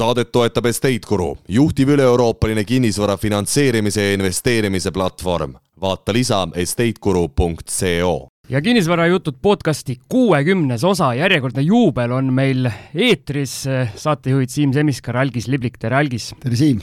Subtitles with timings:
[0.00, 5.58] saadet toetab Estate Guru, juhtiv üle-euroopaline kinnisvara finantseerimise ja investeerimise platvorm.
[5.80, 13.64] vaata lisa estateguru.co ja kinnisvarajutud podcasti kuuekümnes osa, järjekordne juubel on meil eetris.
[13.96, 16.32] saatejuhid Siim Semiskar, Algis Liblik, tere Algis!
[16.40, 16.80] tere Siim!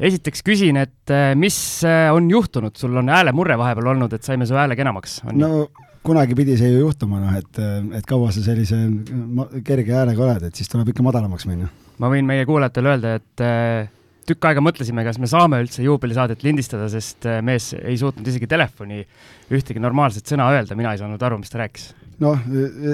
[0.00, 4.46] esiteks küsin, et eh, mis eh, on juhtunud, sul on häälemurre vahepeal olnud, et saime
[4.46, 5.20] su hääle kenamaks?
[5.32, 5.68] no
[6.06, 7.62] kunagi pidi see ju juhtuma, noh, et,
[7.98, 8.78] et kaua sa sellise
[9.66, 11.68] kerge häälega oled, et siis tuleb ikka madalamaks minna.
[12.00, 13.90] Ma võin meie kuulajatele öelda, et eh,
[14.28, 19.02] tükk aega mõtlesime, kas me saame üldse juubelisaadet lindistada, sest mees ei suutnud isegi telefoni
[19.52, 21.90] ühtegi normaalset sõna öelda, mina ei saanud aru, mis ta rääkis.
[22.20, 22.44] noh,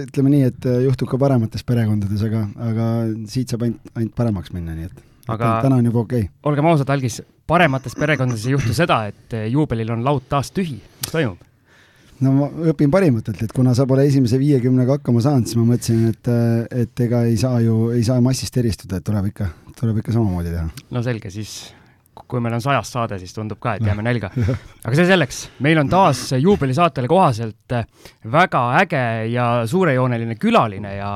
[0.04, 2.88] ütleme nii, et juhtub ka paremates perekondades, aga, aga
[3.30, 6.34] siit saab ainult, ainult paremaks minna, nii et aga täna on juba okei okay..
[6.50, 10.78] olgem ausad, Algis, paremates perekondades ei juhtu seda, et eh, juubelil on laud taas tühi,
[11.02, 11.45] mis toimub?
[12.24, 16.04] No ma õpin parimatelt, et kuna sa pole esimese viiekümnega hakkama saanud, siis ma mõtlesin,
[16.12, 16.30] et,
[16.84, 20.54] et ega ei saa ju, ei saa massist eristuda, et tuleb ikka, tuleb ikka samamoodi
[20.54, 20.68] teha.
[20.96, 21.58] no selge, siis
[22.26, 24.30] kui meil on sajas saade, siis tundub ka, et jääme nälga.
[24.86, 27.76] aga see selleks, meil on taas juubelisaatele kohaselt
[28.32, 31.12] väga äge ja suurejooneline külaline ja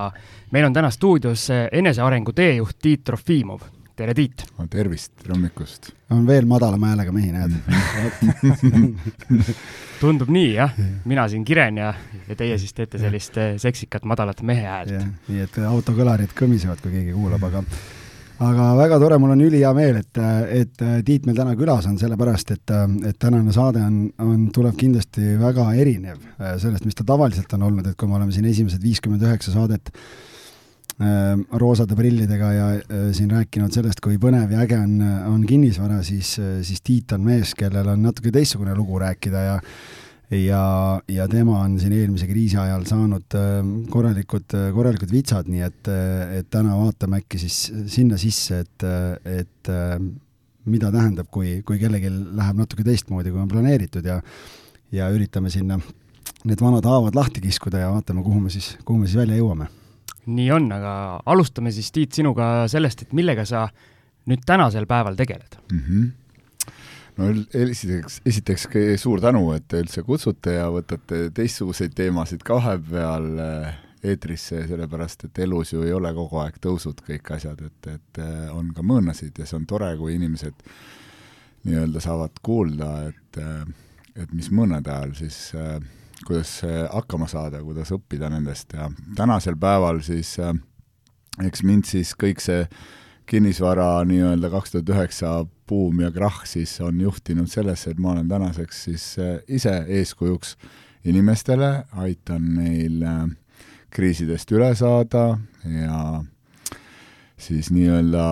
[0.52, 3.64] meil on täna stuudios enesearengu teejuht Tiit Trofimov
[4.00, 4.44] tere, Tiit!
[4.72, 5.90] tervist, tere hommikust!
[6.14, 7.52] on veel madalama häälega mehi, näed
[10.00, 10.74] tundub nii, jah.
[11.08, 11.92] mina siin kiren ja,
[12.28, 14.94] ja teie siis teete sellist eh, seksikat madalat mehe häält.
[15.28, 17.64] nii et autokõlarid kõmisevad, kui keegi kuulab, aga
[18.40, 20.22] aga väga tore, mul on ülihea meel, et,
[20.62, 22.72] et Tiit meil täna külas on, sellepärast et,
[23.10, 27.68] et tänane saade on, on, tuleb kindlasti väga erinev eh, sellest, mis ta tavaliselt on
[27.68, 29.92] olnud, et kui me oleme siin esimesed viiskümmend üheksa saadet
[31.00, 34.98] roosade prillidega ja äh, siin rääkinud sellest, kui põnev ja äge on,
[35.30, 39.58] on kinnisvara, siis, äh, siis Tiit on mees, kellel on natuke teistsugune lugu rääkida ja
[40.30, 40.62] ja,
[41.10, 43.34] ja tema on siin eelmise kriisi ajal saanud
[43.90, 45.90] korralikud, korralikud vitsad, nii et,
[46.36, 47.56] et täna vaatame äkki siis
[47.90, 48.86] sinna sisse, et,
[49.26, 49.72] et
[50.70, 54.20] mida tähendab, kui, kui kellelgi läheb natuke teistmoodi, kui on planeeritud ja
[54.92, 55.80] ja üritame sinna
[56.46, 59.66] need vanad haavad lahti kiskuda ja vaatame, kuhu me siis, kuhu me siis välja jõuame
[60.26, 60.94] nii on, aga
[61.26, 63.68] alustame siis, Tiit, sinuga sellest, et millega sa
[64.30, 65.84] nüüd tänasel päeval tegeled mm?
[65.84, 66.08] -hmm
[67.20, 68.66] no esiteks, esiteks
[68.96, 75.26] suur tänu, et te üldse kutsute ja võtate teistsuguseid teemasid ka vahepeal äh, eetrisse, sellepärast
[75.28, 78.84] et elus ju ei ole kogu aeg tõusud kõik asjad, et, et äh, on ka
[78.86, 80.64] mõõnasid ja see on tore, kui inimesed
[81.68, 83.64] nii-öelda saavad kuulda, et, äh,
[84.16, 85.76] et mis mõõnade ajal siis äh,
[86.26, 86.60] kuidas
[86.92, 90.52] hakkama saada, kuidas õppida nendest ja tänasel päeval siis äh,
[91.46, 92.64] eks mind siis kõik see
[93.30, 95.32] kinnisvara nii-öelda kaks tuhat üheksa
[95.70, 100.56] buum ja krahh siis on juhtinud sellesse, et ma olen tänaseks siis äh, ise eeskujuks
[101.08, 103.22] inimestele, aitan neil äh,
[103.90, 106.00] kriisidest üle saada ja
[107.40, 108.24] siis nii-öelda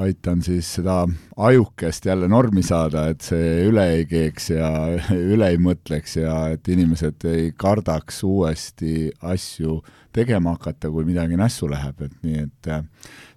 [0.00, 1.04] aitan siis seda
[1.36, 4.70] ajukest jälle normi saada, et see üle ei keeks ja
[5.34, 9.80] üle ei mõtleks ja et inimesed ei kardaks uuesti asju
[10.14, 12.84] tegema hakata, kui midagi nässu läheb, et nii et äh,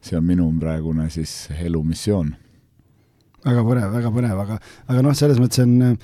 [0.02, 2.34] see on minu praegune siis elumissioon.
[3.46, 5.98] väga põnev, väga põnev, aga, aga noh, selles mõttes on,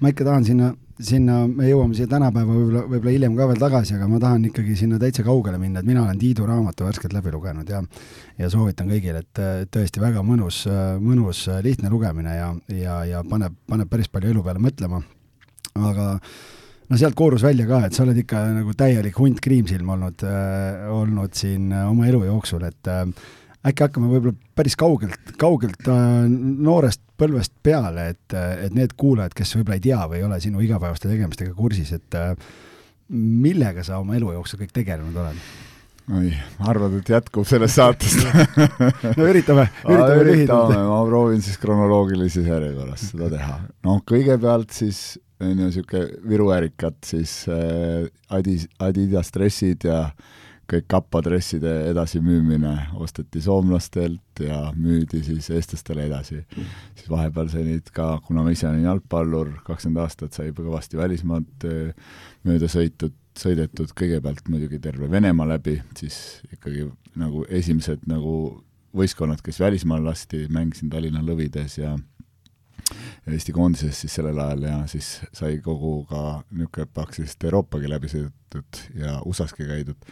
[0.00, 0.72] ma ikka tahan sinna
[1.04, 4.74] sinna, me jõuame siia tänapäeva võib-olla, võib-olla hiljem ka veel tagasi, aga ma tahan ikkagi
[4.78, 7.82] sinna täitsa kaugele minna, et mina olen Tiidu raamatu värskelt läbi lugenud ja
[8.38, 10.64] ja soovitan kõigile, et tõesti väga mõnus,
[11.02, 15.02] mõnus lihtne lugemine ja, ja, ja paneb, paneb päris palju elu peale mõtlema.
[15.78, 16.06] aga
[16.88, 20.88] no sealt koorus välja ka, et sa oled ikka nagu täielik hunt kriimsilm olnud äh,,
[20.90, 23.06] olnud siin oma elu jooksul, et äh,
[23.66, 29.56] äkki hakkame võib-olla päris kaugelt, kaugelt äh, noorest põlvest peale, et, et need kuulajad, kes
[29.58, 32.34] võib-olla ei tea või ei ole sinu igapäevaste tegemistega kursis, et äh,
[33.10, 35.48] millega sa oma elu jooksul kõik tegelenud oled?
[36.18, 36.30] oi,
[36.64, 38.22] arvad, et jätkub sellest saatest
[39.18, 40.72] no üritame, üritame lühidalt.
[40.78, 43.58] ma proovin siis kronoloogilises järjekorras seda teha.
[43.84, 50.37] noh, kõigepealt siis on ju niisugune Viru ärikat, siis äh, Adi, Adidas dressid ja äh,
[50.68, 56.42] kõik kapadresside edasimüümine osteti soomlastelt ja müüdi siis eestlastele edasi.
[56.98, 61.68] Siis vahepeal sai neid ka, kuna ma ise olen jalgpallur, kakskümmend aastat sai kõvasti välismaad
[61.68, 62.12] äh,
[62.48, 66.84] mööda sõitud, sõidetud, kõigepealt muidugi terve Venemaa läbi, siis ikkagi
[67.18, 68.34] nagu esimesed nagu
[68.98, 71.96] võistkonnad, kes välismaal lasti, mängisin Tallinna Lõvides ja
[73.28, 78.80] Eesti koondises siis sellel ajal ja siis sai kogu ka niisugune praktiliselt Euroopagi läbi sõidetud
[78.96, 80.08] ja USA-ski käidud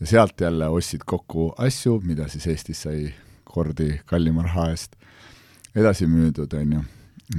[0.00, 3.08] ja sealt jälle ostsid kokku asju, mida siis Eestis sai
[3.44, 4.96] kordi kallima raha eest
[5.76, 6.82] edasi müüdud, on ju.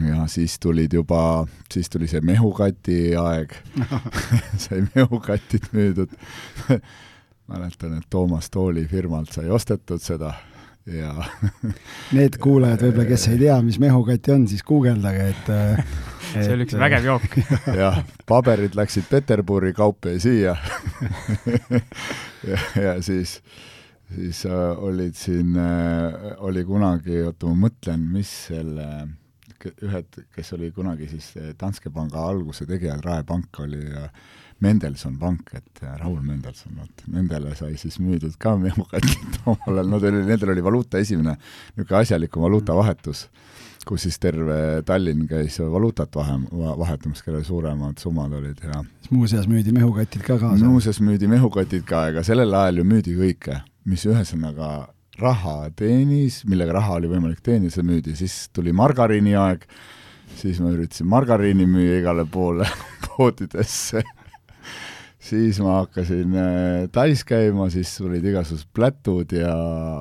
[0.10, 3.56] ja siis tulid juba, siis tuli see mehukati aeg
[4.66, 6.14] sai mehukatid müüdud
[7.50, 10.34] mäletan, et Toomas Tooli firmalt sai ostetud seda
[10.90, 11.14] ja
[12.16, 15.52] Need kuulajad võib-olla, kes ei tea, mis mehukati on, siis guugeldage, et,
[16.34, 17.38] see oli üks vägev jook.
[17.82, 20.56] jah, paberid läksid Peterburi, kaup jäi siia.
[22.48, 23.40] Ja, ja siis,
[24.14, 28.90] siis äh, olid siin äh,, oli kunagi, oota ma mõtlen, mis selle
[29.60, 34.06] ühed, kes oli kunagi siis Danske panga alguse tegijad, Raepank oli ja
[34.60, 40.00] Mendelson pank, et Raul Mendelson, vot nendele sai siis müüdud ka mehukatid omal ajal, no
[40.04, 43.28] teil, nendel oli valuuta esimene niisugune asjalikum valuutavahetus,
[43.90, 49.74] kus siis terve Tallinn käis valuutat vahe, vahetamas, kellel suuremad summad olid ja muuseas müüdi
[49.74, 50.66] mehukatid ka kaasa?
[50.66, 53.60] muuseas müüdi mehukatid ka, ega sellel ajal ju müüdi kõike,
[53.90, 54.70] mis ühesõnaga
[55.20, 59.66] raha teenis, millega raha oli võimalik teenida, see müüdi, siis tuli margariini aeg,
[60.40, 62.70] siis ma üritasin margariini müüa igale poole
[63.08, 64.06] poodidesse
[65.30, 69.54] siis ma hakkasin äh, Tais käima, siis tulid igasugused plätud ja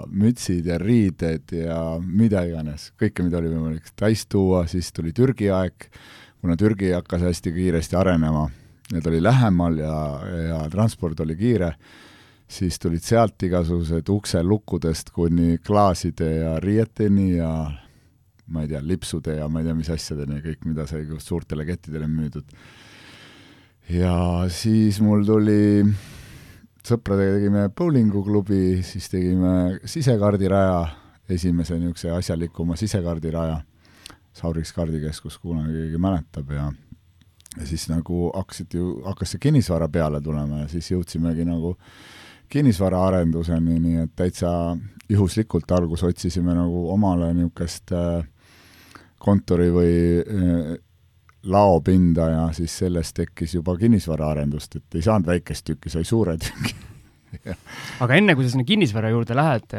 [0.09, 5.51] mütsid ja riided ja mida iganes, kõike, mida oli võimalik Tais tuua, siis tuli Türgi
[5.55, 5.89] aeg,
[6.41, 8.47] kuna Türgi hakkas hästi kiiresti arenema,
[8.93, 9.97] need oli lähemal ja,
[10.49, 11.75] ja transport oli kiire,
[12.49, 17.53] siis tulid sealt igasugused ukselukkudest kuni klaaside ja riieteni ja
[18.49, 22.09] ma ei tea, lipsude ja ma ei tea, mis asjadeni, kõik, mida sai suurtele kettidele
[22.09, 22.57] müüdud
[23.88, 24.14] ja
[24.52, 25.85] siis mul tuli,
[26.87, 30.82] sõpradega tegime bowlinguklubi, siis tegime sisekaardiraja,
[31.29, 33.62] esimese niisuguse asjalikuma sisekaardiraja,
[34.38, 36.69] Sauriks kaardikeskus, kunagi keegi mäletab ja
[37.56, 41.75] ja siis nagu hakkasid ju, hakkas see kinnisvara peale tulema ja siis jõudsimegi nagu
[42.52, 44.50] kinnisvaraarenduseni, nii et täitsa
[45.11, 48.23] juhuslikult alguses otsisime nagu omale niisugust äh,
[49.19, 50.76] kontori või äh,
[51.50, 56.77] laopinda ja siis sellest tekkis juba kinnisvaraarendust, et ei saanud väikest tükki, sai suure tüki
[58.03, 59.75] aga enne, kui sa sinna kinnisvara juurde lähed,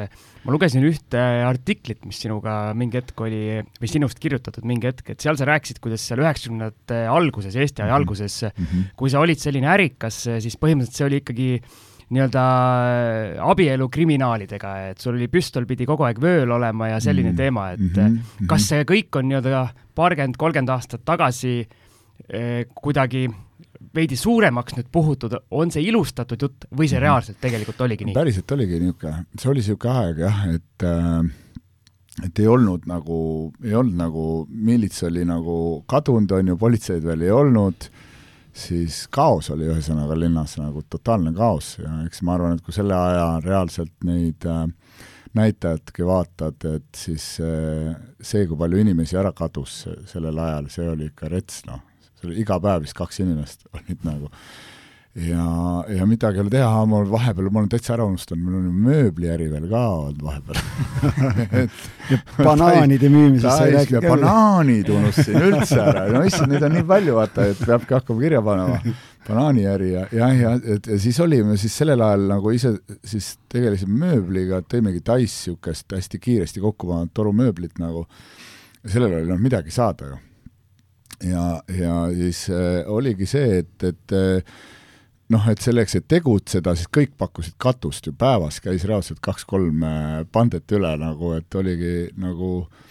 [0.45, 3.42] ma lugesin ühte artiklit, mis sinuga mingi hetk oli,
[3.81, 7.89] või sinust kirjutatud mingi hetk, et seal sa rääkisid, kuidas seal üheksakümnendate alguses, Eesti aja
[7.89, 8.00] mm -hmm.
[8.00, 8.89] alguses mm, -hmm.
[8.95, 11.50] kui sa olid selline ärikas, siis põhimõtteliselt see oli ikkagi
[12.09, 12.44] nii-öelda
[13.45, 17.38] abielu kriminaalidega, et sul oli püstol pidi kogu aeg vööl olema ja selline mm -hmm.
[17.38, 18.47] teema, et mm -hmm.
[18.47, 21.67] kas see kõik on nii-öelda paarkümmend, kolmkümmend aastat tagasi
[22.29, 23.27] eh, kuidagi
[23.95, 27.03] veidi suuremaks nüüd puhutud, on see ilustatud jutt või see mhm.
[27.03, 28.13] reaalselt tegelikult oligi nii?
[28.13, 31.29] päriselt oligi niisugune, see oli niisugune aeg jah, et äh,
[32.25, 33.19] et ei olnud nagu,
[33.63, 37.89] ei olnud nagu, miilits oli nagu kadunud, on ju, politseid veel ei olnud,
[38.59, 42.95] siis kaos oli ühesõnaga linnas nagu totaalne kaos ja eks ma arvan, et kui selle
[42.97, 44.67] aja reaalselt neid äh,
[45.33, 51.09] näitajatki vaatad, et siis eh, see, kui palju inimesi ära kadus sellel ajal, see oli
[51.11, 51.83] ikka rets, noh.
[52.35, 54.31] iga päev vist kaks inimest olid nagu
[55.15, 58.81] ja, ja midagi ei ole teha, ma vahepeal, ma olen täitsa ära unustanud, mul on
[58.85, 60.59] mööbliäri veel ka olnud vahepeal
[62.11, 64.13] ja banaanide müümisest sai rääkida ka.
[64.13, 68.44] banaanid unustasin üldse ära, no issand, neid on nii palju, vaata, et peabki hakkama kirja
[68.45, 68.79] panema
[69.27, 72.75] banaaniäri ja jah, ja et ja siis olime siis sellel ajal nagu ise
[73.06, 78.06] siis tegelesime mööbliga, tõimegi Tais niisugust hästi kiiresti kokku pandud torumööblit nagu,
[78.85, 80.17] sellel ei olnud midagi saada ju.
[81.31, 81.45] ja,
[81.75, 84.59] ja siis äh, oligi see, et, et äh,
[85.30, 90.14] noh, et selleks, et tegutseda, siis kõik pakkusid katust ju, päevas käis reaalselt kaks-kolm äh,
[90.31, 92.86] pandet üle nagu, et oligi nagu äh,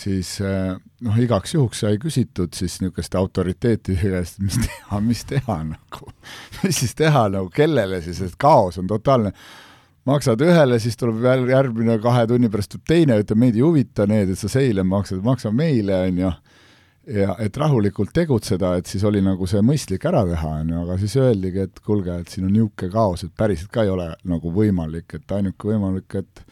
[0.00, 5.58] siis eh, noh, igaks juhuks sai küsitud siis niisuguste autoriteetide käest, mis teha, mis teha
[5.72, 6.12] nagu,
[6.62, 9.34] mis siis teha nagu, kellele siis, et kaos on totaalne.
[10.08, 14.32] maksad ühele, siis tuleb järgmine kahe tunni pärast tuleb teine, ütleb meid ei huvita need,
[14.32, 16.30] et sa seile maksad, maksa meile, on ju
[17.08, 20.98] ja et rahulikult tegutseda, et siis oli nagu see mõistlik ära teha, on ju, aga
[21.00, 24.52] siis öeldigi, et kuulge, et siin on niisugune kaos, et päriselt ka ei ole nagu
[24.54, 26.44] võimalik, et ainuke võimalik, et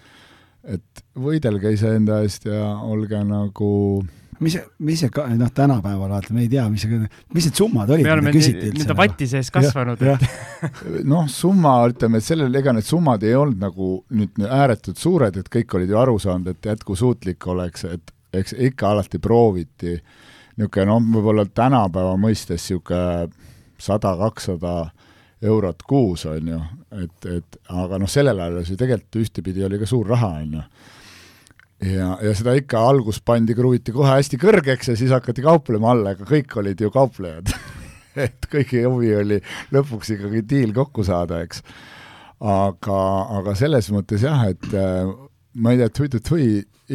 [0.69, 3.69] et võidelge iseenda eest ja olge nagu
[4.43, 6.99] mis mis see, noh, tänapäeval vaata, me ei tea, mis see,
[7.35, 8.75] mis need summad olid, mida küsiti üldse?
[8.77, 10.05] nii-öelda vati sees kasvanud.
[11.13, 15.51] noh, summa, ütleme, et sellel, ega need summad ei olnud nagu nüüd ääretult suured, et
[15.53, 19.97] kõik olid ju aru saanud, et jätkusuutlik oleks, et eks ikka alati prooviti
[20.59, 23.29] niisugune noh, võib-olla tänapäeva mõistes niisugune
[23.79, 24.91] sada, kakssada
[25.43, 26.61] eurot kuus, on ju,
[26.99, 30.63] et, et aga noh, sellel ajal see tegelikult ühtepidi oli ka suur raha, on ju.
[31.93, 36.17] ja, ja seda ikka algus pandi, kruviti kohe hästi kõrgeks ja siis hakati kauplema alla,
[36.17, 37.55] aga kõik olid ju kauplejad
[38.27, 39.39] et kõigi huvi oli
[39.75, 41.63] lõpuks ikkagi diil kokku saada, eks.
[42.43, 43.01] aga,
[43.39, 44.75] aga selles mõttes jah, et
[45.55, 46.49] ma ei tea, tui-tui-tui,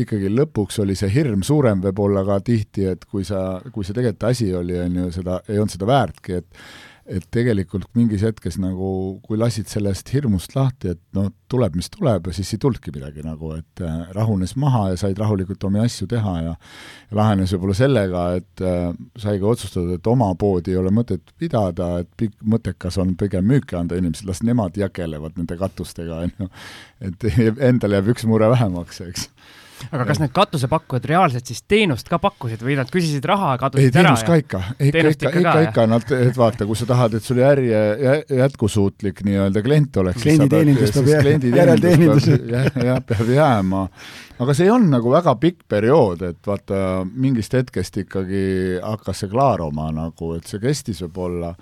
[0.03, 4.29] ikkagi lõpuks oli see hirm suurem võib-olla ka tihti, et kui sa, kui see tegelikult
[4.29, 6.63] asi oli, on ju, seda, ei olnud seda väärtki, et
[7.05, 12.29] et tegelikult mingis hetkes nagu, kui lasid sellest hirmust lahti, et no tuleb, mis tuleb,
[12.29, 16.07] ja siis ei tulnudki midagi nagu, et äh, rahunes maha ja said rahulikult omi asju
[16.09, 20.91] teha ja ja lahenes võib-olla sellega, et äh, saigi otsustada, et oma poodi ei ole
[20.93, 26.21] mõtet pidada, et pikk, mõttekas on pigem müüki anda inimesed, las nemad jagelevad nende katustega,
[26.23, 26.49] on ju.
[27.09, 27.27] et
[27.69, 29.29] endal jääb üks mure vähemaks, eks
[29.91, 33.61] aga kas need katusepakkujad reaalselt siis teenust ka pakkusid või nad küsisid raha ja ei,
[33.63, 34.13] kadusid ära?
[34.13, 37.41] teenust ka ikka, ikka, ikka, ikka, ikka, nad, et vaata, kui sa tahad, et sul
[37.43, 37.69] äri
[38.39, 40.21] jätkusuutlik nii-öelda klient oleks.
[40.23, 42.29] klienditeenindus peab järelteenindus.
[42.53, 43.85] jah, jah, peab jääma.
[44.43, 48.43] aga see on nagu väga pikk periood, et vaata, mingist hetkest ikkagi
[48.81, 51.53] hakkas see klaaruma nagu, et see kestis võib-olla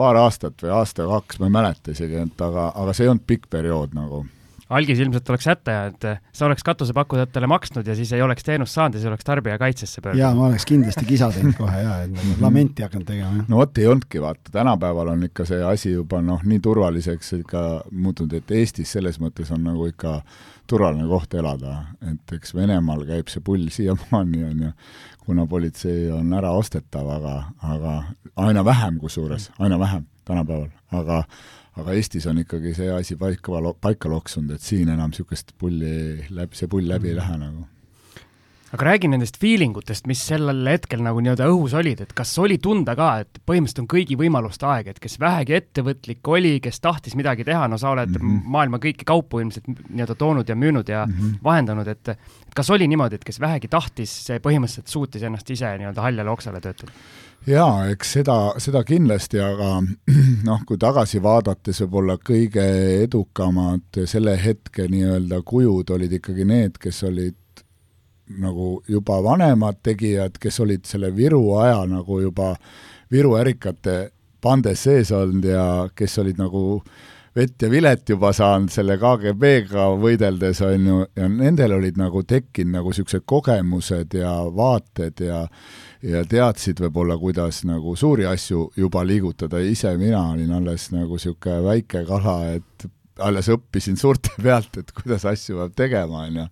[0.00, 3.50] paar aastat või aasta-kaks, ma ei mäleta isegi, et aga, aga see ei olnud pikk
[3.52, 4.24] periood nagu
[4.70, 8.94] algis ilmselt oleks hätta jäänud, sa oleks katusepakkujatele maksnud ja siis ei oleks teenust saanud
[8.94, 10.22] ja siis oleks tarbijakaitsesse pöördunud.
[10.22, 13.48] jaa, ma oleks kindlasti kisa teinud kohe jaa, et lamenti hakanud tegema, jah.
[13.50, 17.66] no vot, ei olnudki, vaata, tänapäeval on ikka see asi juba noh, nii turvaliseks ikka
[17.90, 20.20] muutunud, et Eestis selles mõttes on nagu ikka
[20.70, 24.74] turvaline koht elada, et eks Venemaal käib see pull siiamaani, on ju,
[25.26, 27.36] kuna politsei on ära ostetav, aga,
[27.74, 27.96] aga
[28.46, 31.24] aina vähem kusjuures, aina vähem tänapäeval, aga
[31.78, 36.56] aga Eestis on ikkagi see asi paika, paika loksunud, et siin enam niisugust pulli läbi,
[36.56, 37.68] see pull läbi ei lähe nagu
[38.70, 42.60] aga räägi nendest feeling utest, mis sellel hetkel nagu nii-öelda õhus olid, et kas oli
[42.62, 47.16] tunda ka, et põhimõtteliselt on kõigi võimaluste aeg, et kes vähegi ettevõtlik oli, kes tahtis
[47.18, 48.52] midagi teha, no sa oled mm -hmm.
[48.56, 51.40] maailma kõiki kaupu ilmselt nii-öelda toonud ja müünud ja mm -hmm.
[51.44, 52.14] vahendanud, et
[52.54, 56.60] kas oli niimoodi, et kes vähegi tahtis, see põhimõtteliselt suutis ennast ise nii-öelda haljale oksale
[56.60, 56.92] töötada?
[57.46, 59.80] Jaa, eks seda, seda kindlasti, aga
[60.48, 62.64] noh, kui tagasi vaadates võib-olla kõige
[63.04, 67.36] edukamad selle hetke nii-öelda kujud olid ikkagi need, kes olid
[68.40, 72.54] nagu juba vanemad tegijad, kes olid selle Viru aja nagu juba
[73.10, 75.64] Viru ärikate pandes sees olnud ja
[75.96, 76.82] kes olid nagu
[77.36, 82.78] vett ja vilet juba saanud selle KGB-ga võideldes, on ju, ja nendel olid nagu tekkinud
[82.78, 85.44] nagu niisugused kogemused ja vaated ja
[86.02, 91.60] ja teadsid võib-olla, kuidas nagu suuri asju juba liigutada, ise mina olin alles nagu niisugune
[91.66, 92.86] väike kala, et
[93.20, 96.46] alles õppisin suurte pealt, et kuidas asju peab tegema, on ju.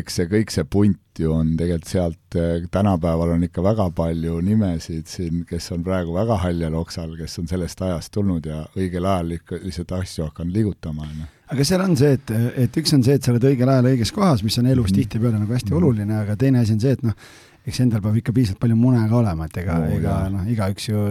[0.00, 2.38] eks see kõik see punt ju on tegelikult sealt,
[2.72, 7.48] tänapäeval on ikka väga palju nimesid siin, kes on praegu väga haljal oksal, kes on
[7.48, 11.82] sellest ajast tulnud ja õigel ajal ikka lihtsalt asju hakanud liigutama, on ju aga seal
[11.82, 14.58] on see, et, et üks on see, et sa oled õigel ajal õiges kohas, mis
[14.60, 14.98] on elus mm -hmm.
[15.00, 15.84] tihtipeale nagu hästi mm -hmm.
[15.84, 17.14] oluline, aga teine asi on see, et noh,
[17.68, 20.88] eks endal peab ikka piisavalt palju mune ka olema, et ega no,, ega noh, igaüks
[20.88, 21.04] ju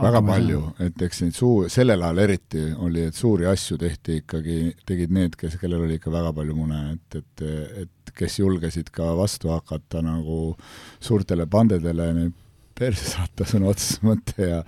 [0.00, 4.60] väga palju, et eks neid suu-, sellel ajal eriti oli, et suuri asju tehti ikkagi,
[4.88, 7.48] tegid need, kes, kellel oli ikka väga palju mune, et, et,
[7.84, 10.54] et kes julgesid ka vastu hakata nagu
[11.00, 12.08] suurtele pandedele,
[12.80, 14.60] perse saata sõna otseses mõtte ja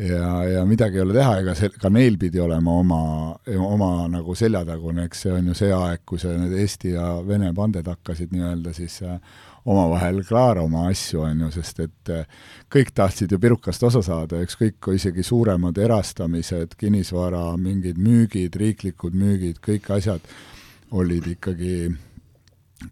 [0.00, 3.00] ja, ja midagi ei ole teha, ega see, ka neil pidi olema oma,
[3.66, 7.52] oma nagu seljatagune, eks see on ju see aeg, kui see need Eesti ja Vene
[7.56, 9.18] panded hakkasid nii-öelda siis äh,
[9.64, 12.28] omavahel klaarama asju, on ju, sest et äh,
[12.72, 19.16] kõik tahtsid ju pirukast osa saada, ükskõik kui isegi suuremad erastamised, kinnisvara, mingid müügid, riiklikud
[19.16, 20.24] müügid, kõik asjad
[20.96, 21.90] olid ikkagi,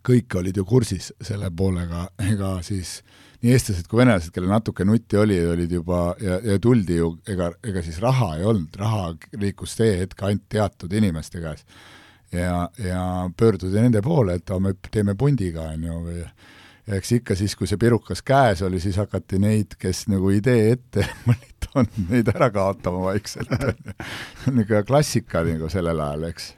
[0.04, 2.98] kõik olid ju kursis selle poolega, ega siis
[3.42, 7.52] nii eestlased kui venelased, kellel natuke nutti oli, olid juba ja, ja tuldi ju, ega,
[7.64, 11.64] ega siis raha ei olnud, raha liikus see hetk ainult teatud inimeste käes.
[12.32, 13.02] ja, ja
[13.36, 16.24] pöörduda nende poole, et me teeme pundiga, on ju, või
[16.96, 21.04] eks ikka siis, kui see pirukas käes oli, siis hakati neid, kes nagu idee ette
[21.30, 23.52] olid toonud, neid ära kaotama vaikselt.
[24.54, 26.50] niisugune klassika nagu sellel ajal, eks.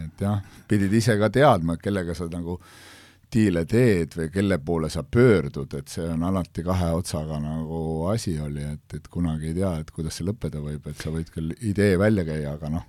[0.00, 2.58] et jah, pidid ise ka teadma, kellega sa nagu
[3.34, 8.36] diile teed või kelle poole sa pöördud, et see on alati kahe otsaga nagu asi
[8.40, 11.54] oli, et, et kunagi ei tea, et kuidas see lõppeda võib, et sa võid küll
[11.66, 12.86] idee välja käia, aga noh,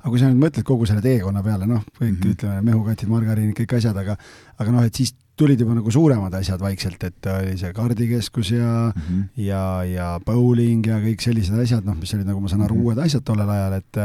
[0.00, 2.34] aga kui sa nüüd mõtled kogu selle teekonna peale, noh, kõik mm -hmm.
[2.36, 4.16] ütleme, mehukatid, margariinid, kõik asjad, aga
[4.56, 8.72] aga noh, et siis tulid juba nagu suuremad asjad vaikselt, et oli see kaardikeskus ja
[8.88, 9.28] mm -hmm.
[9.44, 12.80] ja, ja bowling ja kõik sellised asjad, noh, mis olid nagu ma saan aru mm,
[12.80, 12.84] -hmm.
[12.84, 14.02] uued asjad tollel ajal, et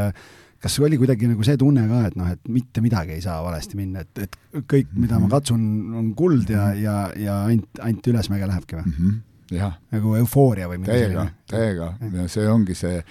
[0.62, 3.78] kas oli kuidagi nagu see tunne ka, et noh, et mitte midagi ei saa valesti
[3.78, 5.34] minna, et, et kõik, mida ma mhm.
[5.34, 5.62] katsun,
[5.98, 6.82] on kuld ja, mhm.
[6.82, 9.20] ja, ja ainult, ainult ülesmäge lähebki või mm?
[9.52, 9.78] -hmm.
[9.96, 13.02] nagu eufooria või midagi täiega, täiega ja see ongi see,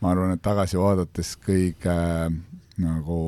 [0.00, 2.32] ma arvan, et tagasi vaadates kõige äh,
[2.82, 3.20] nagu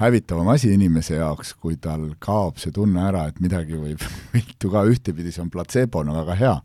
[0.00, 4.02] hävitavam asi inimese jaoks, kui tal kaob see tunne ära, et midagi võib
[4.34, 6.56] viltu ka, ühtepidi see on platseebona väga hea,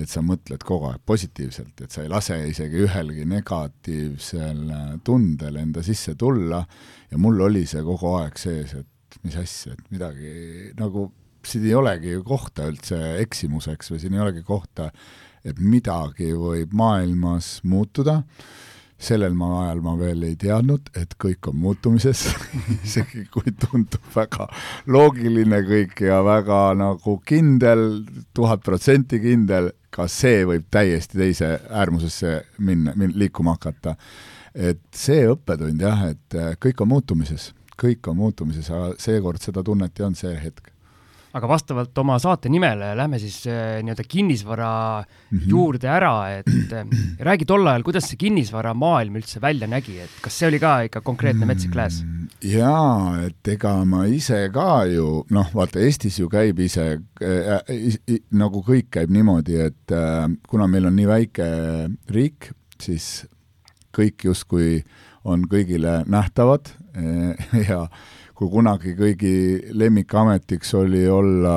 [0.00, 4.64] et sa mõtled kogu aeg positiivselt, et sa ei lase isegi ühelgi negatiivsel
[5.04, 6.62] tundel enda sisse tulla.
[7.10, 11.10] Ja mul oli see kogu aeg sees, et mis asja, et midagi nagu
[11.44, 14.90] siin ei olegi ju kohta üldse eksimuseks või siin ei olegi kohta
[15.46, 18.20] et midagi võib maailmas muutuda
[19.00, 22.26] sellel ma ajal ma veel ei teadnud, et kõik on muutumises.
[22.86, 24.48] Isegi kui tundub väga
[24.90, 27.86] loogiline kõik ja väga nagu kindel,
[28.36, 33.96] tuhat protsenti kindel, ka see võib täiesti teise äärmusesse minna, min-, liikuma hakata.
[34.54, 39.98] et see õppetund jah, et kõik on muutumises, kõik on muutumises, aga seekord seda tunnet
[39.98, 40.72] ei olnud see hetk
[41.36, 44.70] aga vastavalt oma saate nimele lähme siis äh, nii-öelda kinnisvara
[45.02, 45.48] mm -hmm.
[45.50, 46.86] juurde ära, et äh,
[47.28, 51.00] räägi tol ajal, kuidas see kinnisvaramaailm üldse välja nägi, et kas see oli ka ikka
[51.00, 52.02] konkreetne Metsik Lääs?
[52.04, 56.86] Mm, jaa, et ega ma ise ka ju, noh, vaata Eestis ju käib ise
[57.22, 61.46] äh, äh, nagu kõik käib niimoodi, et äh, kuna meil on nii väike
[62.10, 63.26] riik, siis
[63.96, 64.82] kõik justkui
[65.24, 67.36] on kõigile nähtavad äh,
[67.70, 67.86] ja
[68.40, 69.32] kui kunagi kõigi
[69.76, 71.56] lemmikametiks oli olla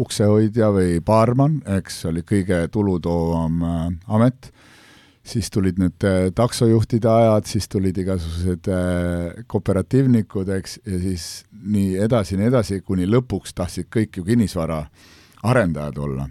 [0.00, 3.82] uksehoidja või baarman, eks, oli kõige tulutoovam äh,
[4.16, 4.48] amet,
[5.20, 11.28] siis tulid need äh, taksojuhtide ajad, siis tulid igasugused äh, kooperatiivnikud, eks, ja siis
[11.60, 14.80] nii edasi, nii edasi, kuni lõpuks tahtsid kõik ju kinnisvara
[15.44, 16.28] arendajad olla.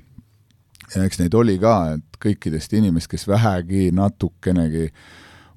[0.96, 4.88] ja eks neid oli ka, et kõikidest inimest, kes vähegi natukenegi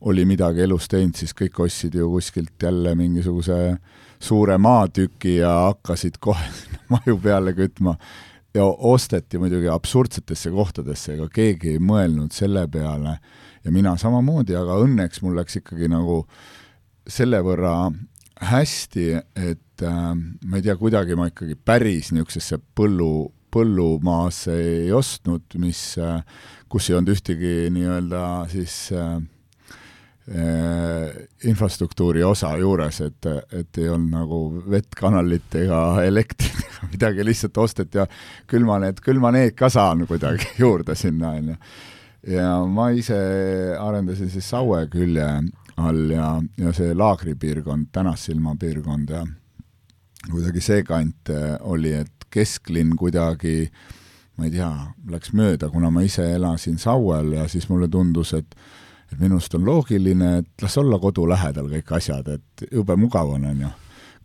[0.04, 5.52] oli midagi elus teinud, siis kõik ostsid ju kuskilt jälle mingisuguse äh, suure maatüki ja
[5.68, 6.48] hakkasid kohe
[6.92, 7.96] maju peale kütma.
[8.56, 13.18] Ja osteti muidugi absurdsetesse kohtadesse, ega keegi ei mõelnud selle peale.
[13.64, 16.22] Ja mina samamoodi, aga õnneks mul läks ikkagi nagu
[17.06, 17.90] selle võrra
[18.40, 19.06] hästi,
[19.36, 25.82] et äh, ma ei tea, kuidagi ma ikkagi päris niisugusesse põllu, põllumaasse ei ostnud, mis
[26.00, 26.20] äh,,
[26.72, 29.18] kus ei olnud ühtegi nii-öelda siis äh,
[31.46, 34.38] infrastruktuuri osa juures, et, et ei olnud nagu
[34.72, 38.06] vett, kanalit ega elektrit ega midagi, lihtsalt osteti ja
[38.50, 41.56] küll ma need, küll ma need ka saan kuidagi juurde sinna, on ju.
[42.34, 43.18] ja ma ise
[43.78, 45.28] arendasin siis Saue külje
[45.76, 49.22] all ja, ja see laagripiirkond, Tänassilma piirkond ja
[50.30, 53.68] kuidagi see kant äh, oli, et kesklinn kuidagi
[54.36, 54.70] ma ei tea,
[55.08, 58.58] läks mööda, kuna ma ise elasin Sauel ja siis mulle tundus, et
[59.20, 63.44] minu arust on loogiline, et las olla kodu lähedal kõik asjad, et jube mugav on,
[63.50, 63.72] on ju.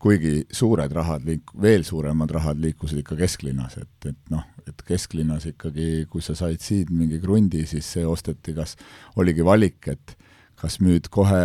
[0.01, 5.45] kuigi suured rahad liik-, veel suuremad rahad liikusid ikka kesklinnas, et, et noh, et kesklinnas
[5.51, 8.75] ikkagi, kui sa said siin mingi krundi, siis see osteti kas,
[9.21, 10.15] oligi valik, et
[10.58, 11.43] kas müüd kohe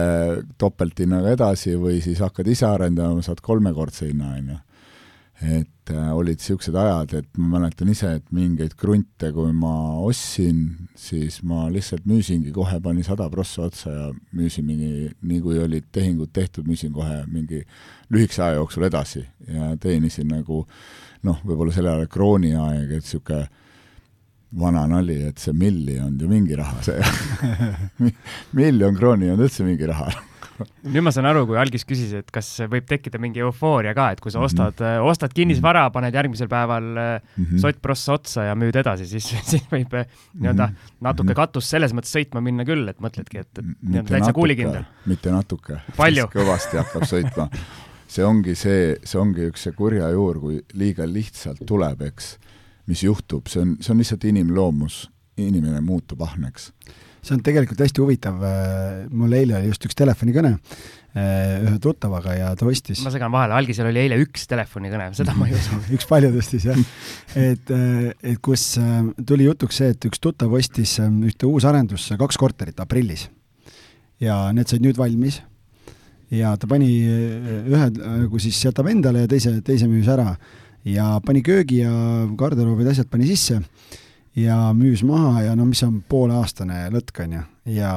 [0.61, 4.63] topelthinnaga edasi või siis hakkad ise arendama, saad kolmekordse hinna, on ju
[5.45, 10.63] et äh, olid niisugused ajad, et ma mäletan ise, et mingeid krunte, kui ma ostsin,
[10.97, 15.91] siis ma lihtsalt müüsingi kohe, panin sada prossa otsa ja müüsin mingi, nii kui olid
[15.93, 17.61] tehingud tehtud, müüsin kohe mingi
[18.13, 20.65] lühikese aja jooksul edasi ja teenisin nagu
[21.27, 23.45] noh, võib-olla sel ajal krooniaeg, et niisugune
[24.57, 27.03] vana nali, et see milli on ju mingi raha, see
[28.57, 30.09] miljon krooni on üldse mingi raha
[30.87, 34.21] nüüd ma saan aru, kui Algis küsis, et kas võib tekkida mingi eufooria ka, et
[34.23, 35.09] kui sa ostad mm, -hmm.
[35.11, 37.63] ostad kinnisvara, paned järgmisel päeval mm -hmm.
[37.63, 40.95] sottprossa otsa ja müüd edasi, siis, siis võib eh, nii-öelda mhm.
[41.01, 41.41] natuke mhm.
[41.41, 44.85] katus selles mõttes sõitma minna küll, et mõtledki, et, et nii-öelda täitsa kuulikindel.
[45.07, 45.81] mitte natuke.
[46.33, 47.49] kõvasti hakkab sõitma.
[48.09, 52.39] see ongi see, see ongi üks see kurja juur, kui liiga lihtsalt tuleb, eks,
[52.87, 56.73] mis juhtub, see on, see on lihtsalt inimloomus, inimene muutub ahneks
[57.27, 62.37] see on tegelikult hästi huvitav, äh, mul eile oli just üks telefonikõne äh, ühe tuttavaga
[62.37, 65.81] ja ta ostis ma segan vahele, algisel oli eile üks telefonikõne, seda ma ei usu
[65.97, 66.79] üks paljudest siis jah.
[67.39, 68.69] et, äh, et kus
[69.27, 73.29] tuli jutuks see, et üks tuttav ostis ühte uusarendusse kaks korterit aprillis.
[74.23, 75.43] ja need said nüüd valmis
[76.33, 80.33] ja ta pani ühe nagu siis jätab endale ja teise, teise müüs ära
[80.87, 81.93] ja pani köögi ja
[82.39, 83.61] garderoobid, asjad pani sisse
[84.37, 87.43] ja müüs maha ja no mis on pooleaastane lõtk, on ju,
[87.79, 87.95] ja,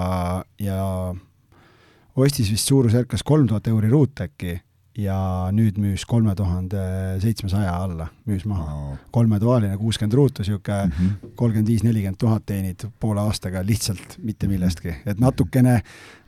[0.62, 0.80] ja
[2.15, 4.58] ostis vist suurusjärk kas kolm tuhat euri ruut äkki
[4.99, 5.17] ja
[5.56, 6.82] nüüd müüs kolme tuhande
[7.23, 8.65] seitsmesaja alla, müüs maha.
[8.73, 8.97] No..
[9.15, 11.34] kolmetoaline, kuuskümmend ruutu, niisugune mhm.
[11.39, 15.80] kolmkümmend viis, nelikümmend tuhat teenid poole aastaga lihtsalt mitte millestki, et natukene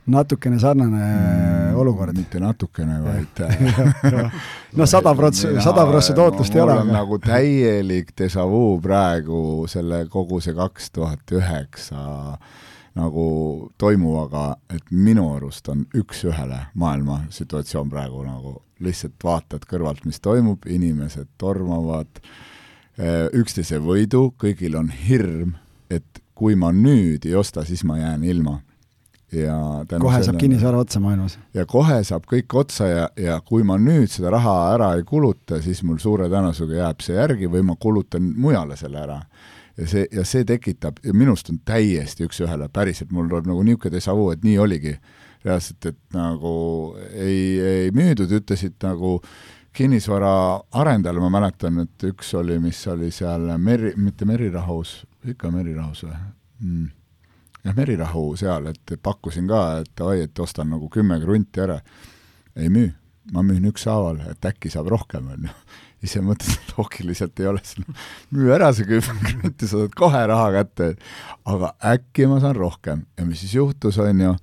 [0.06, 2.16] natukene sarnane mm, olukord.
[2.16, 3.42] mitte natukene, vaid
[4.78, 6.74] no sada prots-, sada prossa tootlust ei ole.
[6.74, 12.02] mul on nagu täielik déjà vu praegu selle kogu see kaks tuhat üheksa
[12.98, 20.20] nagu toimuvaga, et minu arust on üks-ühele maailma situatsioon praegu nagu, lihtsalt vaatad kõrvalt, mis
[20.20, 25.54] toimub, inimesed tormavad eh, üksteise võidu, kõigil on hirm,
[25.88, 28.58] et kui ma nüüd ei osta, siis ma jään ilma
[29.32, 29.56] ja
[29.88, 31.38] kohe sellele, saab kinnisvara otsa maailmas.
[31.54, 35.62] ja kohe saab kõik otsa ja, ja kui ma nüüd seda raha ära ei kuluta,
[35.64, 39.18] siis mul suure tõenäosusega jääb see järgi või ma kulutan mujale selle ära.
[39.76, 44.16] ja see, ja see tekitab, minust on täiesti üks-ühele, päriselt, mul tuleb nagu niisugune déjà
[44.16, 44.96] vu, et nii oligi
[45.44, 46.54] reaalselt, et nagu
[47.10, 49.18] ei, ei müüdud, ütlesid nagu
[49.72, 56.18] kinnisvaraarendajale, ma mäletan, et üks oli, mis oli seal Meri, mitte Merirahus, ikka Merirahus või
[56.60, 56.90] mm.?
[57.64, 61.80] Jah, Merirahu seal, et pakkusin ka, et oi, et ostan nagu kümme krunti ära.
[62.56, 62.92] ei müü,
[63.32, 65.54] ma müün ükshaaval, et äkki saab rohkem, on ju
[66.02, 67.86] ise mõtlesin, et loogiliselt ei ole siin,
[68.34, 70.90] müü ära see kümme krunti, sa saad kohe raha kätte,
[71.48, 73.06] aga äkki ma saan rohkem.
[73.18, 74.34] Ja mis siis juhtus, on ju,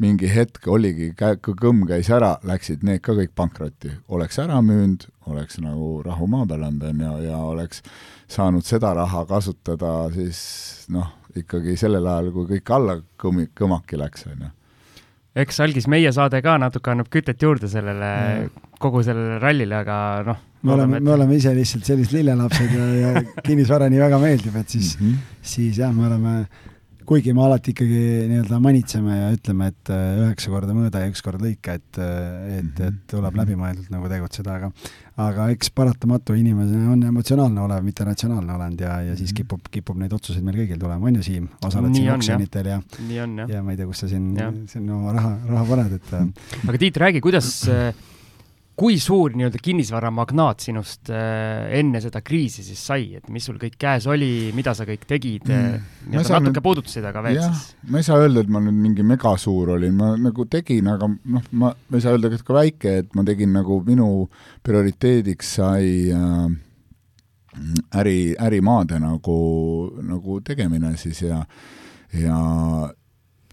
[0.00, 3.92] mingi hetk oligi, kõmm käis ära, läksid need ka kõik pankrotti.
[4.08, 7.82] oleks ära müünud, oleks nagu rahu maa peal olnud, on ju, ja oleks
[8.30, 14.26] saanud seda raha kasutada siis noh, ikkagi sellel ajal, kui kõik alla kõmi-, kõmaki läks,
[14.30, 14.50] on ju
[15.38, 19.96] eks algis meie saade ka natuke annab kütet juurde sellele mm., kogu sellele rallile, aga
[20.26, 20.40] noh.
[20.66, 24.74] me oleme, me oleme ise lihtsalt sellised lillelapsed ja, ja kinnisvara nii väga meeldib, et
[24.74, 25.38] siis mm, -hmm.
[25.52, 26.34] siis jah, me oleme
[27.10, 31.24] kuigi me alati ikkagi nii-öelda manitseme ja ütleme, et äh, üheksa korda mõõda ja üks
[31.26, 34.70] kord lõika, et, äh, et, et tuleb läbimõeldult nagu tegutseda, aga
[35.20, 39.40] aga eks paratamatu inimene on emotsionaalne olev, mitte ratsionaalne olend ja, ja siis mhm.
[39.40, 41.48] kipub, kipub neid otsuseid meil kõigil tulema, on ju, Siim?
[41.66, 42.78] osaled siin oksjonitel ja,
[43.10, 44.32] ja, ja ma ei tea, kus sa siin,
[44.70, 46.30] siin oma raha, raha paned, et äh,
[46.66, 47.52] aga Tiit, räägi, kuidas
[48.80, 53.76] kui suur nii-öelda kinnisvaramagnaat sinust äh, enne seda kriisi siis sai, et mis sul kõik
[53.80, 56.14] käes oli, mida sa kõik tegid mm,?
[56.14, 57.74] natuke nüüd, puudutasid, aga veel jah, siis.
[57.92, 61.50] ma ei saa öelda, et ma nüüd mingi megasuur olin, ma nagu tegin, aga noh,
[61.52, 64.08] ma, ma ei saa öelda, et ka väike, et ma tegin nagu minu
[64.64, 66.48] prioriteediks sai äh,
[68.00, 69.40] äri, ärimaade nagu,
[70.08, 71.42] nagu tegemine siis ja,
[72.16, 72.38] ja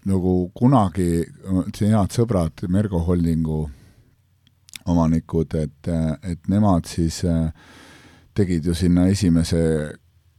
[0.08, 1.26] nagu kunagi,
[1.82, 3.66] head sõbrad Mergo Holdingu
[4.88, 5.90] omanikud, et,
[6.24, 7.50] et nemad siis äh,
[8.38, 9.62] tegid ju sinna esimese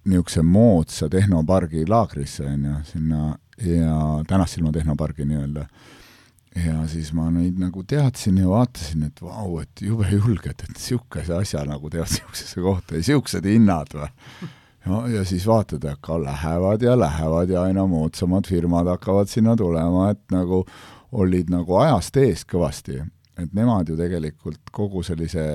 [0.09, 3.23] niisuguse moodsa tehnopargi laagrisse, on ju, sinna
[3.59, 5.67] ja Tänassilma tehnopargi nii-öelda.
[6.67, 11.35] ja siis ma neid nagu teadsin ja vaatasin, et vau, et jube julged, et niisuguse
[11.35, 14.09] asja nagu teevad niisugusesse kohta ja niisugused hinnad või
[14.89, 20.11] no ja siis vaatad, aga lähevad ja lähevad ja aina moodsamad firmad hakkavad sinna tulema,
[20.11, 20.65] et nagu
[21.13, 23.03] olid nagu ajast ees kõvasti
[23.39, 25.49] et nemad ju tegelikult kogu sellise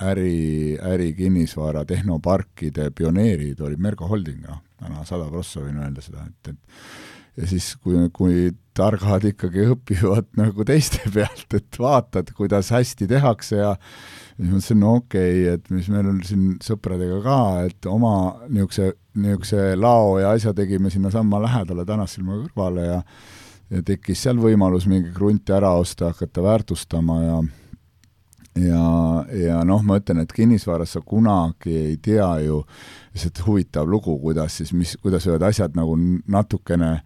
[0.00, 6.54] äri, ärikinnisvara tehnoparkide pioneerid olid Merko Holding, noh, täna sada prossa võin öelda seda, et,
[6.54, 13.08] et ja siis, kui, kui targad ikkagi õpivad nagu teiste pealt, et vaatad, kuidas hästi
[13.10, 13.74] tehakse ja
[14.36, 18.14] siis mõtlesin, no okei okay,, et mis meil on siin sõpradega ka, et oma
[18.48, 23.00] niisuguse, niisuguse lao ja asja tegime sinnasamma lähedale Tänassilma kõrvale ja
[23.70, 27.40] ja tekkis seal võimalus mingi krunti ära osta, hakata väärtustama ja
[28.58, 32.60] ja, ja noh, ma ütlen, et kinnisvaras sa kunagi ei tea ju,
[33.14, 35.96] lihtsalt huvitav lugu, kuidas siis, mis, kuidas võivad asjad nagu
[36.28, 36.96] natukene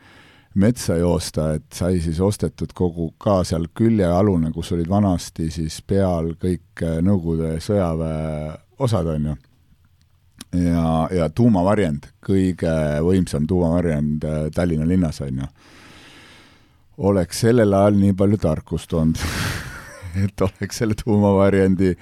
[0.54, 6.34] metsa joosta, et sai siis ostetud kogu ka seal küljealune, kus olid vanasti siis peal
[6.40, 9.34] kõik Nõukogude sõjaväe osad, on ju.
[10.64, 15.50] ja, ja tuumavarjend, kõige võimsam tuumavarjend Tallinna linnas, on ju
[16.98, 19.18] oleks sellel ajal nii palju tarkust olnud.
[20.24, 21.94] Et oleks selle tuumavarjendi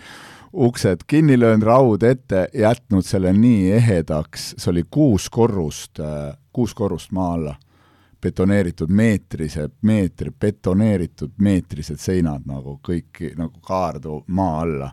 [0.53, 6.01] uksed kinni löönud, raud ette, jätnud selle nii ehedaks, see oli kuus korrust,
[6.53, 7.55] kuus korrust maa alla,
[8.21, 14.93] betoneeritud meetrised, meetri, betoneeritud meetrised seinad nagu kõik nagu kaardu maa alla.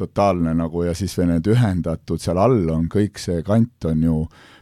[0.00, 4.14] totaalne nagu ja siis veel need ühendatud, seal all on kõik see kant on ju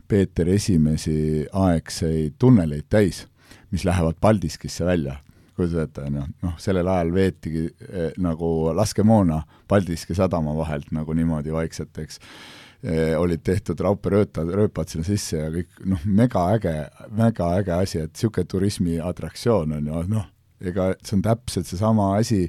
[0.08, 3.26] Peeter Esimesi aegseid tunneleid täis
[3.70, 5.16] mis lähevad Paldiskisse välja,
[5.56, 11.14] kujutad ette, on ju, noh, sellel ajal veetigi eh, nagu laskemoona Paldiski sadama vahelt nagu
[11.16, 12.20] niimoodi vaikselt, eks
[12.82, 16.74] eh,, olid tehtud raudteeröötad, rööpad sinna sisse ja kõik, noh, megaäge,
[17.10, 20.28] megaäge asi, et niisugune turismiatraktsioon on ju, noh,
[20.60, 22.46] ega see on täpselt seesama asi,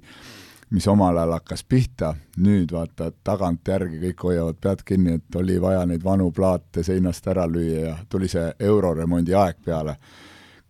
[0.70, 5.82] mis omal ajal hakkas pihta, nüüd vaata tagantjärgi kõik hoiavad pead kinni, et oli vaja
[5.90, 9.98] neid vanu plaate seinast ära lüüa ja tuli see euroremondi aeg peale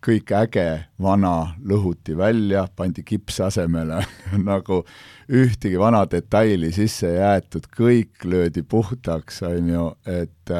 [0.04, 0.66] kõik äge
[1.02, 4.00] vana lõhuti välja, pandi kips asemele
[4.50, 4.82] nagu
[5.28, 10.54] ühtegi vana detaili sisse ei jäetud, kõik löödi puhtaks, on ju, et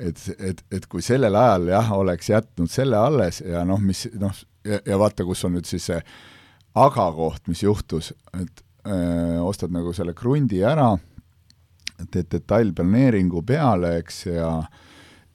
[0.00, 4.34] et, et, et kui sellel ajal jah, oleks jätnud selle alles ja noh, mis noh,
[4.64, 6.00] ja, vaata, kus on nüüd siis see
[6.80, 10.92] aga koht, mis juhtus, et öö, ostad nagu selle krundi ära,
[12.10, 14.54] teed detailplaneeringu peale, eks, ja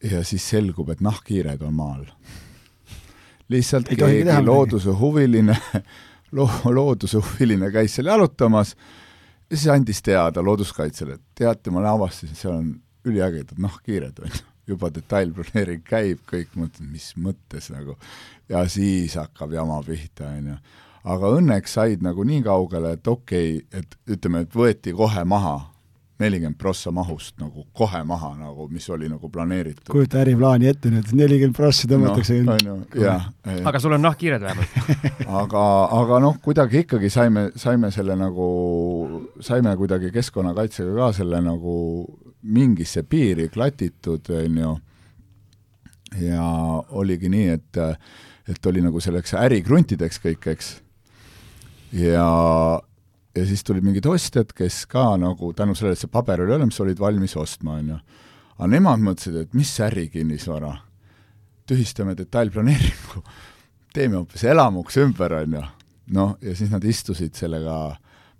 [0.05, 2.03] ja siis selgub, et nahkhiired on maal
[3.49, 5.57] lihtsalt ei keegi looduse huviline
[6.37, 8.75] lo-, looduse huviline käis seal jalutamas
[9.49, 12.71] ja siis andis teada looduskaitsele, et teate, ma avastasin, seal on
[13.05, 14.43] üliägedad nahkhiired, on ju.
[14.67, 17.93] juba detailplaneering käib, kõik mõtlevad, mis mõttes nagu,
[18.49, 20.57] ja siis hakkab jama pihta, on ju.
[21.13, 25.59] aga õnneks said nagu nii kaugele, et okei okay,, et ütleme, et võeti kohe maha
[26.19, 29.89] nelikümmend prossa mahust nagu kohe maha nagu, mis oli nagu planeeritud.
[29.91, 32.55] kujuta äriplaani ette nüüd, nelikümmend prossi tõmmatakse no,.
[32.55, 33.27] on ju, jah.
[33.67, 34.77] aga sul on nahkhiired vähemalt
[35.41, 35.63] aga,
[35.99, 38.47] aga noh, kuidagi ikkagi saime, saime selle nagu,
[39.43, 41.75] saime kuidagi keskkonnakaitsega ka selle nagu
[42.45, 44.73] mingisse piiri klatitud, on ju,
[46.29, 46.47] ja
[46.95, 47.83] oligi nii, et
[48.45, 50.75] et oli nagu selleks ärikruntideks kõik, eks,
[51.97, 52.27] ja
[53.35, 56.79] ja siis tulid mingid ostjad, kes ka nagu tänu sellele, et see paber oli olemas,
[56.83, 57.99] olid valmis ostma, on ju.
[58.55, 60.71] aga nemad mõtlesid, et mis ärikinnisvara,
[61.67, 63.23] tühistame detailplaneeringu,
[63.95, 65.63] teeme hoopis elamuks ümber, on ju.
[66.15, 67.77] noh, ja siis nad istusid sellega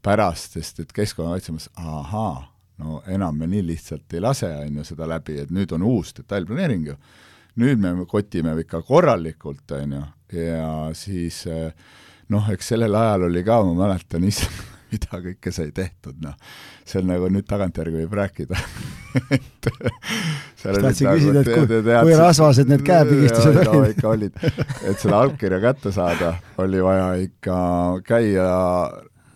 [0.06, 2.46] pärast, sest et keskkonnakaitse mõtles, ahaa,
[2.84, 6.14] no enam me nii lihtsalt ei lase, on ju, seda läbi, et nüüd on uus
[6.16, 7.00] detailplaneering ju.
[7.60, 10.06] nüüd me kotime ikka korralikult, on ju,
[10.40, 11.44] ja siis
[12.30, 14.64] noh, eks sellel ajal oli ka, ma mäletan, issand
[14.96, 16.36] mida kõike sai tehtud, noh.
[16.88, 18.60] see on nagu nüüd tagantjärgi võib rääkida
[19.16, 19.70] et
[20.64, 23.90] tahtsin nagu, küsida, et kui, kui rasvased need käepigistused olid no,?
[23.94, 24.40] ikka olid.
[24.84, 27.58] et seda allkirja kätte saada, oli vaja ikka
[28.08, 28.48] käia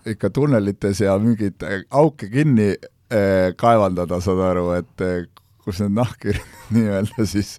[0.10, 5.26] ikka tunnelites ja mingeid auke kinni eh, kaevandada, saad aru, et eh,
[5.64, 7.58] kus need nahkkirjad nii-öelda siis,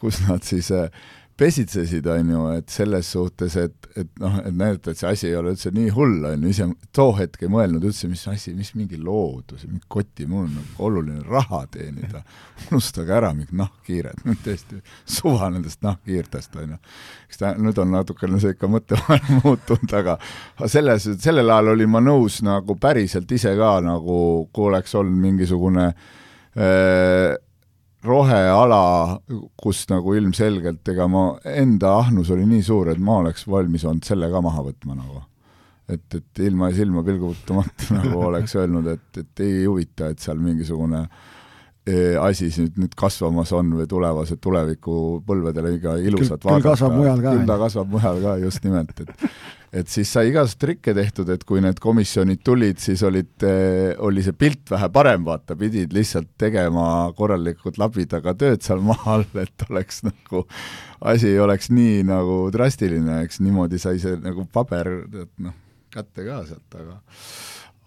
[0.00, 0.88] kus nad siis eh,
[1.36, 5.34] pesitsesid, on ju, et selles suhtes, et, et noh, et näidata, et see asi ei
[5.38, 8.70] ole üldse nii hull, on ju, ise too hetk ei mõelnud üldse, mis asi, mis
[8.78, 12.22] mingi loodus, mingi koti, mul on nagu oluline raha teenida.
[12.70, 14.78] unustage ära mingid nahkhiired, tõesti
[15.16, 16.82] suva nendest nahkhiirtest, on ju.
[17.28, 20.18] eks ta nüüd on natukene see ikka mõttemaailm muutunud, aga
[20.70, 24.20] selles, sellel ajal olin ma nõus nagu päriselt ise ka nagu,
[24.54, 27.34] kui oleks olnud mingisugune äh,
[28.04, 28.80] roheala,
[29.60, 34.06] kus nagu ilmselgelt, ega ma, enda ahnus oli nii suur, et ma oleks valmis olnud
[34.06, 35.22] selle ka maha võtma nagu.
[35.88, 41.02] et, et ilma silma pilgutamata nagu oleks öelnud, et, et ei huvita, et seal mingisugune
[41.84, 47.20] e, asi nüüd, nüüd kasvamas on või tulevased tulevikupõlvedele iga ilusat küll, küll kasvab mujal
[47.20, 47.34] ka.
[47.36, 49.28] küll ta kasvab mujal ka, just nimelt, et
[49.74, 54.22] et siis sai igasuguseid trikke tehtud, et kui need komisjonid tulid, siis olid, eh, oli
[54.22, 56.86] see pilt vähe parem, vaata, pidid lihtsalt tegema
[57.18, 60.44] korralikult labidaga tööd seal maa all, et oleks nagu,
[61.14, 64.92] asi ei oleks nii nagu drastiline, eks niimoodi sai see nagu paber,
[65.24, 65.56] et noh,
[65.94, 67.00] kätte ka sealt, aga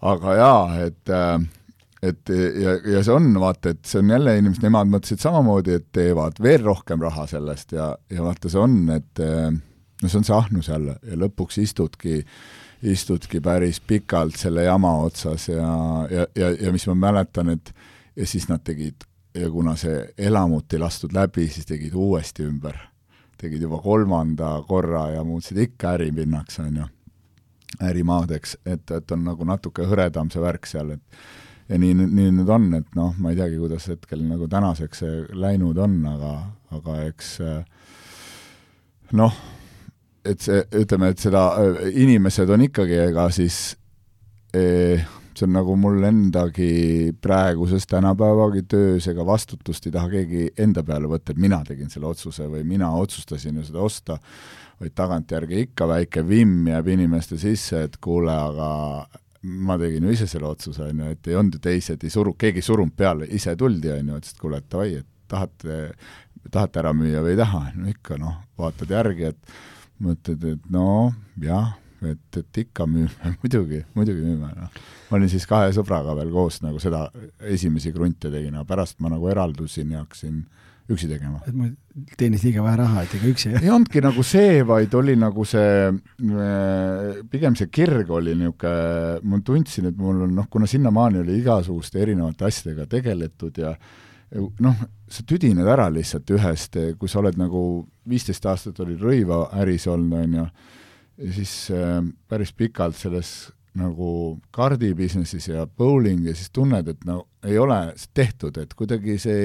[0.08, 1.38] aga jaa, et äh,
[2.08, 5.88] et ja, ja see on, vaata, et see on jälle inimesed, nemad mõtlesid samamoodi, et
[5.96, 9.50] teevad veel rohkem raha sellest ja, ja vaata, see on, et äh,
[10.02, 10.98] no see on see ahnus jälle.
[11.04, 12.22] Ja lõpuks istudki,
[12.84, 15.70] istudki päris pikalt selle jama otsas ja,
[16.12, 17.74] ja, ja, ja mis ma mäletan, et
[18.16, 19.08] ja siis nad tegid,
[19.38, 22.78] ja kuna see elamut ei lastud läbi, siis tegid uuesti ümber.
[23.38, 26.86] tegid juba kolmanda korra ja muutsid ikka äripinnaks, on ju,
[27.86, 31.20] ärimaadeks, et, et on nagu natuke hõredam see värk seal, et
[31.70, 35.20] ja nii, nii nüüd on, et noh, ma ei teagi, kuidas hetkel nagu tänaseks see
[35.38, 36.34] läinud on, aga,
[36.80, 37.36] aga eks
[39.22, 39.38] noh,
[40.32, 41.44] et see, ütleme, et seda,
[41.94, 43.78] inimesed on ikkagi, ega siis
[44.56, 45.06] eh,
[45.38, 51.10] see on nagu mul endagi praeguses tänapäevagi töös, ega vastutust ei taha keegi enda peale
[51.12, 54.18] võtta, et mina tegin selle otsuse või mina otsustasin ju seda osta,
[54.82, 58.70] vaid tagantjärgi ikka väike vimm jääb inimeste sisse, et kuule, aga
[59.68, 62.34] ma tegin ju ise selle otsuse, on ju, et ei olnud ju teised, ei suru,
[62.40, 65.80] keegi ei surunud peale, ise tuldi, on ju, ütles, et kuule, et davai, et tahate,
[66.50, 69.58] tahate ära müüa või ei taha, no ikka noh, vaatad järgi, et
[70.04, 70.88] mõtled, et no
[71.42, 71.74] jah,
[72.06, 74.84] et, et ikka müüme, muidugi, muidugi müüme, noh.
[75.10, 77.08] ma olin siis kahe sõbraga veel koos nagu seda
[77.56, 80.46] esimesi krunte tegin, aga pärast ma nagu eraldusin ja hakkasin
[80.88, 81.42] üksi tegema.
[81.48, 81.68] et ma
[82.20, 85.90] teenis liiga vähe raha, et ega üksi ei olnudki nagu see, vaid oli nagu see,
[85.92, 91.42] äh, pigem see kirg oli niisugune, ma tundsin, et mul on noh, kuna sinnamaani oli
[91.42, 93.74] igasuguste erinevate asjadega tegeletud ja
[94.36, 97.62] noh, sa tüdined ära lihtsalt ühest, kui sa oled nagu
[98.10, 100.48] viisteist aastat olid rõivaäris olnud, on ju,
[101.24, 104.10] ja siis äh, päris pikalt selles nagu
[104.54, 109.42] kardi business'is ja bowling ja siis tunned, et no ei ole tehtud, et kuidagi see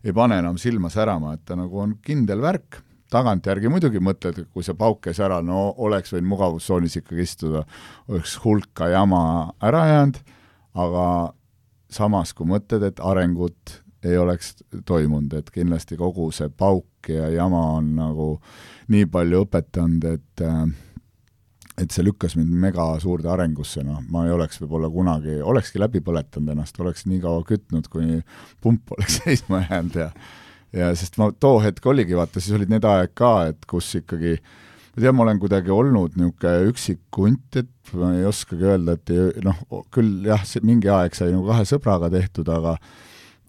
[0.00, 2.80] ei pane enam silma särama, et ta nagu on kindel värk,
[3.10, 7.64] tagantjärgi muidugi mõtled, kui see pauk käis ära, no oleks võinud mugavustsoonis ikkagi istuda,
[8.10, 9.22] oleks hulka jama
[9.66, 10.20] ära jäänud,
[10.78, 11.06] aga
[11.90, 14.54] samas, kui mõtled, et arengut ei oleks
[14.86, 18.28] toimunud, et kindlasti kogu see pauk ja jama on nagu
[18.92, 20.62] nii palju õpetanud, et äh,
[21.80, 26.02] et see lükkas mind mega suurde arengusse, noh, ma ei oleks võib-olla kunagi, olekski läbi
[26.04, 28.20] põletanud ennast, oleks nii kaua kütnud, kuni
[28.60, 30.10] pump oleks seisma jäänud ja
[30.76, 34.36] ja sest ma too hetk oligi, vaata, siis olid need aeg ka, et kus ikkagi
[34.36, 39.42] ma tean, ma olen kuidagi olnud niisugune üksik hunt, et ma ei oskagi öelda, et
[39.46, 42.76] noh, küll jah, mingi aeg sai nagu kahe sõbraga tehtud, aga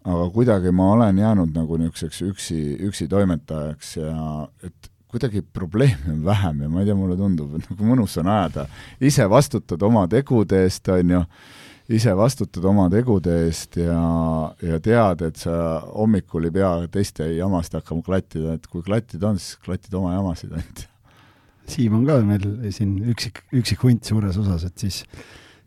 [0.04, 6.24] aga kuidagi ma olen jäänud nagu niisuguseks üksi, üksi toimetajaks ja et kuidagi probleeme on
[6.24, 8.64] vähem ja ma ei tea, mulle tundub, et nagu mõnus on ajada,
[9.00, 11.20] ise vastutad oma tegude eest, on ju,
[11.92, 13.98] ise vastutad oma tegude eest ja,
[14.64, 19.40] ja tead, et sa hommikul ei pea teiste jamasid hakkama klattida, et kui klattida on,
[19.42, 20.86] siis klatid oma jamasid ainult.
[21.72, 25.02] Siim on ka meil siin üksik, üksik hunt suures osas, et siis,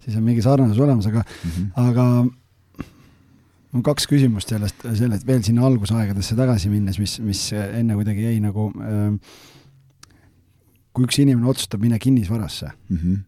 [0.04, 1.69] siis on mingi sarnasus olemas, aga mm, -hmm.
[1.86, 2.08] aga
[3.75, 8.39] mul kaks küsimust sellest, sellest veel sinna algusaegadesse tagasi minnes, mis, mis enne kuidagi jäi
[8.43, 9.11] nagu äh,
[10.95, 13.23] kui üks inimene otsustab minna kinnisvarasse mm, -hmm.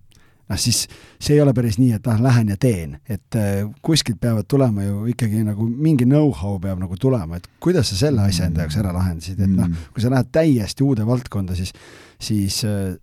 [0.48, 0.86] noh siis
[1.20, 4.84] see ei ole päris nii, et ah, lähen ja teen, et äh, kuskilt peavad tulema
[4.84, 8.80] ju ikkagi nagu mingi know-how peab nagu tulema, et kuidas sa selle asja enda jaoks
[8.80, 11.74] ära lahendasid, et noh, kui sa lähed täiesti uude valdkonda, siis,
[12.20, 12.96] siis äh,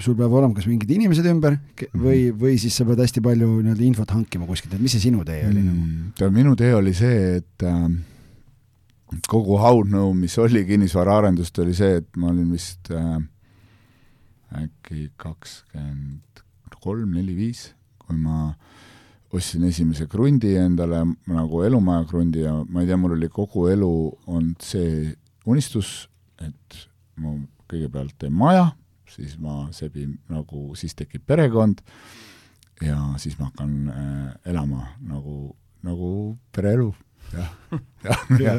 [0.00, 1.58] sul peab olema kas mingid inimesed ümber
[1.92, 2.38] või, mhm.
[2.40, 5.42] või siis sa pead hästi palju nii-öelda infot hankima kuskilt, et mis see sinu tee
[5.48, 6.32] oli nagu mm,?
[6.36, 7.84] minu tee oli see, et äh,
[9.28, 13.18] kogu haudnõu, mis oli kinnisvaraarendust, oli see, et ma olin vist äh,
[14.62, 16.44] äkki kakskümmend
[16.80, 17.66] kolm, neli, viis,
[18.00, 18.54] kui ma
[19.36, 23.90] ostsin esimese krundi endale nagu elumaja krundi ja ma ei tea, mul oli kogu elu
[24.32, 25.10] olnud see
[25.50, 26.08] unistus,
[26.40, 26.80] et
[27.20, 27.36] ma
[27.70, 28.70] kõigepealt teen maja
[29.14, 31.82] siis ma sebin nagu, siis tekib perekond
[32.84, 35.54] ja siis ma hakkan äh, elama nagu,
[35.86, 36.10] nagu
[36.54, 36.88] pereelu,
[37.34, 37.52] jah,
[38.08, 38.56] jah, ja,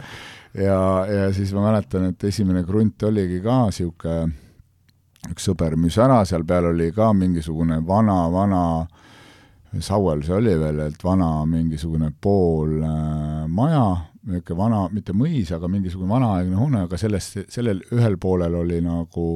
[0.54, 4.32] ja, ja siis ma mäletan, et esimene krunt oligi ka niisugune,
[5.32, 8.64] üks sõber müüs ära, seal peal oli ka mingisugune vana, vana
[9.80, 13.86] Sauel see oli veel, et vana mingisugune pool äh, maja,
[14.28, 19.28] niisugune vana, mitte mõis, aga mingisugune vanaaegne hoone, aga sellest, sellel ühel poolel oli nagu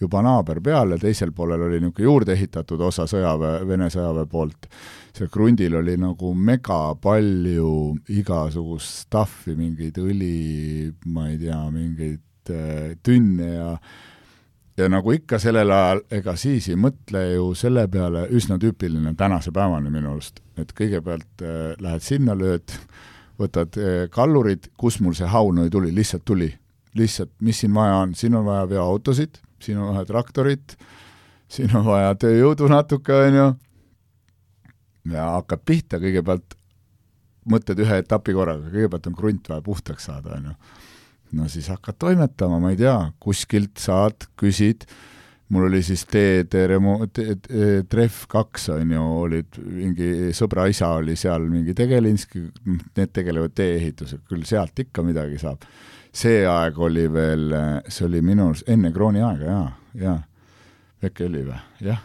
[0.00, 4.70] juba naaber peal ja teisel poolel oli niisugune juurde ehitatud osa sõjaväe, Vene sõjaväe poolt.
[5.16, 7.72] seal krundil oli nagu mega palju
[8.14, 13.74] igasugust stuff'i, mingeid õli, ma ei tea, mingeid äh, tünne ja
[14.80, 19.52] ja nagu ikka sellel ajal, ega siis ei mõtle ju selle peale, üsna tüüpiline tänase
[19.54, 22.74] päevani minu arust, et kõigepealt äh, lähed sinna, lööd
[23.40, 26.50] võtad eh, kallurid, kus mul see haunõi tuli, lihtsalt tuli.
[26.98, 30.72] lihtsalt, mis siin vaja on, siin on vaja veoautosid, siin on vaja traktorit,
[31.48, 33.44] siin on vaja tööjõudu natuke, on ju,
[35.12, 36.56] ja hakkad pihta, kõigepealt
[37.50, 40.56] mõtled ühe etapi korraga, kõigepealt on krunt vaja puhtaks saada, on ju.
[41.36, 44.86] No siis hakkad toimetama, ma ei tea, kuskilt saad, küsid,
[45.50, 47.06] mul oli siis teede remo-,
[47.90, 52.44] Tref kaks on ju, olid mingi sõbra isa oli seal mingi Tegelinski,
[52.96, 55.66] need tegelevad tee-ehitusega, küll sealt ikka midagi saab.
[56.12, 57.54] see aeg oli veel,
[57.86, 60.18] see oli minu arust enne krooni aega, jaa, jaa.
[61.06, 61.60] äkki oli või?
[61.86, 62.02] jah.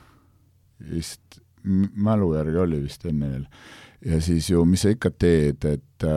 [0.91, 3.47] vist, mälu järgi oli vist enne veel.
[4.05, 6.09] ja siis ju, mis sa ikka teed, et,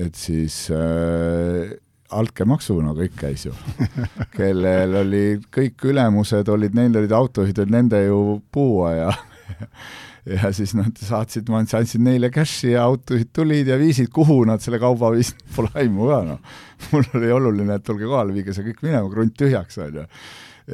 [0.00, 1.76] et siis äh,
[2.10, 3.54] altkäemaksuga kõik käis ju
[4.36, 8.20] kellel oli kõik ülemused olid, neil olid autojuhid, olid nende ju
[8.52, 9.10] puua ja
[10.42, 14.62] ja siis nad saatsid, ma andsin neile cash'i ja autojuhid tulid ja viisid, kuhu nad
[14.64, 16.54] selle kauba viisid, pole aimu ka noh.
[16.90, 20.06] mul oli oluline, et tulge kohale, viige see kõik minema, krunt tühjaks, on ju.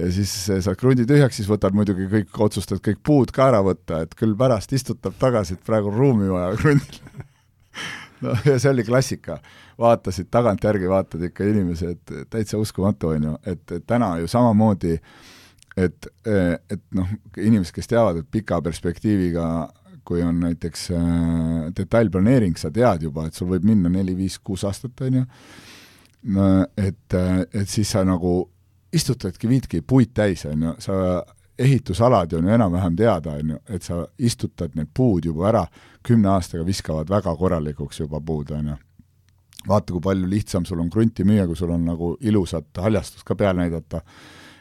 [0.00, 4.02] ja siis saad krundi tühjaks, siis võtad muidugi kõik, otsustad kõik puud ka ära võtta,
[4.06, 7.00] et küll pärast istutab tagasi, et praegu on ruumi vaja krundil
[8.24, 9.38] no ja see oli klassika.
[9.78, 14.94] Vaatasid tagantjärgi, vaatad ikka inimesed, täitsa uskumatu, on ju, et, täna ju samamoodi,
[15.76, 19.48] et, et noh, inimesed, kes teavad, et pika perspektiiviga
[20.06, 24.62] kui on näiteks äh, detailplaneering, sa tead juba, et sul võib minna neli, viis, kuus
[24.68, 25.24] aastat, on ju,
[26.78, 28.38] et, et siis sa nagu
[28.94, 31.00] istutadki, viidki puid täis, on ju, sa
[31.58, 35.66] ehitusalad on ju enam-vähem teada, on ju, et sa istutad need puud juba ära,
[36.04, 38.76] kümne aastaga viskavad väga korralikuks juba puud, on ju.
[39.66, 43.34] Vaata, kui palju lihtsam sul on krunti müüa, kui sul on nagu ilusat haljastust ka
[43.34, 44.02] peal näidata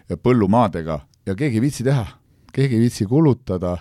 [0.10, 1.00] ja põllumaadega.
[1.26, 2.08] Ja keegi ei viitsi teha,
[2.54, 3.78] keegi ei viitsi kulutada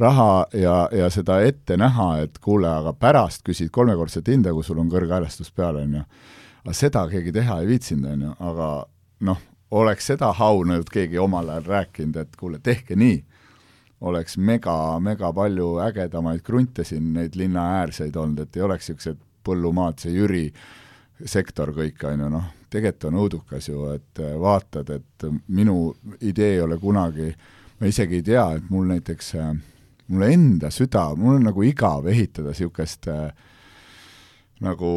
[0.00, 4.80] raha ja, ja seda ette näha, et kuule, aga pärast küsid kolmekordset hinda, kui sul
[4.80, 6.04] on kõrge haljastus peal, on ju.
[6.64, 8.70] aga seda keegi teha ei viitsinud, on ju, aga
[9.28, 9.42] noh,
[9.74, 13.18] oleks seda haunanud keegi omal ajal rääkinud, et kuule, tehke nii,
[14.06, 19.98] oleks mega, mega palju ägedamaid krunte siin, neid linnaäärseid olnud, et ei oleks niisugused põllumaad,
[20.00, 20.44] see Jüri
[21.30, 26.56] sektor kõik, on ju, noh, tegelikult on õudukas ju, et äh, vaatad, et minu idee
[26.56, 27.30] ei ole kunagi,
[27.80, 29.52] ma isegi ei tea, et mul näiteks, äh,
[30.08, 33.28] mulle enda süda, mul on nagu igav ehitada niisugust äh,
[34.64, 34.90] nagu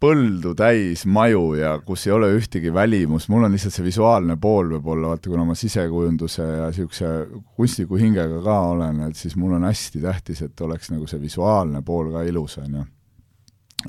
[0.00, 4.74] põldu täis maju ja kus ei ole ühtegi välimust, mul on lihtsalt see visuaalne pool
[4.74, 7.12] võib-olla, vaata kuna ma sisekujunduse ja niisuguse
[7.56, 11.80] kunstniku hingega ka olen, et siis mul on hästi tähtis, et oleks nagu see visuaalne
[11.86, 12.84] pool ka ilus, on ju.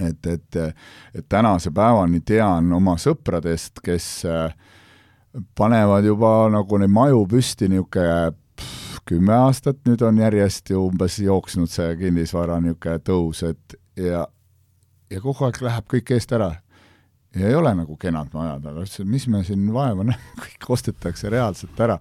[0.07, 0.61] et, et,
[1.15, 4.55] et tänase päevani tean oma sõpradest, kes äh,
[5.55, 8.35] panevad juba nagu neid maju püsti niisugune
[9.07, 14.25] kümme aastat nüüd on järjest ju umbes jooksnud see kinnisvara niisugune tõus, et ja,
[15.09, 16.53] ja kogu aeg läheb kõik eest ära.
[17.35, 21.29] ja ei ole nagu kenad majad, aga ütlesin, mis me siin vaeva näeme, kõik ostetakse
[21.29, 21.99] reaalselt ära.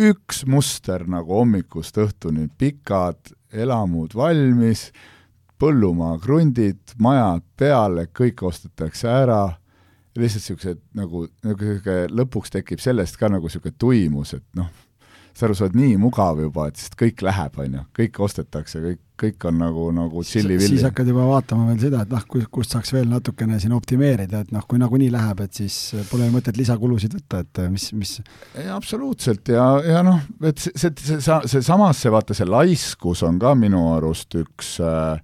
[0.00, 4.90] üks muster nagu hommikust õhtuni, pikad elamud valmis,
[5.60, 9.42] põllumaa krundid, majad peale, kõik ostetakse ära,
[10.16, 14.70] lihtsalt niisugused nagu, nagu niisugune lõpuks tekib sellest ka nagu niisugune tuimus, et noh,
[15.40, 18.82] saad aru, sa oled nii mugav juba, et sest kõik läheb, on ju, kõik ostetakse,
[18.84, 20.76] kõik, kõik on nagu, nagu tšilli-villi.
[20.76, 24.54] siis hakkad juba vaatama veel seda, et noh, kust saaks veel natukene siin optimeerida, et
[24.54, 25.80] noh, kui nagunii läheb, et siis
[26.12, 28.16] pole mõtet lisakulusid võtta, et mis, mis
[28.54, 32.48] ja absoluutselt ja, ja noh, et see, see, see, see, see samas see vaata, see
[32.48, 35.20] laiskus on ka minu arust üks äh,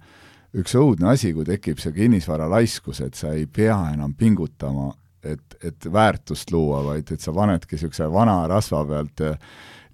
[0.57, 4.91] üks õudne asi, kui tekib see kinnisvara laiskus, et sa ei pea enam pingutama,
[5.25, 9.33] et, et väärtust luua, vaid et sa panedki niisuguse vana rasva pealt ja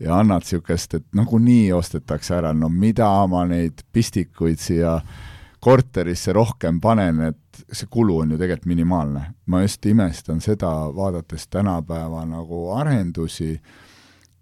[0.04, 4.97] ja annad niisugust, et nagunii ostetakse ära, no mida ma neid pistikuid siia
[5.64, 9.24] korterisse rohkem panen, et see kulu on ju tegelikult minimaalne.
[9.45, 13.56] ma just imestan seda, vaadates tänapäeva nagu arendusi,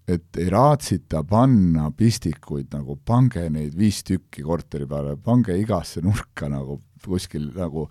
[0.08, 6.48] et ei raatsita panna pistikuid nagu, pange neid viis tükki korteri peale, pange igasse nurka
[6.48, 7.88] nagu kuskil nagu,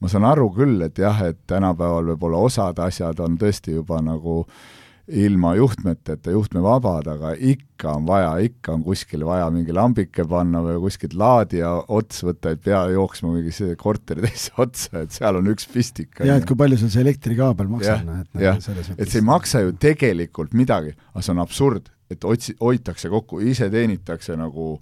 [0.00, 4.40] ma saan aru küll, et jah, et tänapäeval võib-olla osad asjad on tõesti juba nagu
[4.42, 4.81] äh,
[5.12, 10.78] ilma juhtmeteta, juhtmevabad, aga ikka on vaja, ikka on kuskile vaja mingi lambike panna või
[10.86, 15.52] kuskilt laadija ots võtta, et pea jooksma mingi see korteri teise otsa, et seal on
[15.52, 16.16] üks pistik.
[16.22, 18.58] jah, et kui palju sul see elektrikaabel maksab, noh, et jah,
[18.96, 23.42] et see ei maksa ju tegelikult midagi, aga see on absurd, et otsi-, hoitakse kokku,
[23.44, 24.74] ise teenitakse nagu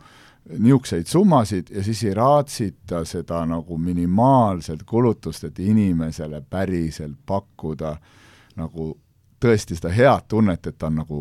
[0.50, 7.96] niisuguseid summasid ja siis ei raatsita seda nagu minimaalset kulutust, et inimesele päriselt pakkuda
[8.58, 8.92] nagu
[9.40, 11.20] tõesti seda head tunnet, et ta on nagu,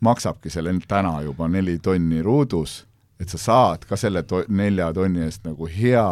[0.00, 2.84] maksabki selle täna juba neli tonni ruudus,
[3.20, 6.04] et sa saad ka selle to-, nelja tonni eest nagu hea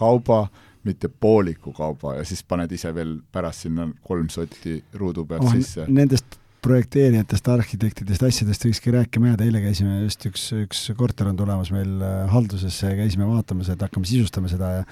[0.00, 0.46] kauba,
[0.84, 5.54] mitte pooliku kauba ja siis paned ise veel pärast sinna kolm sotti ruudu pealt oh,
[5.56, 5.86] sisse.
[5.88, 11.72] Nendest projekteerijatest, arhitektidest, asjadest võikski rääkima jääda, eile käisime just üks, üks korter on tulemas
[11.74, 14.86] meil äh, haldusesse ja käisime vaatamas, et hakkame sisustama seda ja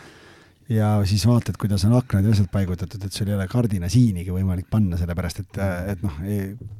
[0.73, 4.69] ja siis vaatad, kuidas on aknad ja asjad paigutatud, et sul ei ole kardinasiinigi võimalik
[4.73, 5.61] panna, sellepärast et,
[5.93, 6.19] et noh,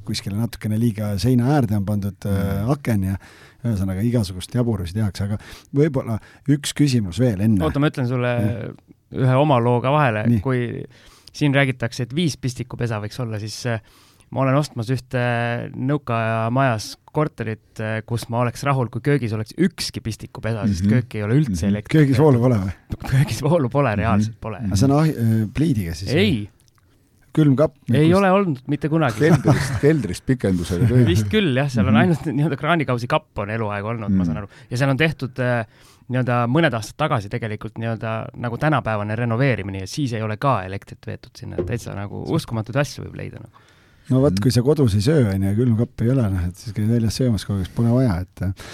[0.07, 3.17] kuskile natukene liiga seina äärde on pandud äh, aken ja
[3.63, 5.39] ühesõnaga igasugust jaburusi tehakse, aga
[5.75, 6.17] võib-olla
[6.51, 7.63] üks küsimus veel enne.
[7.63, 8.71] oota, ma ütlen sulle ja.
[9.23, 10.65] ühe oma loo ka vahele, kui
[11.33, 13.83] siin räägitakse, et viis pistikupesa võiks olla, siis äh,
[14.33, 15.21] ma olen ostmas ühte
[15.73, 20.73] nõukaaja majas korterit, kus ma oleks rahul, kui köögis oleks ükski pistikupesa mm, -hmm.
[20.73, 20.93] sest mhm.
[20.95, 21.69] köök ei ole üldse -hmm.
[21.69, 21.99] elektrit.
[21.99, 22.73] köögis voolu pole või?
[23.13, 24.65] köögis voolu pole, reaalselt pole mm.
[24.65, 24.75] -hmm.
[24.75, 26.11] see on äh, pliidiga siis?
[26.11, 26.49] ei.
[27.33, 27.75] külmkapp?
[27.93, 28.17] ei kust...
[28.17, 29.19] ole olnud mitte kunagi.
[29.19, 31.07] keldrist, keldrist pikendusega köök.
[31.07, 31.97] vist küll jah, seal on -hmm.
[31.97, 34.43] ainult nii-öelda kraanikausi kapp on eluaeg olnud mm, ma saan mhm.
[34.43, 34.67] aru.
[34.69, 35.67] ja seal on tehtud äh,
[36.09, 41.05] nii-öelda mõned aastad tagasi tegelikult nii-öelda nagu tänapäevane renoveerimine ja siis ei ole ka elektrit
[41.07, 43.69] veetud sinna, täitsa nagu uskumatuid asju võib leida nagu
[44.11, 46.75] no vot, kui sa kodus ei söö, on ju, külmkappi ei ole, noh, et siis
[46.75, 48.69] käid väljas söömas kogu aeg, pole vaja, et äh,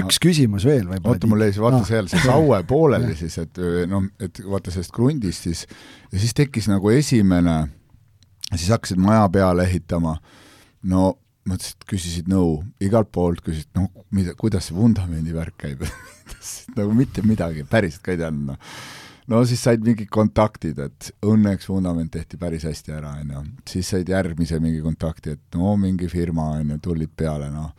[0.00, 1.14] üks no, küsimus veel võib-olla.
[1.14, 1.88] oota, mul jäi vaata ah.
[1.88, 3.60] seal see saue pooleli siis, et
[3.90, 5.66] noh, et vaata sellest krundist siis,
[6.12, 7.58] ja siis tekkis nagu esimene,
[8.54, 10.16] siis hakkasid maja peale ehitama,
[10.90, 11.12] no
[11.48, 15.84] mõtlesid, küsisid nõu, igalt poolt küsisid, noh, mida, kuidas see vundamendi värk käib?
[16.78, 19.02] Nagu mitte midagi, päriselt ka ei teadnud, noh
[19.32, 23.44] no siis said mingid kontaktid, et õnneks vundament tehti päris hästi ära, on ju.
[23.70, 27.72] siis said järgmise mingi kontakti, et no mingi firma, on ju, tulid peale, noh.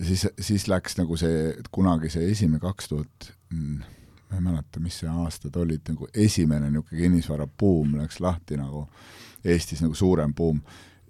[0.00, 3.94] siis, siis läks nagu see, kunagi see esimene kaks tuhat, mm,
[4.30, 8.88] ma ei mäleta, mis see aastad olid, nagu esimene niisugune kinnisvarabuum läks lahti nagu
[9.48, 10.58] Eestis nagu suurem buum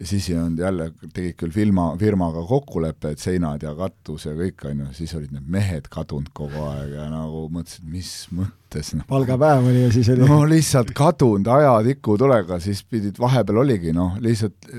[0.00, 4.34] ja siis ei olnud jälle, tegid küll firma, firmaga kokkuleppe, et seinad ja katus ja
[4.38, 8.92] kõik, on ju, siis olid need mehed kadunud kogu aeg ja nagu mõtlesin, mis mõttes
[8.94, 9.06] noh.
[9.10, 14.70] palgapäev oli ja siis oli no lihtsalt kadunud ajatikutulega, siis pidid, vahepeal oligi noh, lihtsalt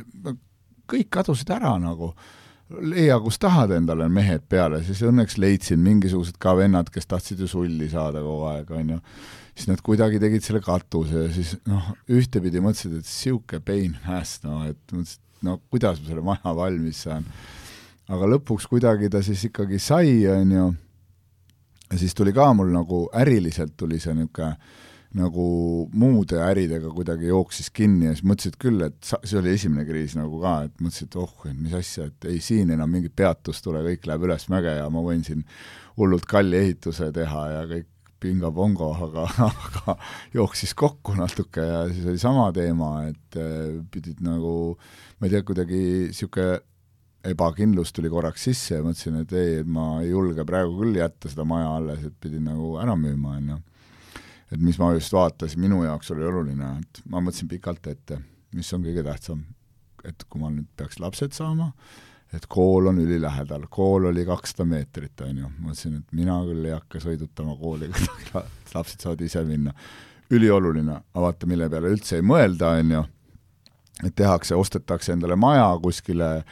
[0.89, 2.13] kõik kadusid ära nagu.
[2.69, 7.47] Leia, kus tahad endale mehed peale, siis õnneks leidsin mingisugused ka vennad, kes tahtsid ju
[7.49, 8.99] sulli saada kogu aeg, on ju
[9.59, 14.11] siis nad kuidagi tegid selle katuse ja siis noh, ühtepidi mõtlesid, et sihuke pain in
[14.15, 17.25] ass, no et mõtlesid, no kuidas ma selle maja valmis saan.
[18.09, 20.67] aga lõpuks kuidagi ta siis ikkagi sai, on ju,
[21.91, 24.55] ja siis tuli ka mul nagu äriliselt tuli see niisugune
[25.19, 25.43] nagu
[25.97, 30.13] muude äridega kuidagi jooksis kinni ja siis mõtlesid küll, et sa, see oli esimene kriis
[30.13, 33.81] nagu ka, et mõtlesid, oh, et mis asja, et ei, siin enam mingit peatust tule,
[33.87, 35.41] kõik läheb üles mäge ja ma võin siin
[35.97, 37.89] hullult kalli ehituse teha ja kõik
[38.19, 39.95] pinga-pongo, aga, aga
[40.35, 44.75] jooksis kokku natuke ja siis oli sama teema, et äh, pidid nagu,
[45.19, 46.59] ma ei tea, kuidagi niisugune
[47.29, 51.31] ebakindlus tuli korraks sisse ja mõtlesin, et ei, et ma ei julge praegu küll jätta
[51.31, 53.57] seda maja alles, et pidin nagu ära müüma, on ju
[54.49, 58.19] et mis ma just vaatasin, minu jaoks oli oluline, et ma mõtlesin pikalt ette,
[58.57, 59.45] mis on kõige tähtsam.
[60.07, 61.73] et kui ma nüüd peaks lapsed saama,
[62.33, 66.67] et kool on ülilähedal, kool oli kakssada meetrit, on ju, ma mõtlesin, et mina küll
[66.67, 67.89] ei hakka sõidutama kooli
[68.75, 69.73] lapsed saavad ise minna.
[70.29, 72.99] ülioluline, aga vaata, mille peale üldse ei mõelda, on ju,
[74.05, 76.43] et tehakse, ostetakse endale maja kuskile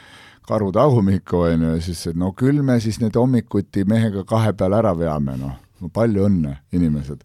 [0.48, 4.50] karu tagumikku, on ju, ja siis, et no küll me siis need hommikuti mehega kahe
[4.58, 7.22] peal ära veame, noh, no palju õnne, inimesed.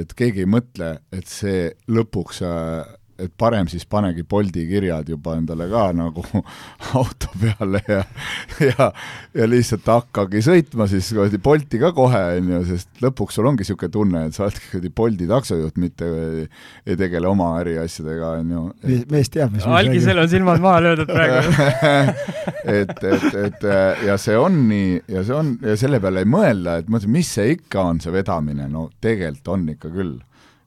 [0.00, 5.36] Et keegi ei mõtle, et see lõpuks äh, et parem siis panegi Bolti kirjad juba
[5.38, 6.24] endale ka nagu
[6.98, 8.02] auto peale ja
[8.64, 8.90] ja,
[9.36, 13.64] ja lihtsalt hakkagi sõitma siis kuradi Bolti ka kohe, on ju, sest lõpuks sul ongi
[13.64, 16.46] niisugune tunne, et sa oledki kuradi Bolti taksojuht, mitte ei,
[16.86, 18.64] ei tegele oma äriasjadega, on ju.
[19.10, 21.38] mees teab, mis algisel on silmad maha löödud praegu.
[22.70, 23.64] Et, et, et
[24.04, 27.30] ja see on nii ja see on ja selle peale ei mõelda, et mõtled, mis
[27.38, 30.18] see ikka on, see vedamine, no tegelikult on ikka küll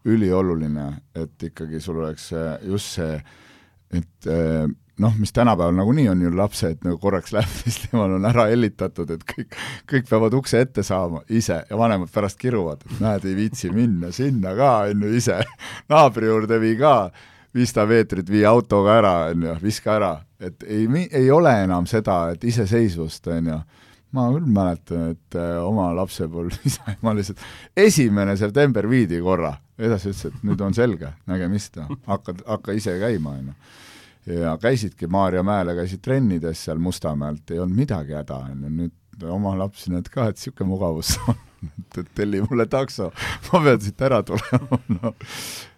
[0.05, 2.31] ülioluline, et ikkagi sul oleks
[2.67, 3.19] just see,
[3.93, 4.65] et eh,
[4.99, 9.09] noh, mis tänapäeval nagunii on ju lapsed nagu korraks läheb, siis temal on ära hellitatud,
[9.15, 9.57] et kõik,
[9.89, 14.11] kõik peavad ukse ette saama ise ja vanemad pärast kiruvad, et näed, ei viitsi minna
[14.13, 15.39] sinna ka, on ju, ise.
[15.93, 16.95] naabri juurde vii ka
[17.53, 20.13] viissada meetrit, vii autoga ära, on ju, viska ära.
[20.43, 23.59] et ei, ei ole enam seda, et iseseisvust, on ju
[24.13, 27.41] ma küll mäletan, et äh, oma lapsepõlv isaema lihtsalt
[27.85, 33.37] esimene september viidi korra, edasi ütles, et nüüd on selge, nägemist, hakka, hakka ise käima,
[33.39, 34.35] on ju.
[34.39, 39.55] ja käisidki Maarjamäele, käisid trennides seal Mustamäelt, ei olnud midagi häda, on ju, nüüd oma
[39.57, 41.41] lapsi näed ka, et niisugune mugavus on.
[41.63, 43.05] Et telli mulle takso,
[43.53, 45.13] ma pean siit ära tulema no.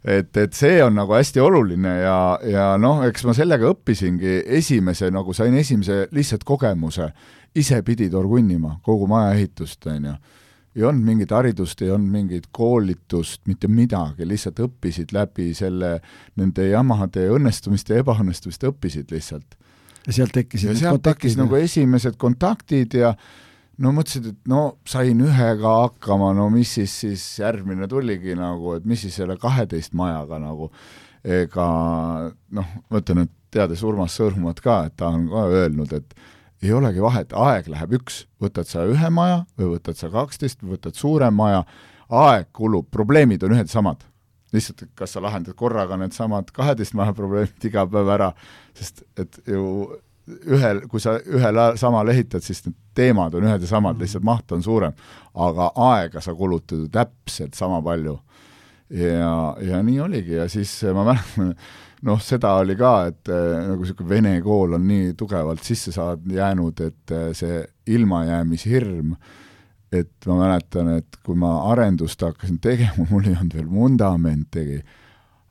[0.01, 4.39] et, et see on nagu hästi oluline ja, ja noh, eks ma sellega õppisingi.
[4.57, 7.11] Esimese, nagu sain esimese lihtsalt kogemuse,
[7.55, 10.15] ise pidid orgunnima kogu maja ehitust, on ju.
[10.75, 15.99] ei olnud mingit haridust, ei olnud mingit koolitust, mitte midagi, lihtsalt õppisid läbi selle,
[16.35, 19.55] nende jamade õnnestumiste ja ebaõnnestumiste õppisid lihtsalt.
[20.07, 23.15] ja sealt tekkisid ja sealt tekkis nagu esimesed kontaktid ja
[23.81, 28.85] no mõtlesid, et no sain ühega hakkama, no mis siis, siis järgmine tuligi nagu, et
[28.85, 30.69] mis siis selle kaheteist majaga nagu,
[31.23, 31.65] ega
[32.55, 36.15] noh, ma ütlen, et teades Urmas Sõrmumat ka, et ta on ka öelnud, et
[36.65, 40.75] ei olegi vahet, aeg läheb üks, võtad sa ühe maja või võtad sa kaksteist või
[40.75, 41.63] võtad suurem maja,
[42.09, 44.03] aeg kulub, probleemid on ühed samad.
[44.55, 48.29] lihtsalt, et kas sa lahendad korraga needsamad kaheteist maja probleemid iga päev ära,
[48.77, 49.89] sest et ju
[50.25, 54.51] ühel, kui sa ühel samal ehitad, siis need teemad on ühed ja samad, lihtsalt maht
[54.55, 54.93] on suurem.
[55.35, 58.19] aga aega sa kulutad ju täpselt sama palju.
[58.89, 61.55] Ja, ja nii oligi ja siis ma mäletan,
[62.09, 66.27] noh, seda oli ka, et äh, nagu niisugune vene kool on nii tugevalt sisse saad
[66.31, 67.63] jäänud, et äh, see
[67.95, 69.15] ilmajäämishirm,
[69.95, 74.83] et ma mäletan, et kui ma arendust hakkasin tegema, mul ei olnud veel vundamentigi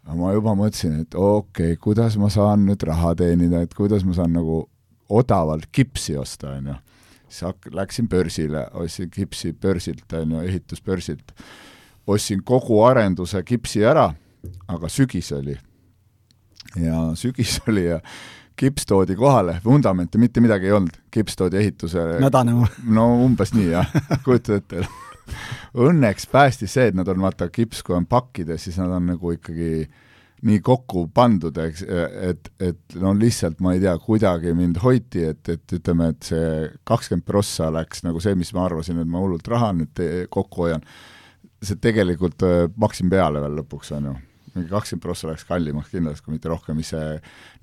[0.05, 4.05] aga ma juba mõtlesin, et okei okay,, kuidas ma saan nüüd raha teenida, et kuidas
[4.05, 4.65] ma saan nagu
[5.13, 6.75] odavalt kipsi osta, on ju.
[7.29, 11.33] siis hak-, läksin börsile, ostsin kipsi börsilt, on ju, ehitusbörsilt.
[12.07, 14.09] Ostsin kogu arenduse kipsi ära,
[14.69, 15.57] aga sügis oli.
[16.81, 18.01] ja sügis oli ja
[18.57, 22.69] kips toodi kohale, vundamente mitte midagi ei olnud, kips toodi ehituse mädanema.
[22.87, 23.91] no umbes nii jah,
[24.25, 24.87] kujutad ette.
[25.81, 29.33] Õnneks päästis see, et nad on vaata kips, kui on pakkides, siis nad on nagu
[29.33, 29.87] ikkagi
[30.45, 31.87] nii kokku pandud, eks,
[32.29, 36.69] et, et no lihtsalt ma ei tea, kuidagi mind hoiti, et, et ütleme, et see
[36.85, 40.03] kakskümmend prossa läks nagu see, mis ma arvasin, et ma hullult raha nüüd
[40.35, 40.85] kokku hoian,
[41.65, 42.45] see tegelikult
[42.81, 44.15] maksin peale veel lõpuks, on ju
[44.55, 47.17] mingi kakskümmend prossa läks kallimaks kindlasti, kui mitte rohkem, mis see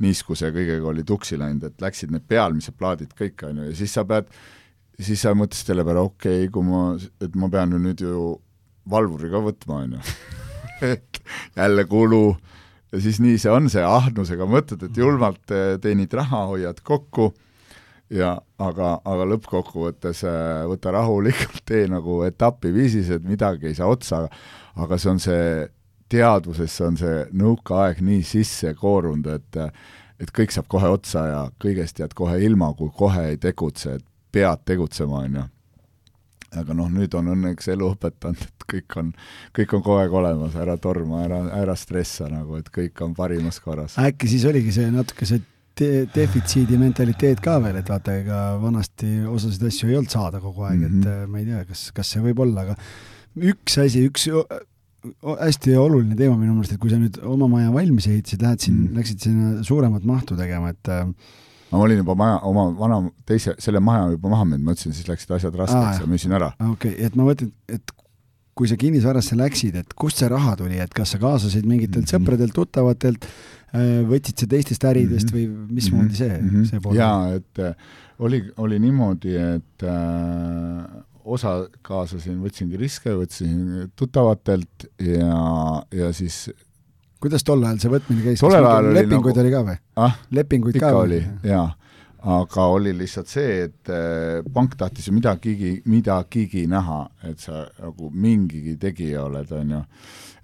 [0.04, 3.96] niiskuse kõigega oli tuksi läinud, et läksid need pealmised plaadid kõik, on ju, ja siis
[3.96, 4.28] sa pead
[5.02, 6.84] siis sa mõtlesid selle peale, okei okay,, kui ma,
[7.24, 8.26] et ma pean ju nüüd ju
[8.92, 10.16] valvuri ka võtma, on ju.
[10.94, 11.22] et
[11.58, 12.26] jälle kulu.
[12.92, 17.30] Ja siis nii see on, see ahnusega mõtled, et julmalt teenid raha, hoiad kokku
[18.12, 18.32] ja
[18.62, 24.26] aga, aga lõppkokkuvõttes eh, võta rahulikult, tee nagu etapiviisis, et midagi ei saa otsa,
[24.76, 25.48] aga see on see,
[26.12, 29.66] teadvusesse on see nõukaaeg nii sisse koorunud, et
[30.22, 34.06] et kõik saab kohe otsa ja kõigest jääd kohe ilma, kui kohe ei tegutse, et
[34.32, 35.46] pead tegutsema, on ju.
[36.62, 39.14] aga noh, nüüd on õnneks elu õpetanud, et kõik on,
[39.56, 43.58] kõik on kogu aeg olemas, ära torma, ära, ära stressa nagu, et kõik on parimas
[43.64, 43.98] korras.
[43.98, 45.42] äkki siis oligi see natuke see
[45.82, 50.68] de defitsiidi mentaliteet ka veel, et vaata, ega vanasti osasid asju ei olnud saada kogu
[50.68, 51.00] aeg mm, -hmm.
[51.00, 51.24] et mhm.
[51.24, 52.78] äh, ma ei tea, kas, kas see võib olla, aga
[53.52, 54.28] üks asi, üks
[55.26, 58.76] hästi oluline teema minu meelest, et kui sa nüüd oma maja valmis ehitasid, lähed siin
[58.78, 61.08] mm, läksid sinna suuremat mahtu tegema, et äh,
[61.72, 65.34] ma olin juba maja, oma vana, teise, selle maja juba maha müünud, mõtlesin, siis läksid
[65.38, 66.52] asjad raskeks ja müüsin ära.
[66.60, 67.96] okei okay,, et ma mõtlen, et
[68.58, 72.08] kui sa kinnisvarasse läksid, et kust see raha tuli, et kas sa kaasasid mingitelt mm
[72.10, 72.20] -hmm.
[72.20, 73.26] sõpradelt, tuttavatelt,
[73.74, 75.68] võtsid sa teistest äridest mm -hmm.
[75.68, 76.66] või mismoodi see mm, -hmm.
[76.70, 76.96] see pool?
[76.96, 77.76] jaa, et äh,
[78.20, 86.50] oli, oli niimoodi, et äh, osa kaasasin, võtsingi riske, võtsin tuttavatelt ja, ja siis
[87.22, 88.42] kuidas tol ajal see võtmine käis?
[88.42, 89.46] tollel ajal oli lepinguid nagu...
[89.46, 90.18] oli ka või ah,?
[90.32, 91.68] lepinguid ikka ka oli, jaa.
[92.38, 98.12] aga oli lihtsalt see, et äh, pank tahtis ju midagigi, midagigi näha, et sa nagu
[98.14, 99.82] mingigi tegija oled, on ju.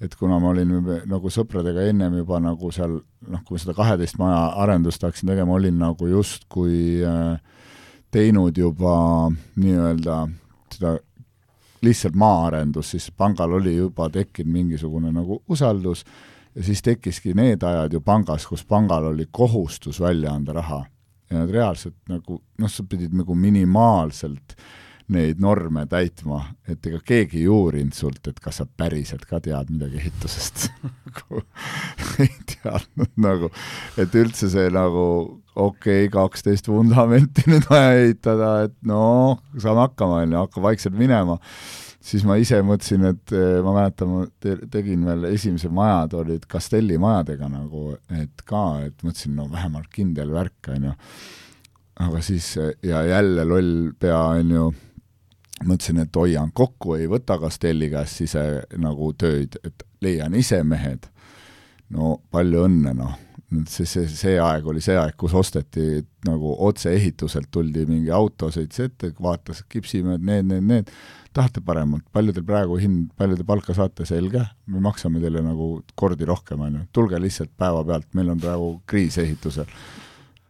[0.01, 0.75] Et kuna ma olin
[1.09, 5.79] nagu sõpradega ennem juba nagu seal noh, kui seda kaheteist maja arendust hakkasin tegema, olin
[5.81, 7.39] nagu justkui äh,
[8.13, 8.95] teinud juba
[9.55, 10.21] nii-öelda
[10.73, 10.97] seda
[11.81, 16.03] lihtsalt maaarendus, siis pangal oli juba tekkinud mingisugune nagu usaldus
[16.55, 20.85] ja siis tekkiski need ajad ju pangas, kus pangal oli kohustus välja anda raha.
[21.29, 24.55] ja reaalselt nagu noh, sa pidid nagu minimaalselt
[25.13, 29.71] neid norme täitma, et ega keegi ei uurinud sult, et kas sa päriselt ka tead
[29.71, 30.67] midagi ehitusest
[31.07, 31.43] nagu
[32.23, 33.51] ei teadnud nagu,
[33.99, 35.07] et üldse see nagu
[35.57, 39.01] okei okay,, kaksteist vundamenti nüüd vaja ehitada, et no
[39.57, 41.37] saame hakkama, on ju, hakkab vaikselt minema.
[42.07, 46.45] Siis ma ise mõtlesin, et eh, ma mäletan, ma te, tegin veel esimesed majad olid
[46.51, 50.93] Castelli majadega nagu, et ka, et mõtlesin, no vähemalt kindel värk, on ju.
[52.05, 52.51] aga siis
[52.85, 54.69] ja jälle loll pea, on ju,
[55.65, 58.43] mõtlesin, et hoian kokku, ei võta Castelli käest ise
[58.77, 61.07] nagu tööd, et leian ise mehed.
[61.89, 63.15] no palju õnne, noh.
[63.71, 68.81] See, see, see aeg oli see aeg, kus osteti nagu otseehituselt tuldi mingi auto, sõitis
[68.83, 70.91] ette, vaatas kipsimäed, need, need, need,
[71.31, 75.69] tahate paremat, palju teil praegu hind, palju te palka saate, selge, me maksame teile nagu
[75.95, 79.71] kordi rohkem, on ju, tulge lihtsalt päevapealt, meil on praegu kriis ehitusel.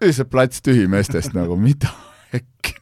[0.01, 1.93] lihtsalt plats tühi meestest nagu, mida
[2.39, 2.73] äkki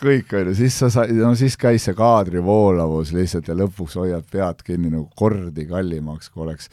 [0.00, 4.26] kõik on ju, siis sa said, no siis käis see kaadrivoolavus lihtsalt ja lõpuks hoiad
[4.30, 6.70] pead kinni nagu kordi kallimaks, kui oleks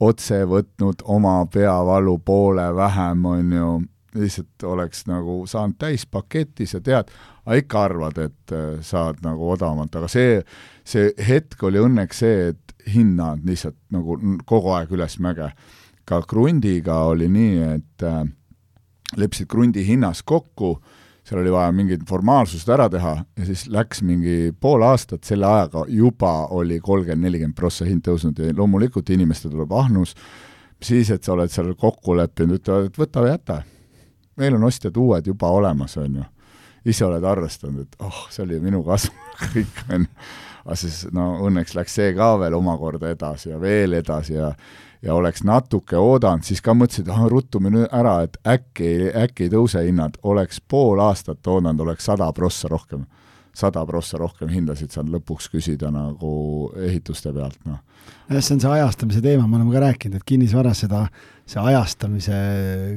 [0.00, 3.70] otse võtnud oma peavalu poole vähem, on ju,
[4.18, 7.10] lihtsalt oleks nagu saanud täispaketis ja tead,
[7.44, 10.40] aga ikka arvad, et äh, saad nagu odavamalt, aga see,
[10.86, 14.16] see hetk oli õnneks see, et hinnad lihtsalt nagu
[14.48, 15.52] kogu aeg ülesmäge.
[16.08, 18.22] ka krundiga oli nii, et äh,
[19.16, 20.78] leppisid krundi hinnas kokku,
[21.28, 25.84] seal oli vaja mingid formaalsused ära teha ja siis läks mingi pool aastat, selle ajaga
[25.92, 30.14] juba oli kolmkümmend, nelikümmend prossa hind tõusnud ja loomulikult inimestel tuleb ahnus,
[30.82, 33.62] siis, et sa oled seal kokku leppinud, ütlevad, et võta või jäta.
[34.38, 36.26] meil on ostjad uued juba olemas, on ju
[36.88, 39.12] ise oled arvestanud, et oh, see oli minu kasv
[39.52, 40.12] kõik on ju.
[40.64, 44.52] aga siis no õnneks läks see ka veel omakorda edasi ja veel edasi ja
[45.02, 49.52] ja oleks natuke oodanud, siis ka mõtlesid, ah ruttume nüüd ära, et äkki, äkki ei
[49.52, 53.06] tõuse hinnad, oleks pool aastat oodanud, oleks sada prossa rohkem
[53.58, 56.30] sada prossa rohkem hindasid saanud lõpuks küsida nagu
[56.78, 57.80] ehituste pealt, noh.
[58.28, 61.04] jah, see on see ajastamise teema, me oleme ka rääkinud, et kinnisvaras seda,
[61.48, 62.38] see ajastamise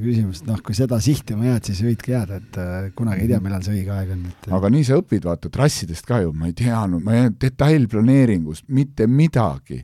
[0.04, 3.66] küsimus, noh, kui seda sihtima jääd, siis võidki jääda, et äh, kunagi ei tea, millal
[3.66, 6.58] see õige aeg on, et aga nii sa õpid, vaata, trassidest ka ju, ma ei
[6.58, 9.82] teadnud, ma ei jäänud detailplaneeringust mitte midagi.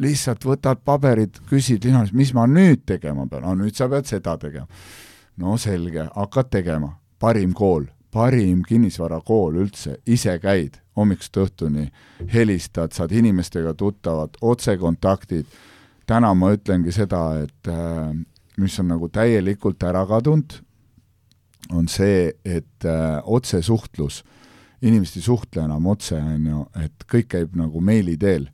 [0.00, 4.36] Lihtsalt võtad paberid, küsid linnas, mis ma nüüd tegema pean, no nüüd sa pead seda
[4.40, 4.66] tegema.
[5.36, 11.86] no selge, hakkad tegema, parim kool parim kinnisvarakool üldse, ise käid hommikust õhtuni,
[12.32, 15.46] helistad, saad inimestega tuttavad, otsekontaktid,
[16.10, 18.10] täna ma ütlengi seda, et äh,
[18.60, 20.58] mis on nagu täielikult ära kadunud,
[21.70, 24.24] on see, et äh, otsesuhtlus,
[24.82, 28.48] inimesed ei suhtle enam otse, on ju, et kõik käib nagu meili teel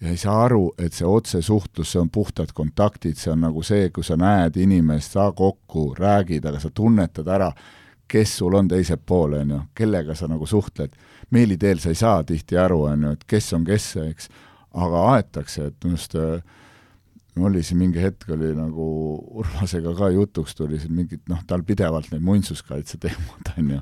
[0.00, 3.88] ja ei saa aru, et see otsesuhtlus, see on puhtad kontaktid, see on nagu see,
[3.94, 7.52] kui sa näed inimest, saa kokku, räägid, aga sa tunnetad ära,
[8.10, 10.92] kes sul on teisel pool, on ju, kellega sa nagu suhtled.
[11.30, 14.28] meili teel sa ei saa tihti aru, on ju, et kes on kes, eks,
[14.74, 16.42] aga aetakse, et minu arust äh,
[17.42, 18.84] oli siin mingi hetk oli nagu
[19.40, 23.80] Urmasega ka jutuks tuli siin mingid noh, tal pidevalt need muinsuskaitse teemad, on ju.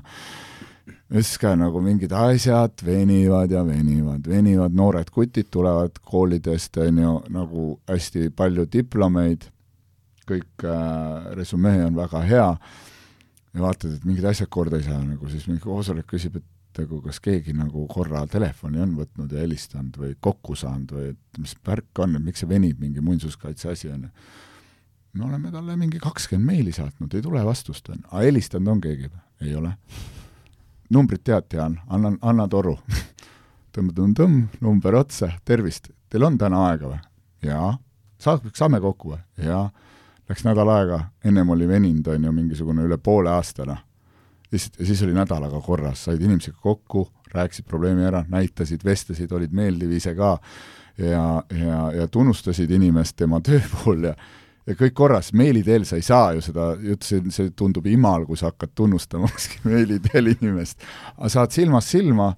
[1.21, 7.11] Siis ka nagu mingid asjad venivad ja venivad, venivad, noored kutid tulevad koolidest, on ju,
[7.33, 9.45] nagu hästi palju diplomeid,
[10.29, 12.47] kõik äh, resümee on väga hea
[13.53, 17.01] ja vaatad, et mingid asjad korda ei saa, nagu siis mingi koosolek küsib, et nagu
[17.03, 21.53] kas keegi nagu korra telefoni on võtnud ja helistanud või kokku saanud või et mis
[21.67, 24.11] värk on, et miks see venib, mingi muinsuskaitse asi on ju.
[25.13, 28.09] me oleme talle mingi kakskümmend meili saatnud, ei tule vastust, on ju.
[28.09, 29.23] aga helistanud on keegi või?
[29.45, 29.75] ei ole.
[30.93, 32.77] Numbrit tead, Jaan, annan, anna toru
[33.73, 36.99] tõmm-tõmm-tõmm, number otsa, tervist, teil on täna aega või?
[37.49, 37.71] jaa.
[38.21, 39.23] saab, saame kokku või?
[39.47, 39.69] jaa.
[40.29, 43.81] Läks nädal aega, ennem oli veninud, on ju, mingisugune üle poole aasta, noh.
[44.53, 49.51] lihtsalt, ja siis oli nädalaga korras, said inimesega kokku, rääkisid probleemi ära, näitasid, vestlesid, olid
[49.51, 50.37] meeldiv ise ka
[50.97, 54.15] ja, ja, ja tunnustasid inimest tema töö puhul ja
[54.67, 58.39] ja kõik korras, meili teel sa ei saa ju seda, ütlesin, see tundub imal, kui
[58.39, 59.29] sa hakkad tunnustama
[59.69, 60.83] meili teel inimest.
[61.17, 62.33] aga saad silmast silma,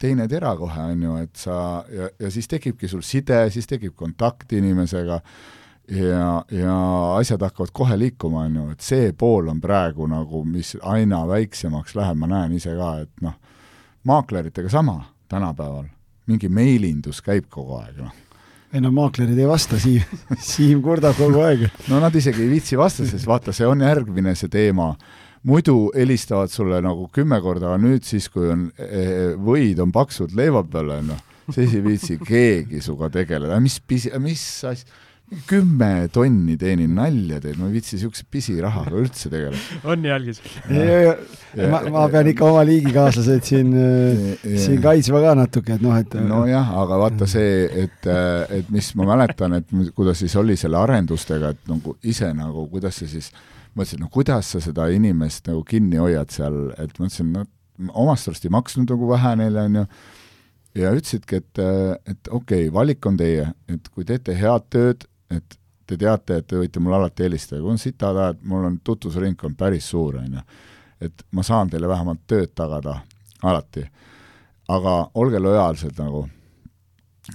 [0.00, 1.56] teine tera kohe, on ju, et sa,
[1.92, 5.20] ja, ja siis tekibki sul side, siis tekib kontakt inimesega
[5.90, 6.76] ja, ja
[7.18, 11.96] asjad hakkavad kohe liikuma, on ju, et see pool on praegu nagu, mis aina väiksemaks
[11.98, 13.36] läheb, ma näen ise ka, et noh,
[14.08, 15.90] maakleritega sama tänapäeval,
[16.30, 18.29] mingi meilindus käib kogu aeg, noh
[18.70, 20.04] ei no maaklerid ei vasta, Siim,
[20.38, 21.66] Siim kurdab kogu aeg.
[21.90, 24.92] no nad isegi ei viitsi vasta, sest vaata, see on järgmine see teema.
[25.48, 30.34] Muidu helistavad sulle nagu kümme korda, aga nüüd siis, kui on eh, võid on paksud
[30.36, 31.20] leiva peal, on ju,
[31.56, 35.00] siis ei viitsi keegi sinuga tegeleda, mis pisi, mis asja,
[35.46, 39.60] kümme tonni teenin nalja teed, ma ei viitsi niisuguse pisirahaga üldse tegeleda.
[39.84, 40.42] on jälgis?
[41.70, 43.70] ma, ma pean ikka oma liigikaaslased siin,
[44.42, 48.10] siin kaitsma ka natuke, et noh, et nojah, aga vaata see, et,
[48.58, 52.98] et mis ma mäletan, et kuidas siis oli selle arendustega, et nagu ise nagu, kuidas
[53.02, 57.32] see siis äh, mõtlesin, no kuidas sa seda inimest nagu kinni hoiad seal, et mõtlesin,
[57.34, 57.46] no
[57.96, 59.84] omast arust ei maksnud nagu vähe neile, on ju,
[60.82, 61.62] ja ütlesidki, et,
[62.10, 65.58] et okei okay,, valik on teie, et kui teete head tööd, et
[65.90, 69.58] te teate, et te võite mulle alati helistada, kui on sitad ajad, mul on tutvusringkond
[69.58, 70.44] päris suur, on ju,
[71.06, 73.00] et ma saan teile vähemalt tööd tagada
[73.42, 73.86] alati.
[74.70, 76.28] aga olge lojaalsed nagu,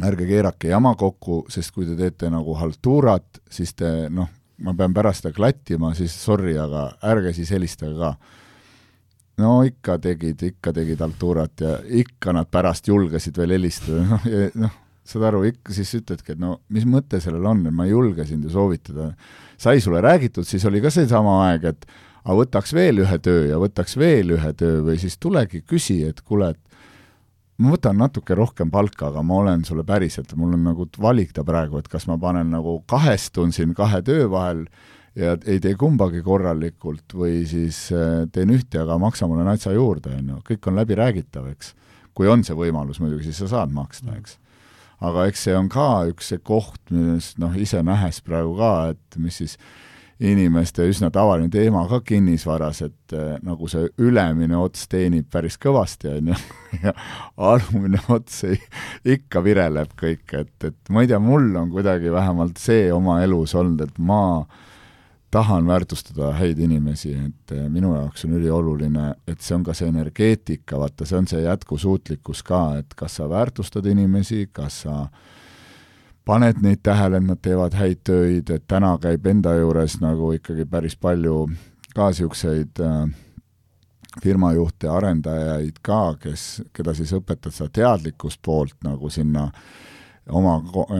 [0.07, 4.29] ärge keerake jama kokku, sest kui te teete nagu haltuurat, siis te noh,
[4.63, 8.15] ma pean pärast seda klattima, siis sorry, aga ärge siis helistage ka.
[9.43, 14.29] no ikka tegid, ikka tegid Alturat ja ikka nad pärast julgesid veel helistada, noh,
[14.63, 17.93] noh, saad aru, ikka siis ütledki, et no mis mõte sellel on, et ma ei
[17.93, 19.13] julge sind ju soovitada.
[19.57, 21.85] sai sulle räägitud, siis oli ka seesama aeg, et
[22.25, 26.21] aga võtaks veel ühe töö ja võtaks veel ühe töö või siis tulegi küsi, et
[26.21, 26.59] kuule, et
[27.61, 31.79] ma võtan natuke rohkem palka, aga ma olen sulle päriselt, mul on nagu valida praegu,
[31.79, 34.65] et kas ma panen nagu kahestun siin kahe töö vahel
[35.15, 40.17] ja ei tee kumbagi korralikult või siis äh, teen ühte, aga maksa mulle natsa juurde,
[40.17, 41.75] on ju, kõik on läbiräägitav, eks.
[42.15, 44.39] kui on see võimalus muidugi, siis sa saad maksta, eks.
[45.09, 49.19] Aga eks see on ka üks see koht, millest noh, ise nähes praegu ka, et
[49.21, 49.73] mis siis äh,
[50.19, 56.13] inimeste üsna tavaline teema ka kinnisvaras, et äh, nagu see ülemine ots teenib päris kõvasti,
[56.19, 56.37] on ju,
[56.85, 56.93] ja
[57.51, 58.59] alumine ots ei,
[59.17, 63.55] ikka vireleb kõik, et, et ma ei tea, mul on kuidagi vähemalt see oma elus
[63.59, 64.45] olnud, et ma
[65.35, 69.91] tahan väärtustada häid inimesi, et äh, minu jaoks on ülioluline, et see on ka see
[69.91, 75.33] energeetika, vaata, see on see jätkusuutlikkus ka, et kas sa väärtustad inimesi, kas sa äh,
[76.25, 80.65] paned neid tähele, et nad teevad häid töid, et täna käib enda juures nagu ikkagi
[80.69, 81.45] päris palju
[81.95, 83.03] ka niisuguseid äh,
[84.23, 89.49] firmajuhte, arendajaid ka, kes, keda siis õpetad seda teadlikkust poolt nagu sinna
[90.29, 90.55] oma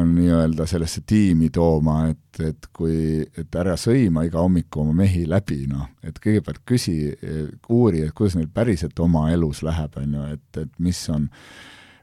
[0.06, 5.64] nii-öelda sellesse tiimi tooma, et, et kui, et ära sõima iga hommiku oma mehi läbi,
[5.72, 6.98] noh, et kõigepealt küsi,
[7.70, 11.30] uuri, et kuidas neil päriselt oma elus läheb, on ju, et, et mis on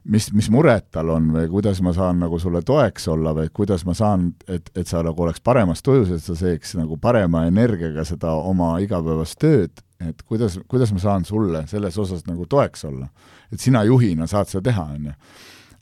[0.03, 3.85] mis, mis mured tal on või kuidas ma saan nagu sulle toeks olla või kuidas
[3.87, 8.05] ma saan, et, et sa nagu oleks paremas tujus, et sa teeks nagu parema energiaga
[8.07, 13.07] seda oma igapäevast tööd, et kuidas, kuidas ma saan sulle selles osas nagu toeks olla.
[13.51, 15.17] et sina juhina saad seda teha, on ju.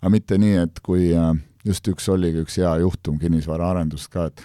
[0.01, 1.31] Aga mitte nii, et kui äh,
[1.67, 4.43] just üks oligi üks hea juhtum kinnisvaraarendust ka, et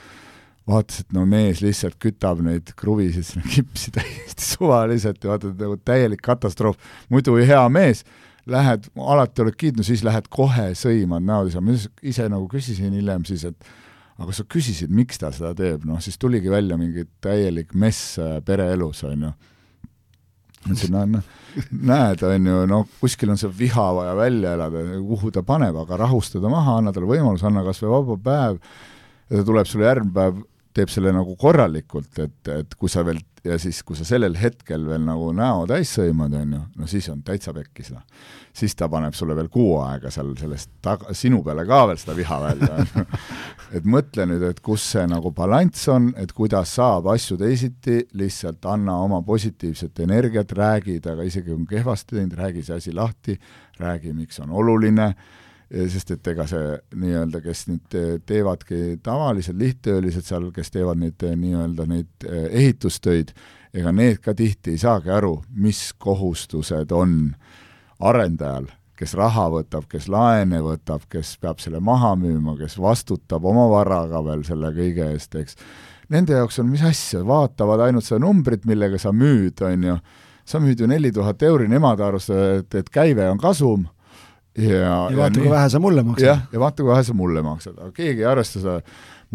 [0.69, 5.79] vaatas, et no mees lihtsalt kütab neid kruvisid sinna kipsi täiesti suvaliselt ja vaata, nagu
[5.85, 6.79] täielik katastroof,
[7.13, 8.05] muidu hea mees
[8.47, 13.27] lähed, alati oled kiitnud, siis lähed kohe sõimad näodes ja ma ise nagu küsisin hiljem
[13.27, 13.69] siis, et
[14.23, 18.39] aga sa küsisid, miks ta seda teeb, noh siis tuligi välja mingi täielik mess äh,
[18.47, 19.35] pereelus, on ju.
[20.67, 21.31] Ma ütlesin, no noh,
[21.71, 26.01] näed, on ju, no kuskil on see viha vaja välja elada, kuhu ta paneb, aga
[26.03, 28.61] rahustada maha, anna talle võimalus, anna kas või vaba päev,
[29.31, 30.45] ja ta tuleb sulle järgmine päev
[30.77, 34.85] teeb selle nagu korralikult, et, et kui sa veel ja siis, kui sa sellel hetkel
[34.89, 38.03] veel nagu näo täis sõimad, on ju, no siis on täitsa pekkis, noh.
[38.57, 42.17] siis ta paneb sulle veel kuu aega seal sellest taga, sinu peale ka veel seda
[42.19, 42.87] viha välja
[43.77, 48.67] et mõtle nüüd, et kus see nagu balanss on, et kuidas saab asju teisiti, lihtsalt
[48.73, 53.39] anna oma positiivset energiat, räägi temaga, isegi kui on kehvasti teinud, räägi see asi lahti,
[53.81, 55.13] räägi, miks on oluline
[55.67, 57.97] sest et ega see nii-öelda, kes nüüd
[58.27, 63.33] teevadki tavalised lihttöölised seal, kes teevad neid nii-öelda neid eh, ehitustöid,
[63.75, 67.35] ega need ka tihti ei saagi aru, mis kohustused on
[67.99, 73.67] arendajal, kes raha võtab, kes laene võtab, kes peab selle maha müüma, kes vastutab oma
[73.73, 75.59] varaga veel selle kõige eest, eks.
[76.15, 79.99] Nende jaoks on mis asja, vaatavad ainult seda numbrit, millega sa müüd, on ju,
[80.47, 83.89] sa müüd ju neli tuhat euri, nemad arvestavad, et, et käive on kasum
[84.57, 86.27] ja, ja vaata, kui vähe sa mulle maksad.
[86.27, 88.77] jah, ja vaata, kui vähe sa mulle maksad, aga keegi ei arvesta seda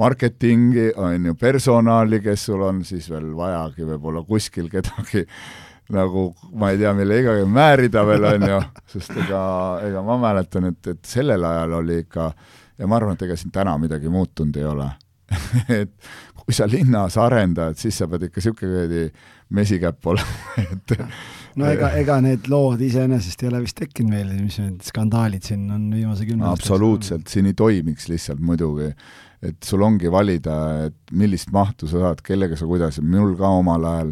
[0.01, 5.25] marketingi, on ju, personali, kes sul on siis veel vajagi võib-olla kuskil kedagi
[5.97, 8.59] nagu ma ei tea, mille igaga määrida veel, on ju,
[8.93, 9.43] sest ega,
[9.87, 12.31] ega ma mäletan, et, et sellel ajal oli ikka,
[12.79, 14.89] ja ma arvan, et ega siin täna midagi muutunud ei ole.
[15.81, 15.93] Et
[16.41, 19.03] kui sa linnas arendad, siis sa pead ikka niisugune
[19.55, 20.93] mesikäpp olema et
[21.59, 25.65] no ega, ega need lood iseenesest ei ole vist tekkinud meil, mis need skandaalid siin
[25.73, 28.91] on viimase kümne aasta absoluutselt, siin ei toimiks lihtsalt muidugi.
[29.41, 33.87] et sul ongi valida, et millist mahtu sa saad, kellega sa kuidas, minul ka omal
[33.89, 34.11] ajal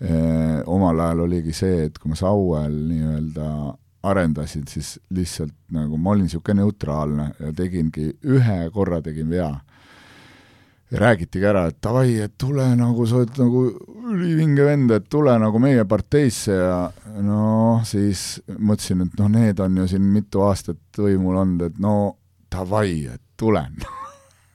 [0.00, 3.50] eh,, omal ajal oligi see, et kui ma Sauel nii-öelda
[4.06, 9.52] arendasin, siis lihtsalt nagu ma olin niisugune neutraalne ja tegingi, ühe korra tegin vea
[10.92, 13.62] räägitigi ära, et davai, et tule nagu, sa oled nagu
[14.06, 16.78] ülivinge vend, et tule nagu meie parteisse ja
[17.26, 21.96] noh, siis mõtlesin, et noh, need on ju siin mitu aastat võimul olnud, et no
[22.52, 23.74] davai, et tulen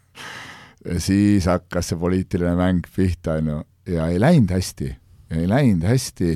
[0.88, 3.60] ja siis hakkas see poliitiline mäng pihta, on ju,
[3.98, 4.92] ja ei läinud hästi,
[5.36, 6.34] ei läinud hästi.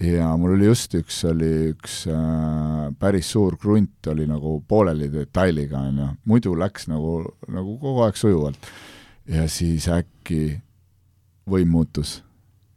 [0.00, 5.82] Ja mul oli just üks, oli üks äh, päris suur krunt oli nagu pooleli detailiga,
[5.90, 7.18] on ju, muidu läks nagu,
[7.52, 8.70] nagu kogu aeg sujuvalt
[9.28, 10.60] ja siis äkki
[11.50, 12.22] võim muutus.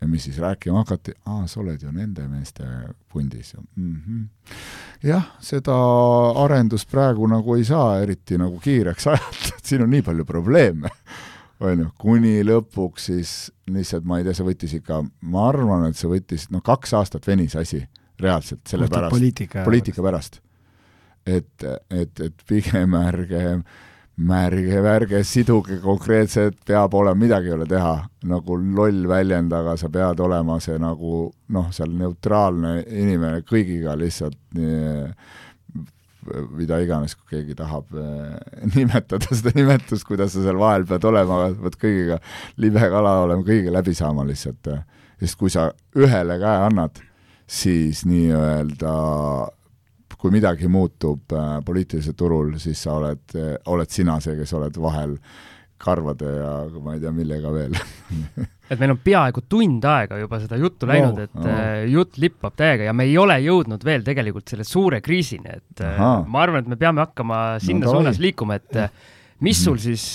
[0.02, 2.64] ja mis siis rääkima hakati, aa, sa oled ju nende meeste
[3.08, 4.02] pundis mm.
[4.08, 4.56] -hmm.
[5.04, 5.76] jah, seda
[6.44, 10.90] arendust praegu nagu ei saa eriti nagu kiireks ajada, et siin on nii palju probleeme
[11.60, 16.00] on ju, kuni lõpuks siis lihtsalt ma ei tea, see võttis ikka, ma arvan, et
[16.00, 17.84] see võttis, noh, kaks aastat venis asi
[18.20, 19.14] reaalselt, selle pärast,
[19.64, 20.42] poliitika, pärast.
[21.26, 23.64] et, et, et pigem ärge
[24.16, 27.96] märge, ärge siduge konkreetselt, peab olema, midagi ei ole teha,
[28.30, 31.24] nagu loll väljend, aga sa pead olema see nagu
[31.56, 34.38] noh, seal neutraalne inimene kõigiga lihtsalt
[36.54, 38.36] mida iganes, kui keegi tahab eh,
[38.76, 42.20] nimetada seda nimetust, kuidas sa seal vahel pead olema, pead kõigiga
[42.64, 44.72] libe kala olema, kõigiga läbi saama lihtsalt.
[45.20, 47.02] sest kui sa ühele käe annad,
[47.48, 48.94] siis nii-öelda
[50.24, 54.78] kui midagi muutub äh, poliitilisel turul, siis sa oled, äh, oled sina see, kes oled
[54.80, 55.18] vahel
[55.84, 57.74] karvade ja ma ei tea, millega veel
[58.72, 61.82] et meil on peaaegu tund aega juba seda juttu läinud oh,, et oh.
[61.92, 66.14] jutt lippab täiega ja me ei ole jõudnud veel tegelikult selle suure kriisini, et Aha.
[66.24, 68.80] ma arvan, et me peame hakkama sinna no, suunas liikuma, et
[69.44, 69.84] mis sul mhm.
[69.90, 70.06] siis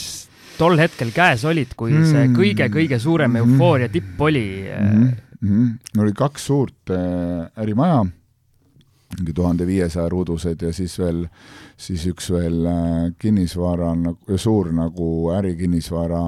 [0.56, 2.38] tol hetkel käes olid, kui see mhm.
[2.38, 5.11] kõige-kõige suurem eufooria tipp oli mm?
[5.44, 6.00] -hmm.
[6.00, 8.06] oli kaks suurt äh, ärimaja
[9.16, 11.24] mingi tuhande viiesaja ruudused ja siis veel,
[11.80, 16.22] siis üks veel äh, kinnisvara nagu, suur nagu ärikinnisvara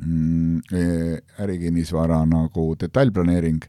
[0.00, 0.84] mm, e,
[1.44, 3.60] ärikinnisvara nagu detailplaneering,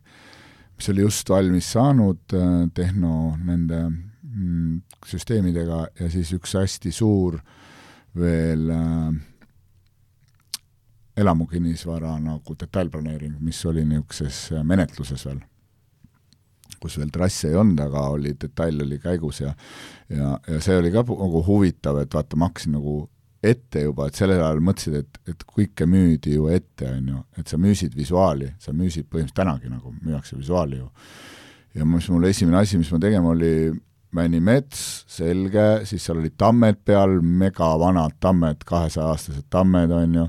[0.77, 7.41] mis oli just valmis saanud äh, Tehno nende mm, süsteemidega ja siis üks hästi suur
[8.17, 9.11] veel äh,
[11.17, 15.43] elamukinnisvara nagu detailplaneering, mis oli niisuguses menetluses veel
[16.81, 19.53] kus veel trassi ei olnud, aga oli, detail oli käigus ja
[20.09, 22.99] ja, ja see oli ka nagu huvitav, et vaata, ma hakkasin nagu
[23.43, 27.49] ette juba, et sellel ajal mõtlesid, et, et kõike müüdi ju ette, on ju, et
[27.49, 30.87] sa müüsid visuaali, sa müüsid põhimõtteliselt tänagi nagu, müüakse visuaali ju.
[31.77, 33.73] ja mis mul esimene asi, mis ma tegema, oli
[34.17, 40.27] Männimets, selge, siis seal olid tammed peal, megavanad tammed, kahesaja-aastased tammed, on ju,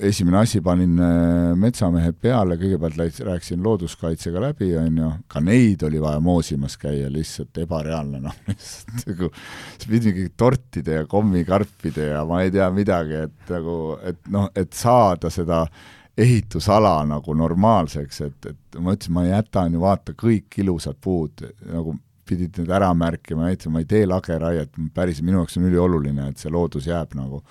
[0.00, 6.00] esimene asi, panin äh, metsamehed peale, kõigepealt rääkisin looduskaitsega läbi, on ju, ka neid oli
[6.02, 12.24] vaja moosimas käia, lihtsalt ebareaalne, noh, lihtsalt nagu sa pidid mingi tortide ja kommikarpide ja
[12.28, 15.64] ma ei tea midagi, et nagu, et noh, et saada seda
[16.16, 21.96] ehitusala nagu normaalseks, et, et ma ütlesin, ma jätan ju vaata kõik ilusad puud, nagu
[22.26, 26.42] pidid need ära märkima, näitama, ma ei tee lageraiet, päris minu jaoks on ülioluline, et
[26.42, 27.42] see loodus jääb nagu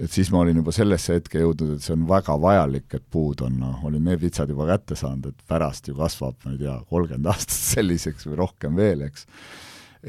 [0.00, 3.42] et siis ma olin juba sellesse hetke jõudnud, et see on väga vajalik, et puud
[3.44, 6.76] on, noh, olin need vitsad juba kätte saanud, et pärast ju kasvab, ma ei tea,
[6.88, 9.26] kolmkümmend aastat selliseks või rohkem veel, eks.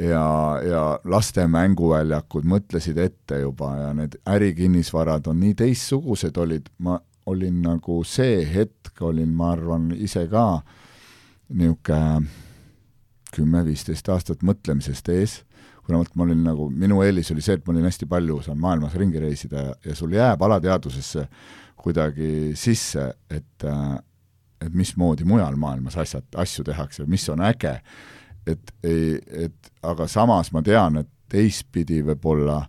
[0.08, 0.26] ja,
[0.64, 7.00] ja laste mänguväljakud mõtlesid ette juba ja need ärikinnisvarad on nii teistsugused olid, ma
[7.32, 10.62] olin nagu see hetk, olin, ma arvan, ise ka
[11.52, 12.40] niisugune
[13.32, 15.38] kümme-viisteist aastat mõtlemisest ees
[15.86, 18.62] kuna vot ma olin nagu, minu eelis oli see, et ma olin hästi palju saanud
[18.62, 21.28] maailmas ringi reisida ja, ja sul jääb alateadvusesse
[21.82, 23.66] kuidagi sisse, et
[24.62, 27.80] et mismoodi mujal maailmas asjad, asju tehakse, mis on äge.
[28.48, 32.64] et ei, et aga samas ma tean, et teistpidi võib-olla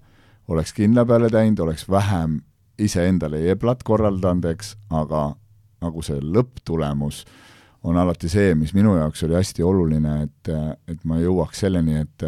[0.52, 2.40] oleks kindla peale teinud, oleks vähem
[2.78, 5.30] iseendale jeblat korraldanud, eks, aga
[5.82, 7.22] nagu see lõpptulemus
[7.88, 10.52] on alati see, mis minu jaoks oli hästi oluline, et,
[10.92, 12.26] et ma jõuaks selleni, et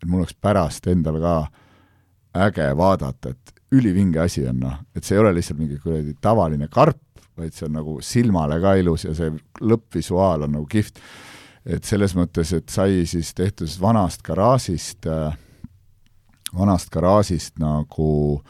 [0.00, 1.34] et mul oleks pärast endal ka
[2.46, 6.68] äge vaadata, et ülivinge asi on noh, et see ei ole lihtsalt mingi kuradi tavaline
[6.72, 7.02] karp,
[7.38, 9.30] vaid see on nagu silmale ka ilus ja see
[9.60, 10.98] lõppvisuaal on nagu kihvt.
[11.66, 15.36] et selles mõttes, et sai siis tehtud vanast garaažist äh,,
[16.56, 18.40] vanast garaažist nagu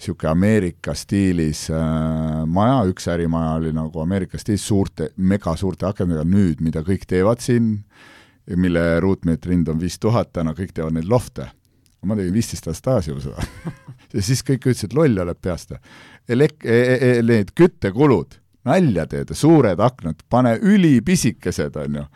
[0.00, 6.60] niisugune Ameerika stiilis äh, maja, üks ärimaja oli nagu Ameerika stiilis suurte, megasuurte akendega, nüüd
[6.60, 8.19] mida kõik teevad siin äh,,
[8.56, 11.50] mille ruutmeetri hind on viis tuhat, täna kõik teevad neid lofte.
[12.02, 13.42] ma tegin viisteist aastat tagasi juba seda
[14.14, 15.74] ja siis kõik ütlesid, loll oled peast.
[16.28, 22.06] Elek- e, e, e, need küttekulud, nalja teed, suured aknad, pane ülipisikesed, on ju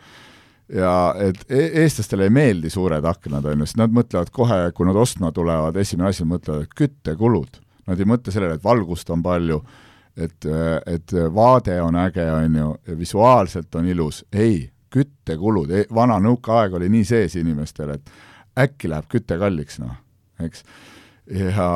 [0.73, 4.97] ja et eestlastele ei meeldi suured aknad, on ju, sest nad mõtlevad kohe, kui nad
[4.97, 7.59] ostma tulevad, esimene asi, mõtlevad küttekulud.
[7.85, 9.59] Nad ei mõtle sellele, et valgust on palju,
[10.17, 10.47] et,
[10.89, 14.63] et vaade on äge, on ju, visuaalselt on ilus, ei,
[14.95, 19.95] küttekulud, e, vana nõukaaeg oli nii sees inimestel, et äkki läheb küte kalliks, noh,
[20.43, 20.63] eks.
[21.35, 21.67] ja,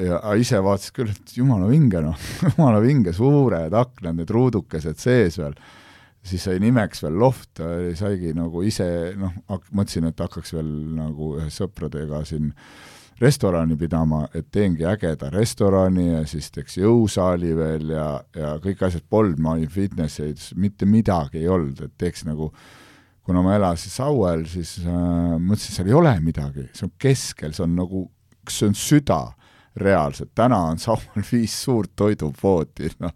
[0.00, 5.38] ja ise vaatasid küll, et jumala vinge, noh, jumala vinge, suured aknad, need ruudukesed sees
[5.40, 5.56] veel,
[6.22, 7.60] siis sai nimeks veel loft,
[7.98, 8.86] saigi nagu ise,
[9.18, 12.52] noh, mõtlesin, et hakkaks veel nagu ühe sõpradega siin
[13.20, 18.06] restorani pidama, et teengi ägeda restorani ja siis teeks jõusaali veel ja,
[18.36, 22.50] ja kõik asjad polnud, ma olin fitnesseid, mitte midagi ei olnud, et teeks nagu
[23.22, 27.64] kuna ma elasin Sauel, siis äh, mõtlesin, seal ei ole midagi, see on keskel, see
[27.66, 28.04] on nagu,
[28.50, 29.20] see on süda
[29.78, 33.14] reaalselt, täna on Sauel viis suurt toidupoodi, noh,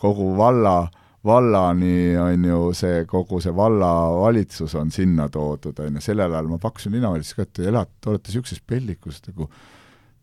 [0.00, 0.82] kogu valla
[1.24, 6.60] vallani on ju see, kogu see vallavalitsus on sinna toodud, on ju, sellel ajal ma
[6.62, 9.50] pakkusin linnavalitsuses ka, et elate, te olete niisuguses pellikus nagu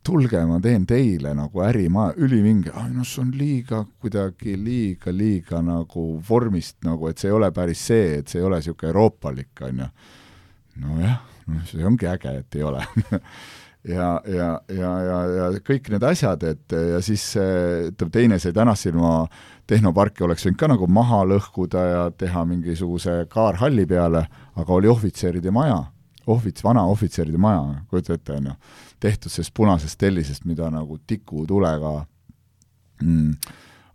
[0.08, 5.62] tulge, ma teen teile nagu ärimaja, ülivinge, ai noh, see on liiga kuidagi liiga, liiga
[5.66, 9.66] nagu vormist nagu, et see ei ole päris see, et see ei ole niisugune euroopalik,
[9.68, 9.90] on ju.
[10.86, 11.22] nojah,
[11.52, 12.86] noh, see ongi äge, et ei ole
[13.88, 18.88] ja, ja, ja, ja, ja kõik need asjad, et ja siis ütleme, teine sai tänast
[18.88, 19.28] silma
[19.68, 24.26] tehnoparki oleks võinud ka nagu maha lõhkuda ja teha mingisuguse kaarhalli peale,
[24.56, 25.80] aga oli ohvitseride maja,
[26.28, 28.58] ohvits-, vana ohvitseride maja, kujuta ette, on ju,
[29.04, 31.94] tehtud sellest punasest tellisest, mida nagu tikutulega
[33.04, 33.34] mm,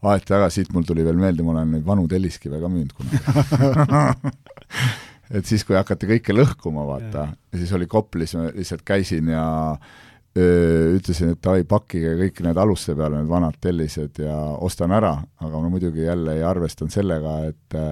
[0.02, 3.18] aeti tagasi, siit mul tuli veel meelde, ma olen neid vanu telliskive ka müünud kunagi
[5.32, 7.26] et siis, kui hakati kõike lõhkuma, vaata,
[7.56, 9.44] siis oli Koplis, ma lihtsalt käisin ja
[10.32, 15.14] ütlesin, et davai, pakkige kõik need aluste peale, need vanad tellised ja ostan ära,
[15.44, 17.82] aga ma muidugi jälle ei arvestanud sellega, et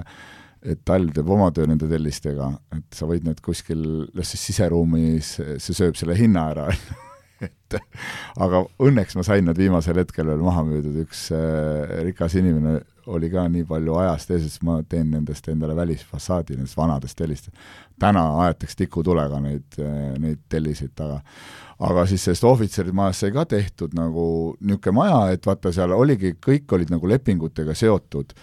[0.61, 5.39] et Tall teeb oma töö nende tellistega, et sa võid need kuskil, las siis siseruumis,
[5.57, 6.67] see sööb selle hinna ära
[7.47, 7.77] et
[8.41, 12.81] aga õnneks ma sain nad viimasel hetkel veel maha müüdud, üks äh, rikas inimene
[13.11, 17.57] oli ka nii palju ajast ees, et ma teen nendest endale välisfassaadi, nendest vanadest tellistest.
[18.01, 19.77] täna aetaks tikutulega neid,
[20.23, 21.21] neid telliseid taga.
[21.81, 24.25] Aga siis sellest ohvitserimajast sai ka tehtud nagu
[24.61, 28.35] niisugune maja, et vaata, seal oligi, kõik olid nagu lepingutega seotud,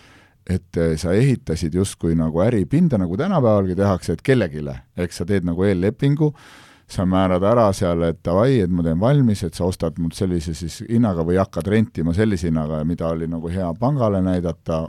[0.47, 4.63] et eh, sa ehitasid justkui nagu äripinda, nagu tänapäevalgi tehakse, et kellelegi,
[4.97, 6.31] eks sa teed nagu eellepingu,
[6.87, 10.53] sa määrad ära seal, et davai, et ma teen valmis, et sa ostad mult sellise
[10.55, 14.85] siis hinnaga või hakkad rentima sellise hinnaga, mida oli nagu hea pangale näidata,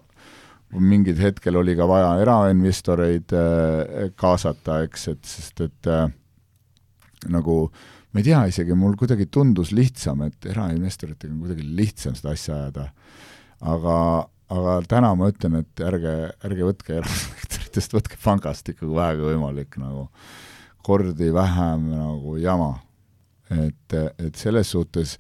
[0.78, 6.06] mingil hetkel oli ka vaja erainvestoreid äh, kaasata, eks, et sest et äh,
[7.34, 7.60] nagu
[8.12, 12.60] ma ei tea isegi, mul kuidagi tundus lihtsam, et erainvestoritega on kuidagi lihtsam seda asja
[12.60, 12.90] ajada.
[13.58, 13.96] aga,
[14.54, 16.14] aga täna ma ütlen, et ärge,
[16.46, 20.06] ärge võtke erasektoritest, võtke pangast ikka, kui vähegi võimalik, nagu
[20.84, 22.78] kordi vähem nagu jama.
[23.50, 25.14] et, et selles suhtes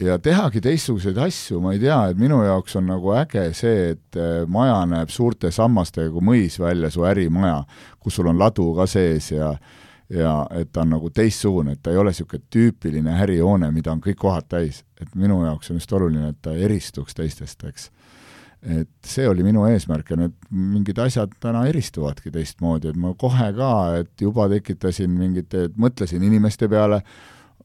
[0.00, 4.18] ja tehagi teistsuguseid asju, ma ei tea, et minu jaoks on nagu äge see, et
[4.46, 7.64] maja näeb suurte sammastega kui mõis välja, su ärimaja,
[7.98, 9.56] kus sul on ladu ka sees ja
[10.10, 14.02] ja et ta on nagu teistsugune, et ta ei ole niisugune tüüpiline ärihoone, mida on
[14.02, 14.84] kõik kohad täis.
[15.00, 17.90] et minu jaoks on just oluline, et ta eristuks teistest, eks.
[18.66, 23.52] Et see oli minu eesmärk ja need mingid asjad täna eristuvadki teistmoodi, et ma kohe
[23.54, 27.02] ka, et juba tekitasin mingit, mõtlesin inimeste peale,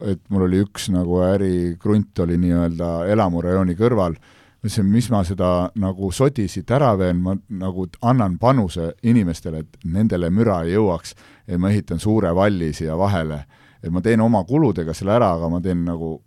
[0.01, 4.17] et mul oli üks nagu ärikrunt oli nii-öelda elamurajooni kõrval
[4.61, 9.85] mõtlesin, mis ma seda nagu sodi siit ära veen, ma nagu annan panuse inimestele, et
[9.85, 11.15] nendele müra ei jõuaks,
[11.47, 13.45] et ma ehitan suure valli siia vahele.
[13.83, 16.21] et ma teen oma kuludega selle ära, aga ma teen nagu,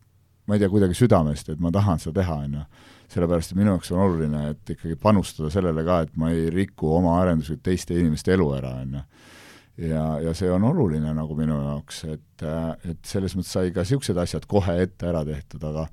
[0.46, 2.62] ma ei tea, kuidagi südamest, et ma tahan seda teha, on ju.
[3.12, 6.94] Sellepärast, et minu jaoks on oluline, et ikkagi panustada sellele ka, et ma ei riku
[6.96, 9.04] oma arenduslikult teiste inimeste elu ära, on ju
[9.88, 12.44] ja, ja see on oluline nagu minu jaoks, et,
[12.86, 15.88] et selles mõttes sai ka niisugused asjad kohe ette ära tehtud, aga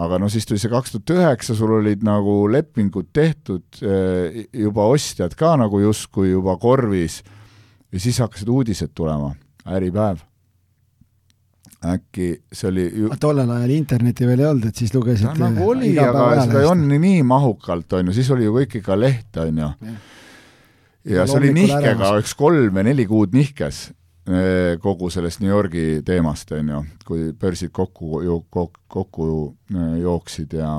[0.00, 4.86] aga no siis tuli see kaks tuhat üheksa, sul olid nagu lepingud tehtud, eh, juba
[4.92, 7.20] ostjad ka nagu justkui juba korvis
[7.90, 9.34] ja siis hakkasid uudised tulema,
[9.66, 10.22] Äripäev.
[11.80, 13.10] Äkki see oli ju...
[13.20, 16.68] tollel ajal internetti veel ei olnud, et siis lugesid no, nagu oli, aga seda ei
[16.68, 19.70] olnud nii mahukalt, on ju, siis oli ju kõik ikka leht, on ju.
[19.86, 19.94] ja,
[21.14, 23.88] ja see oli nihkega, üks kolm või neli kuud nihkes
[24.30, 29.24] Eh, kogu sellest New Yorgi teemast, on ju, kui börsid kokku ju, kokku
[29.72, 30.74] eh, jooksid ja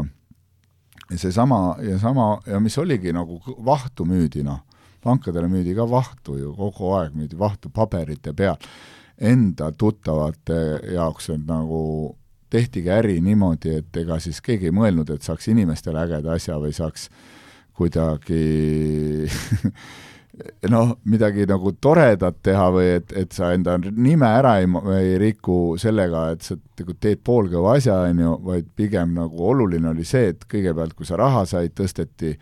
[1.10, 4.62] ja seesama ja sama ja mis oligi nagu vahtu müüdi, noh,
[5.04, 8.56] pankadele müüdi ka vahtu ju, kogu aeg müüdi vahtu paberite peal.
[9.22, 10.58] Enda tuttavate
[10.96, 11.82] jaoks, et nagu
[12.52, 16.74] tehtigi äri niimoodi, et ega siis keegi ei mõelnud, et saaks inimestele ägeda asja või
[16.76, 17.08] saaks
[17.78, 18.42] kuidagi
[20.74, 25.78] noh, midagi nagu toredat teha või et, et sa enda nime ära ei, ei riku
[25.82, 30.32] sellega, et sa nagu teed poolkõva asja, on ju, vaid pigem nagu oluline oli see,
[30.34, 32.36] et kõigepealt, kui sa raha said, tõsteti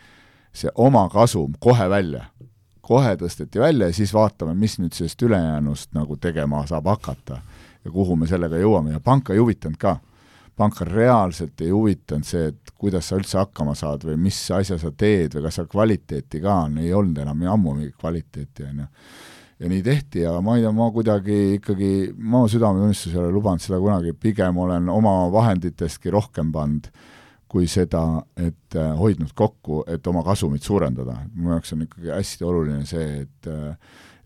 [0.56, 2.26] see omakasum kohe välja.
[2.90, 7.42] Kohe tõsteti välja ja siis vaatame, mis nüüd sellest ülejäänust nagu tegema saab hakata
[7.86, 8.96] ja kuhu me sellega jõuame.
[8.96, 9.98] Ja panka ei huvitanud ka.
[10.60, 14.92] Panka reaalselt ei huvitanud see, et kuidas sa üldse hakkama saad või mis asja sa
[14.92, 18.88] teed või kas seal kvaliteeti ka on, ei olnud enam ammu mingit kvaliteeti, on ju.
[19.60, 23.64] ja nii tehti ja ma ei tea, ma kuidagi ikkagi, ma südametunnistus ei ole lubanud
[23.64, 26.92] seda kunagi, pigem olen oma vahenditestki rohkem pannud
[27.50, 28.04] kui seda,
[28.38, 31.18] et äh, hoidnud kokku, et oma kasumit suurendada.
[31.34, 33.74] mu jaoks on ikkagi hästi oluline see, et äh,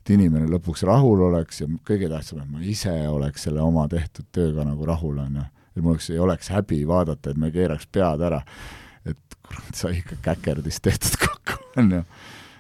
[0.04, 4.28] et inimene lõpuks rahul oleks ja kõige tähtsam, et ma ise oleks selle oma tehtud
[4.36, 7.56] tööga nagu rahul, on ju et mul oleks, ei oleks häbi vaadata, et ma ei
[7.56, 8.42] keeraks pead ära.
[9.06, 12.04] et kurat, sai ikka käkerdist tehtud kokku, on ju.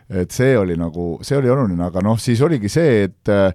[0.09, 3.53] et see oli nagu, see oli oluline, aga noh, siis oligi see, et äh,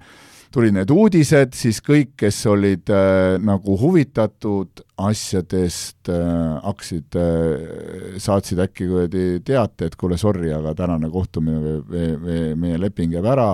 [0.55, 8.63] tulid need uudised, siis kõik, kes olid äh, nagu huvitatud asjadest äh,, hakkasid äh,, saatsid
[8.65, 13.29] äkki kuradi teate, et kuule, sorry, aga tänane kohtumine või, või, või meie leping jääb
[13.29, 13.51] ära,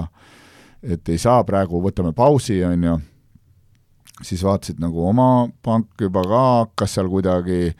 [0.85, 2.97] et ei saa praegu, võtame pausi, on ju
[4.23, 7.73] siis vaatasid nagu oma pank juba ka hakkas seal kuidagi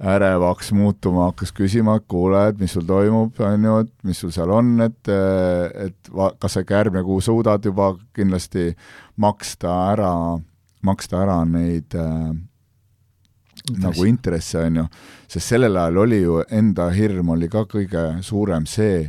[0.00, 4.32] ärevaks muutuma, hakkas küsima, et kuule, et mis sul toimub, on ju, et mis sul
[4.32, 8.70] seal on, et, et va-, kas sa ikka järgmine kuu suudad juba kindlasti
[9.20, 10.12] maksta ära,
[10.88, 12.30] maksta ära neid äh,
[13.84, 14.86] nagu intresse, on ju,
[15.28, 19.04] sest sellel ajal oli ju, enda hirm oli ka kõige suurem see,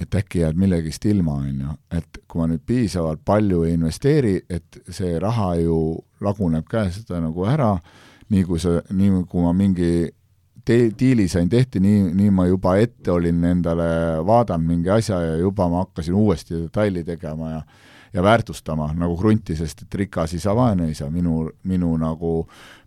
[0.00, 4.38] et äkki jääd millegist ilma, on ju, et kui ma nüüd piisavalt palju ei investeeri,
[4.48, 5.78] et see raha ju
[6.24, 7.74] laguneb käest nagu ära,
[8.32, 9.90] nii kui sa, nii kui ma mingi
[10.66, 13.90] te-, diili sain tehti, nii, nii ma juba ette olin endale
[14.26, 17.60] vaadanud mingi asja ja juba ma hakkasin uuesti detaili tegema ja
[18.16, 22.46] ja väärtustama nagu krunti, sest et Rikas isa, vaene isa, minu, minu nagu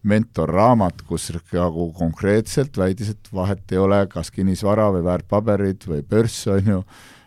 [0.10, 6.40] mentorraamat, kus nagu konkreetselt väitis, et vahet ei ole, kas kinnisvara või väärtpaberid või börs,
[6.50, 6.84] on ju,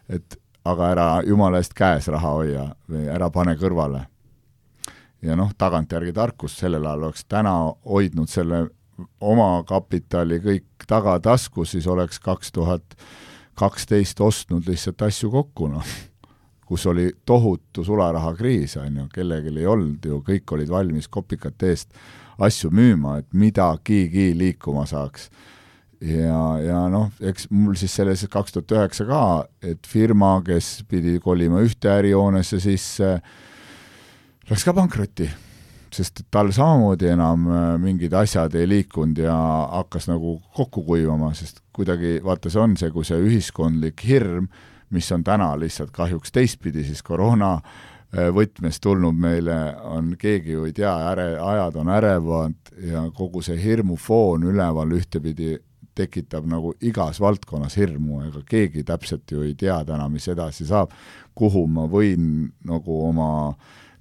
[0.09, 4.07] et aga ära jumala eest käes raha hoia või ära pane kõrvale.
[5.23, 7.57] Ja noh, tagantjärgi tarkus, sellel ajal oleks täna
[7.89, 8.67] hoidnud selle
[9.21, 12.97] oma kapitali kõik tagataskus, siis oleks kaks tuhat
[13.59, 15.87] kaksteist ostnud lihtsalt asju kokku, noh
[16.73, 21.91] kus oli tohutu sularahakriis, on ju, kellelgi ei olnud ju, kõik olid valmis kopikate eest
[22.41, 25.29] asju müüma, et midagigi liikuma saaks.
[26.01, 29.23] ja, ja noh, eks mul siis selles kaks tuhat üheksa ka,
[29.61, 33.19] et firma, kes pidi kolima ühte ärihoonesse sisse,
[34.51, 35.31] läks ka pankrotti
[35.93, 39.37] sest tal samamoodi enam äh, mingid asjad ei liikunud ja
[39.79, 44.49] hakkas nagu kokku kuivama, sest kuidagi vaata, see on see, kui see ühiskondlik hirm
[44.93, 49.59] mis on täna lihtsalt kahjuks teistpidi siis koroona äh, võtmes tulnud meile,
[49.89, 55.57] on, keegi ju ei tea, äre, ajad on ärevad ja kogu see hirmufoon üleval ühtepidi
[55.97, 60.93] tekitab nagu igas valdkonnas hirmu, ega keegi täpselt ju ei tea täna, mis edasi saab,
[61.37, 63.33] kuhu ma võin nagu oma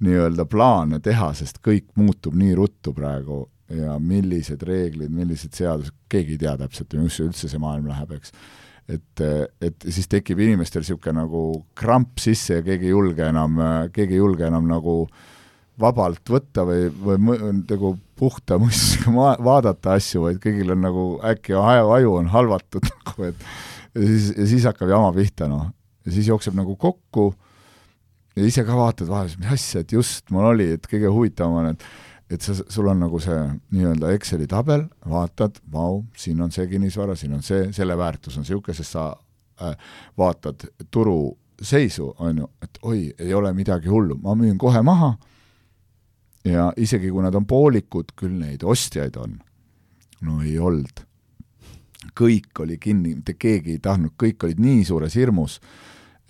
[0.02, 6.36] nii-öelda plaane teha, sest kõik muutub nii ruttu praegu ja millised reeglid, millised seadused, keegi
[6.36, 8.34] ei tea täpselt, mis üldse see maailm läheb, eks.
[8.92, 9.24] et,
[9.64, 11.44] et siis tekib inimestel niisugune nagu
[11.78, 13.62] kramp sisse ja keegi ei julge enam,
[13.96, 14.96] keegi ei julge enam nagu
[15.82, 17.30] vabalt võtta või, või
[17.62, 23.48] nagu puhta mõistusega vaadata asju, vaid kõigil on nagu äkki aju on halvatud nagu, et
[23.96, 25.72] ja siis, ja siis hakkab jama pihta, noh.
[26.06, 27.32] ja siis jookseb nagu kokku
[28.36, 31.76] ja ise ka vaatad vahel, mis asja, et just mul oli, et kõige huvitavam on,
[31.76, 31.86] et
[32.32, 33.40] et sa, sul on nagu see
[33.76, 38.46] nii-öelda Exceli tabel, vaatad, vau, siin on see kinnisvara, siin on see, selle väärtus on
[38.46, 39.10] niisugune, sest sa
[39.60, 39.76] äh,
[40.18, 45.12] vaatad turu seisu, on ju, et oi, ei ole midagi hullu, ma müün kohe maha
[46.48, 49.40] ja isegi kui nad on poolikud, küll neid ostjaid on.
[50.22, 51.06] no ei olnud.
[52.18, 55.60] kõik oli kinni, mitte keegi ei tahtnud, kõik olid nii suures hirmus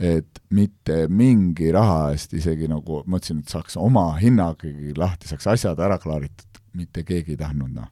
[0.01, 5.79] et mitte mingi raha eest isegi nagu mõtlesin, et saaks oma hinnagagi lahti, saaks asjad
[5.79, 7.89] ära klaaritud, mitte keegi ei tahtnud, noh.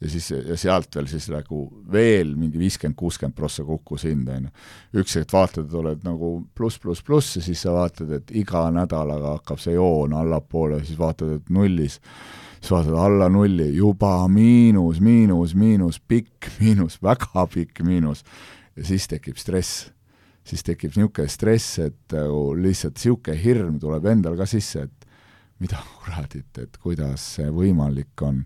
[0.00, 1.62] ja siis, ja sealt veel siis nagu
[1.92, 4.52] veel mingi viiskümmend, kuuskümmend prossa kukkus hind, on ju.
[5.02, 9.38] üks hetk vaatad, oled nagu pluss, pluss, pluss ja siis sa vaatad, et iga nädalaga
[9.38, 11.98] hakkab see joon allapoole, siis vaatad, et nullis
[12.60, 18.24] siis vaatad alla nulli, juba miinus, miinus, miinus, pikk miinus, väga pikk miinus.
[18.76, 19.88] ja siis tekib stress
[20.48, 25.08] siis tekib niisugune stress, et nagu lihtsalt niisugune hirm tuleb endal ka sisse, et
[25.62, 28.42] mida kuradit, et kuidas see võimalik on,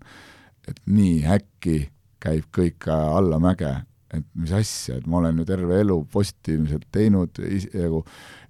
[0.69, 1.79] et nii äkki
[2.23, 3.73] käib kõik allamäge,
[4.12, 7.39] et mis asja, et ma olen ju terve elu positiivselt teinud,
[7.73, 8.03] nagu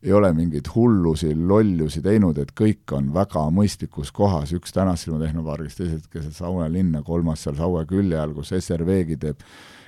[0.02, 5.78] ei ole mingeid hullusi, lollusi teinud, et kõik on väga mõistlikus kohas, üks Tänassilma tehnopargis,
[5.78, 9.46] teised keset Saue linna, kolmas seal Saue külje all, kus SRV-gi teeb,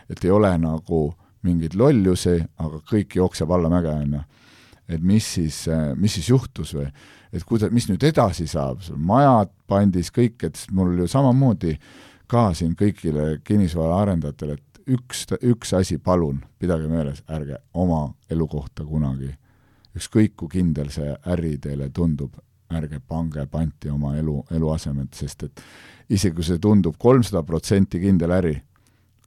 [0.08, 1.02] et ei ole nagu
[1.44, 4.22] mingeid lollusi, aga kõik jookseb allamäge, on ju.
[4.88, 5.64] et mis siis,
[5.96, 6.88] mis siis juhtus või,
[7.32, 11.78] et kuida-, mis nüüd edasi saab, majad pandis kõik, et mul ju samamoodi
[12.30, 19.30] ka siin kõigile kinnisvaraarendajatele, et üks, üks asi, palun, pidage meeles, ärge oma elukohta kunagi,
[19.96, 22.36] ükskõik kui kindel see äri teile tundub,
[22.74, 25.64] ärge pange panti oma elu, eluasemet, sest et
[26.10, 28.54] isegi kui see tundub kolmsada protsenti kindel äri,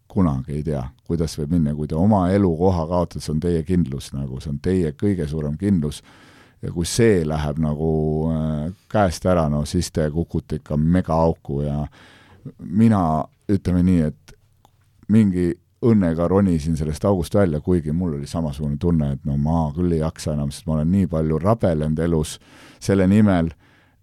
[0.08, 4.12] kunagi ei tea, kuidas võib minna, kui te oma elukoha kaotate, see on teie kindlus
[4.16, 6.02] nagu, see on teie kõige suurem kindlus,
[6.62, 7.92] ja kui see läheb nagu
[8.32, 11.84] äh, käest ära, no siis te kukute ikka megaauku ja
[12.60, 13.02] mina,
[13.52, 14.38] ütleme nii, et
[15.14, 15.52] mingi
[15.88, 20.02] õnnega ronisin sellest august välja, kuigi mul oli samasugune tunne, et no ma küll ei
[20.02, 22.38] jaksa enam, sest ma olen nii palju rabelenud elus
[22.82, 23.52] selle nimel,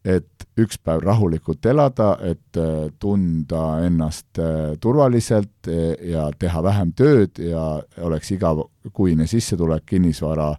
[0.04, 6.92] et üks päev rahulikult elada, et äh, tunda ennast äh, turvaliselt äh, ja teha vähem
[6.96, 7.64] tööd ja
[8.04, 10.52] oleks igakuine sissetulek kinnisvara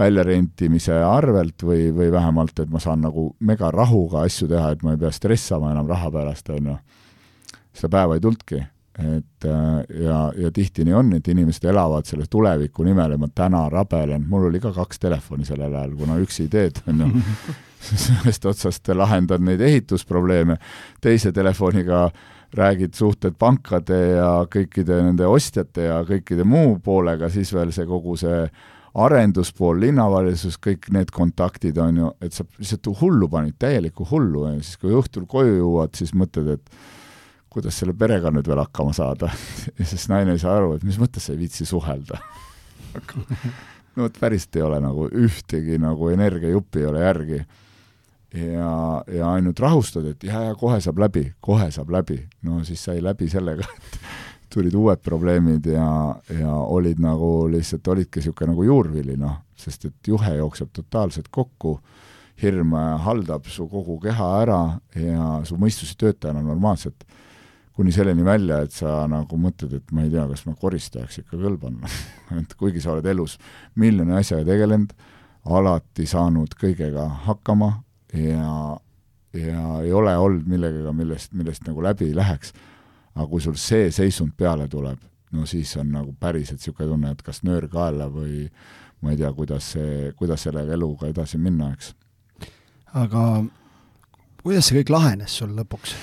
[0.00, 4.94] väljarentimise arvelt või, või vähemalt, et ma saan nagu mega rahuga asju teha, et ma
[4.94, 6.76] ei pea stressama enam raha pärast, on ju.
[7.76, 8.62] seda päeva ei tulnudki.
[9.00, 13.64] Et ja, ja tihti nii on, et inimesed elavad selle tuleviku nimel ja ma täna
[13.72, 17.10] rabelen, mul oli ka kaks telefoni sellel ajal, kuna üksi ei teed, on ju
[18.20, 20.58] ühest otsast lahendad neid ehitusprobleeme,
[21.00, 22.08] teise telefoniga
[22.56, 28.16] räägid suhted pankade ja kõikide nende ostjate ja kõikide muu poolega, siis veel see kogu
[28.18, 28.44] see
[28.98, 34.56] arenduspool, linnavalitsus, kõik need kontaktid on ju, et sa lihtsalt hullu panid, täielikku hullu ja
[34.58, 36.72] siis, kui õhtul koju jõuad, siis mõtled, et
[37.50, 39.30] kuidas selle perega nüüd veel hakkama saada
[39.78, 42.20] ja siis naine ei saa aru, et mis mõttes sa ei viitsi suhelda
[43.94, 47.40] no vot päriselt ei ole nagu ühtegi nagu energiajuppi ei ole järgi
[48.34, 52.20] ja, ja ainult rahustad, et ja, ja kohe saab läbi, kohe saab läbi.
[52.46, 53.98] no siis sai läbi sellega, et
[54.50, 55.88] tulid uued probleemid ja,
[56.38, 61.78] ja olid nagu lihtsalt, olidki niisugune nagu juurvili, noh, sest et juhe jookseb totaalselt kokku,
[62.40, 62.72] hirm
[63.04, 64.60] haldab su kogu keha ära
[64.96, 67.04] ja su mõistus ei tööta enam normaalselt.
[67.76, 71.38] Kuni selleni välja, et sa nagu mõtled, et ma ei tea, kas ma koristajaks ikka
[71.38, 71.78] kõlban
[72.40, 73.38] et kuigi sa oled elus
[73.80, 74.92] miljoni asjaga tegelenud,
[75.50, 77.72] alati saanud kõigega hakkama,
[78.12, 78.50] ja,
[79.36, 82.52] ja ei ole olnud millegagi, millest, millest nagu läbi ei läheks.
[83.14, 85.00] aga kui sul see seisund peale tuleb,
[85.32, 88.48] no siis on nagu päriselt niisugune tunne, et kas nöör kaela või
[89.02, 91.94] ma ei tea, kuidas see, kuidas selle eluga edasi minna, eks.
[92.94, 93.44] aga
[94.42, 95.96] kuidas see kõik lahenes sul lõpuks?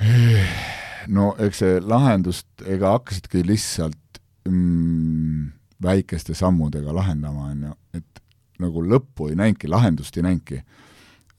[1.16, 5.50] no eks see lahendust, ega hakkasidki lihtsalt mm,
[5.82, 8.22] väikeste sammudega lahendama, on ju, et
[8.60, 10.62] nagu lõppu ei näinudki, lahendust ei näinudki.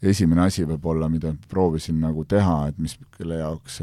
[0.01, 3.81] esimene asi võib-olla, mida proovisin nagu teha, et mis, kelle jaoks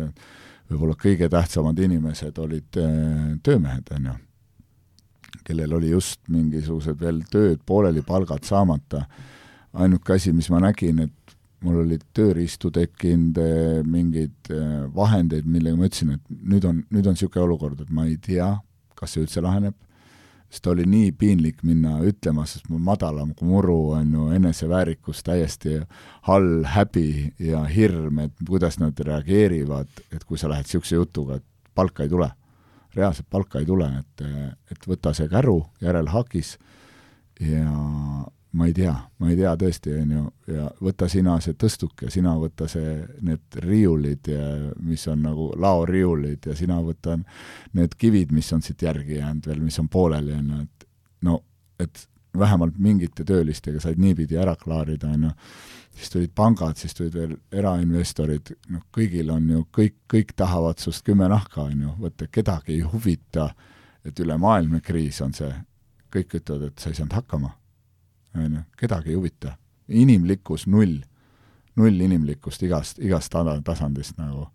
[0.69, 4.17] võib-olla kõige tähtsamad inimesed olid äh, töömehed, on ju,
[5.47, 9.05] kellel oli just mingisugused veel tööd pooleli, palgad saamata,
[9.79, 11.15] ainuke asi, mis ma nägin, et
[11.65, 17.07] mul olid tööriistu tekkinud, eh, mingeid eh, vahendeid, millega ma ütlesin, et nüüd on, nüüd
[17.07, 18.53] on niisugune olukord, et ma ei tea,
[18.99, 19.77] kas see üldse laheneb,
[20.49, 25.83] sest oli nii piinlik minna ütlema, sest mul madalam kui muru on ju eneseväärikus täiesti
[26.29, 31.75] hall, häbi ja hirm, et kuidas nad reageerivad, et kui sa lähed niisuguse jutuga, et
[31.75, 32.31] palka ei tule.
[32.97, 34.23] reaalselt palka ei tule, et,
[34.73, 36.57] et võta see käru järelhakis
[37.39, 37.69] ja
[38.51, 40.23] ma ei tea, ma ei tea tõesti, on ju,
[40.55, 44.31] ja võta sina see tõstuk ja sina võta see, need riiulid
[44.85, 47.19] mis on nagu laoriiulid ja sina võta
[47.77, 50.89] need kivid, mis on siit järgi jäänud veel, mis on pooleli, on ju, et
[51.29, 51.43] no,
[51.79, 52.07] et
[52.39, 55.35] vähemalt mingite töölistega said niipidi ära klaarida, on ju,
[55.99, 61.05] siis tulid pangad, siis tulid veel erainvestorid, noh, kõigil on ju, kõik, kõik tahavad sinust
[61.05, 63.51] kümme nahka, on ju, vaata, kedagi ei huvita,
[64.09, 65.53] et ülemaailmne kriis on see,
[66.15, 67.53] kõik ütlevad, et sa ei saanud hakkama
[68.37, 69.57] on ju, kedagi ei huvita.
[69.89, 70.99] inimlikkus null,
[71.77, 73.33] null inimlikkust igast, igast
[73.65, 74.51] tasandist nagu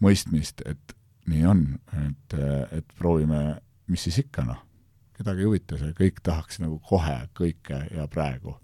[0.00, 0.94] mõistmist, et
[1.28, 1.66] nii on,
[2.06, 2.36] et,
[2.72, 3.60] et proovime,
[3.92, 4.62] mis siis ikka noh,
[5.18, 8.56] kedagi ei huvita see, kõik tahaks nagu kohe kõike ja praegu.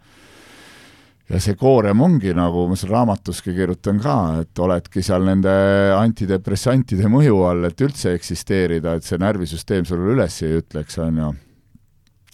[1.29, 5.53] ja see koorem ongi nagu, ma seal raamatuski kirjutan ka, et oledki seal nende
[5.99, 11.35] antidepressantide mõju all, et üldse eksisteerida, et see närvisüsteem sulle üles ei ütleks, on ju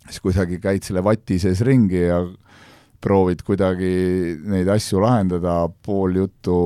[0.09, 2.23] siis kuidagi käid selle vati sees ringi ja
[3.05, 3.93] proovid kuidagi
[4.49, 6.57] neid asju lahendada, pool juttu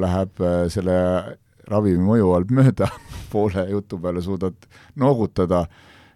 [0.00, 0.98] läheb äh, selle
[1.70, 2.88] ravimi mõju alt mööda,
[3.32, 4.66] poole jutu peale suudad
[5.00, 5.64] noogutada,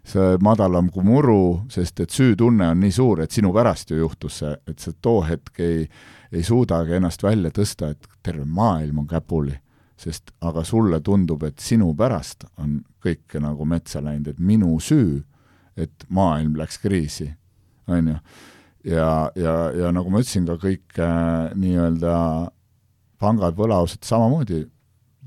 [0.09, 4.41] see madalam kui muru, sest et süütunne on nii suur, et sinu pärast ju juhtus
[4.43, 5.87] see, et sa too hetk ei,
[6.33, 9.57] ei suudagi ennast välja tõsta, et terve maailm on käpuli.
[9.99, 15.25] sest aga sulle tundub, et sinu pärast on kõik nagu metsa läinud, et minu süü
[15.79, 17.29] et maailm läks kriisi,
[17.89, 18.17] on ju.
[18.93, 22.15] ja, ja, ja nagu ma ütlesin, ka kõik äh, nii-öelda
[23.19, 24.65] pangad, võlausad samamoodi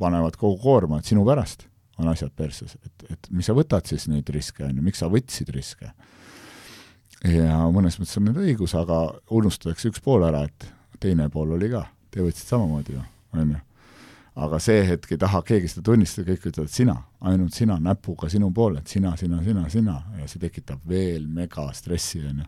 [0.02, 1.68] panevad kogu koorma, et sinu pärast
[2.02, 5.10] on asjad perses, et, et mis sa võtad siis neid riske, on ju, miks sa
[5.12, 5.92] võtsid riske.
[7.28, 10.72] ja mõnes mõttes on neil õigus, aga unustatakse üks pool ära, et
[11.02, 13.04] teine pool oli ka, te võtsite samamoodi ju,
[13.36, 13.60] on ju
[14.40, 16.96] aga see hetk ei taha keegi seda tunnistada, kõik ütlevad sina,
[17.28, 19.98] ainult sina, näpuga sinu poole, et sina, sina, sina, sina.
[20.20, 22.48] Ja see tekitab veel megastressi, on ju.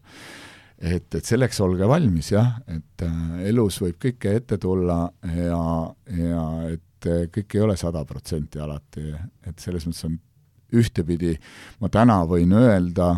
[0.80, 5.01] et, et selleks olge valmis jah, et äh, elus võib kõike ette tulla
[5.35, 5.60] ja,
[6.19, 9.10] ja et äh, kõik ei ole sada protsenti alati,
[9.47, 10.18] et selles mõttes on
[10.73, 11.35] ühtepidi,
[11.84, 13.14] ma täna võin öelda,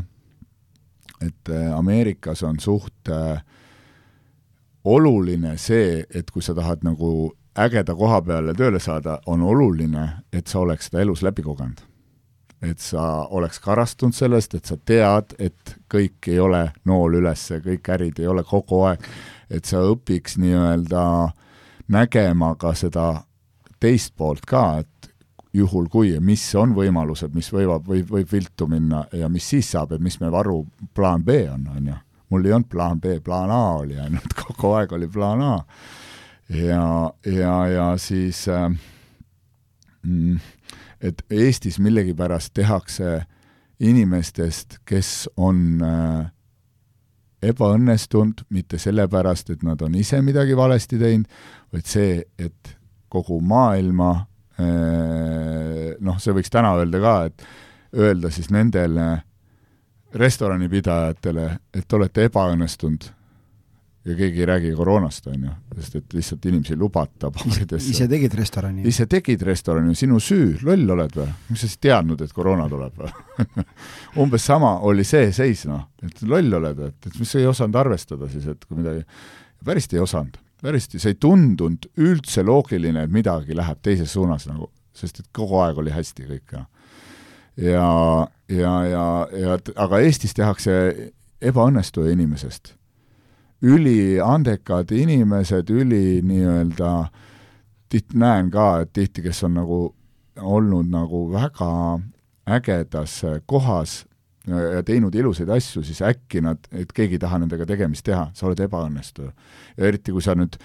[1.21, 3.13] et äh, Ameerikas on suht
[4.85, 10.47] oluline see, et kui sa tahad nagu ägeda koha peale tööle saada, on oluline, et
[10.47, 11.81] sa oleks seda elus läbi kogenud.
[12.61, 17.89] et sa oleks karastunud sellest, et sa tead, et kõik ei ole nool üles, kõik
[17.93, 19.03] ärid ei ole kogu aeg,
[19.49, 21.03] et sa õpiks nii-öelda
[21.91, 23.25] nägema ka seda
[23.79, 25.11] teist poolt ka, et
[25.53, 29.91] juhul kui, mis on võimalused, mis võivad, võib, võib viltu minna ja mis siis saab,
[29.91, 30.63] et mis me varu
[30.95, 31.99] plaan B on, on ju.
[32.29, 35.53] mul ei olnud plaan B, plaan A oli ainult, kogu aeg oli plaan A
[36.49, 38.69] ja, ja, ja siis äh,
[40.03, 40.39] mm,
[41.01, 43.23] et Eestis millegipärast tehakse
[43.79, 46.31] inimestest, kes on äh,
[47.45, 51.27] ebaõnnestunud mitte sellepärast, et nad on ise midagi valesti teinud,
[51.73, 52.75] vaid see, et
[53.11, 54.11] kogu maailma
[54.59, 57.47] äh, noh, see võiks täna öelda ka, et
[57.95, 59.09] öelda siis nendele
[60.15, 63.09] restoranipidajatele, et olete ebaõnnestunud
[64.05, 67.89] ja keegi ei räägi koroonast, on ju, sest et lihtsalt inimesi ei lubata baaridesse.
[67.89, 68.85] ise tegid restorani?
[68.87, 71.27] ise tegid restorani, sinu süü, loll oled või?
[71.49, 73.65] mis sa siis teadnud, et koroona tuleb või
[74.25, 77.81] umbes sama oli see seis, noh, et loll oled, et, et mis sa ei osanud
[77.81, 79.01] arvestada siis, et kui midagi,
[79.65, 84.69] päriselt ei osanud, päriselt see ei tundunud üldse loogiline, et midagi läheb teises suunas nagu,
[84.93, 86.69] sest et kogu aeg oli hästi kõik, noh.
[87.57, 87.91] ja,
[88.53, 90.81] ja, ja, ja aga Eestis tehakse
[91.41, 92.75] ebaõnnestuja inimesest
[93.65, 96.91] üliandekad inimesed, üli nii-öelda,
[97.89, 99.79] tihti näen ka, et tihti, kes on nagu
[100.35, 101.71] olnud nagu väga
[102.45, 104.03] ägedas kohas
[104.47, 108.45] ja teinud ilusaid asju, siis äkki nad, et keegi ei taha nendega tegemist teha, sa
[108.45, 109.31] oled ebaõnnestuja.
[109.77, 110.59] ja eriti, kui sa nüüd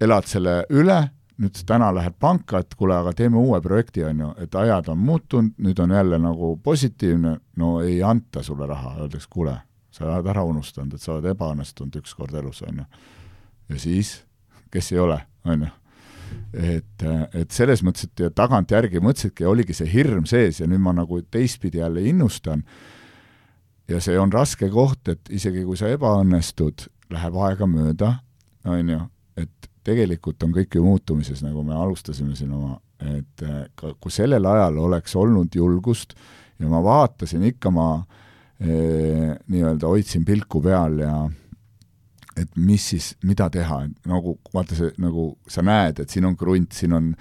[0.00, 0.98] elad selle üle,
[1.38, 4.98] nüüd täna lähed panka, et kuule, aga teeme uue projekti, on ju, et ajad on
[4.98, 9.58] muutunud, nüüd on jälle nagu positiivne, no ei anta sulle raha, öeldakse, kuule
[9.98, 12.86] sa oled ära unustanud, et sa oled ebaõnnestunud ükskord elus, on ju.
[13.72, 14.14] ja siis,
[14.72, 15.18] kes ei ole,
[15.48, 15.72] on ju.
[16.52, 20.94] et, et selles mõttes, et ja tagantjärgi mõtlesidki, oligi see hirm sees ja nüüd ma
[20.96, 22.64] nagu teistpidi jälle innustan,
[23.88, 28.12] ja see on raske koht, et isegi kui sa ebaõnnestud, läheb aega mööda,
[28.68, 29.00] on ju,
[29.40, 34.44] et tegelikult on kõik ju muutumises, nagu me alustasime siin oma, et äh, kui sellel
[34.46, 36.12] ajal oleks olnud julgust
[36.58, 38.27] ja ma vaatasin ikka, ma eh,
[38.58, 41.12] nii-öelda hoidsin pilku peal ja
[42.38, 46.74] et mis siis, mida teha, nagu vaata see, nagu sa näed, et siin on krunt,
[46.74, 47.12] siin on,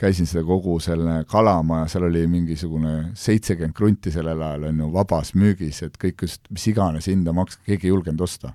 [0.00, 5.34] käisin seda kogu selle kalamaja, seal oli mingisugune seitsekümmend krunti sellel ajal, on ju, vabas
[5.38, 8.54] müügis, et kõik just, mis iganes hinda maks-, keegi ei julgenud osta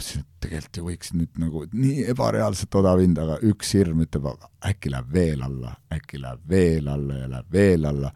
[0.00, 4.28] mõtlesin, et tegelikult ju võiks nüüd nagu nii ebareaalselt odav hind, aga üks hirm ütleb,
[4.66, 8.12] äkki läheb veel alla, äkki läheb veel alla ja läheb veel alla.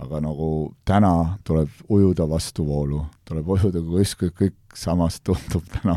[0.00, 0.48] Aga nagu
[0.88, 1.12] täna
[1.44, 5.96] tuleb ujuda vastuvoolu, tuleb ujuda kuskil, kõik samas tundub täna,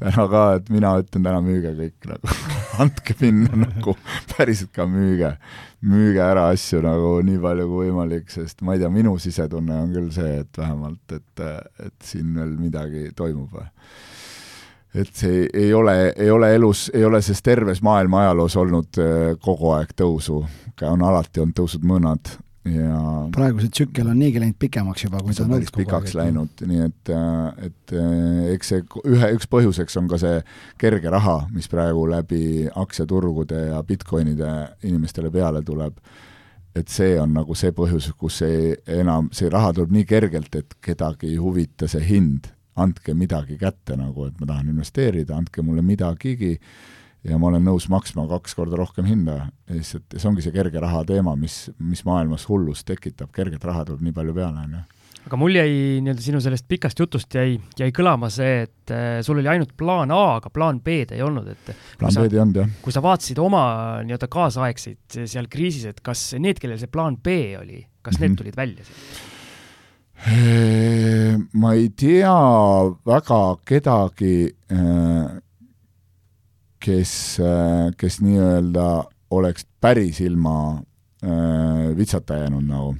[0.00, 2.36] täna ka, et mina ütlen täna müüge kõik nagu
[2.82, 3.94] andke minna nagu,
[4.34, 5.34] päriselt ka müüge,
[5.86, 9.94] müüge ära asju nagu nii palju kui võimalik, sest ma ei tea, minu sisetunne on
[9.94, 11.46] küll see, et vähemalt, et,
[11.86, 13.60] et siin veel midagi toimub
[14.92, 19.20] et see ei ole, ei ole elus, ei ole selles terves maailma ajaloos olnud äh,
[19.40, 20.42] kogu aeg tõusu,
[20.84, 22.34] on alati olnud tõusud mõõnad
[22.68, 22.98] ja
[23.34, 26.10] praegu see tsükkel on niigi läinud pikemaks juba, kui ta on olnud kogu aeg.
[26.20, 30.42] läinud, nii et, äh, et äh, eks see ühe, üks põhjuseks on ka see
[30.78, 34.52] kerge raha, mis praegu läbi aktsiaturgude ja Bitcoinide
[34.86, 35.98] inimestele peale tuleb
[36.76, 40.78] et see on nagu see põhjus, kus see enam, see raha tuleb nii kergelt, et
[40.80, 42.48] kedagi ei huvita see hind
[42.80, 46.54] andke midagi kätte nagu, et ma tahan investeerida, andke mulle midagigi
[47.28, 49.46] ja ma olen nõus maksma kaks korda rohkem hinda.
[49.70, 54.02] lihtsalt see ongi see kerge raha teema, mis, mis maailmas hullust tekitab, kerget raha tuleb
[54.08, 54.82] nii palju peale, on ju
[55.22, 59.38] aga mul jäi nii-öelda sinu sellest pikast jutust jäi, jäi kõlama see, et äh, sul
[59.38, 62.72] oli ainult plaan A, aga plaan B-d ei olnud, et plaan B-d ei olnud, jah.
[62.82, 63.64] kui sa vaatasid oma
[64.06, 68.20] nii-öelda kaasaegseid seal kriisis, et kas need, kellel see plaan B oli, kas mm -hmm.
[68.20, 68.40] need mhm.
[68.42, 69.28] tulid välja sealt?
[71.52, 72.34] ma ei tea
[73.06, 74.54] väga kedagi,
[76.82, 77.14] kes,
[77.96, 78.86] kes nii-öelda
[79.32, 80.82] oleks päris ilma
[81.96, 82.96] vitsata jäänud nagu.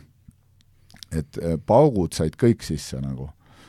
[1.13, 3.27] et paugud said kõik sisse nagu,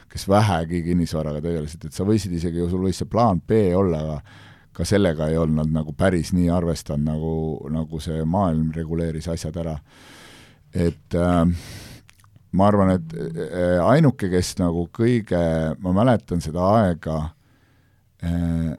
[0.08, 4.20] kes vähegi kinnisvaraga tegelesid, et sa võisid isegi, sul võis see plaan B olla, aga
[4.74, 7.34] ka sellega ei olnud nagu päris nii arvestanud, nagu,
[7.74, 9.78] nagu see maailm reguleeris asjad ära.
[10.74, 11.46] et äh,
[12.58, 15.42] ma arvan, et äh, ainuke, kes nagu kõige,
[15.80, 17.18] ma mäletan seda aega,
[18.26, 18.74] äh,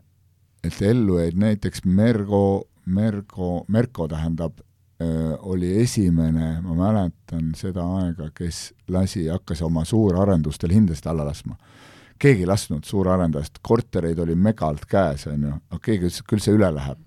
[0.64, 4.60] et ellu jäid näiteks Mergo, Mergo, Merko tähendab,
[5.02, 11.56] äh, oli esimene, ma mäletan seda aega, kes lasi, hakkas oma suurarendustel hindasid alla laskma.
[12.18, 16.40] keegi ei lasknud suurarendajast, kortereid oli megalt käes, on ju, aga keegi ütles, et küll
[16.40, 16.98] see üle läheb.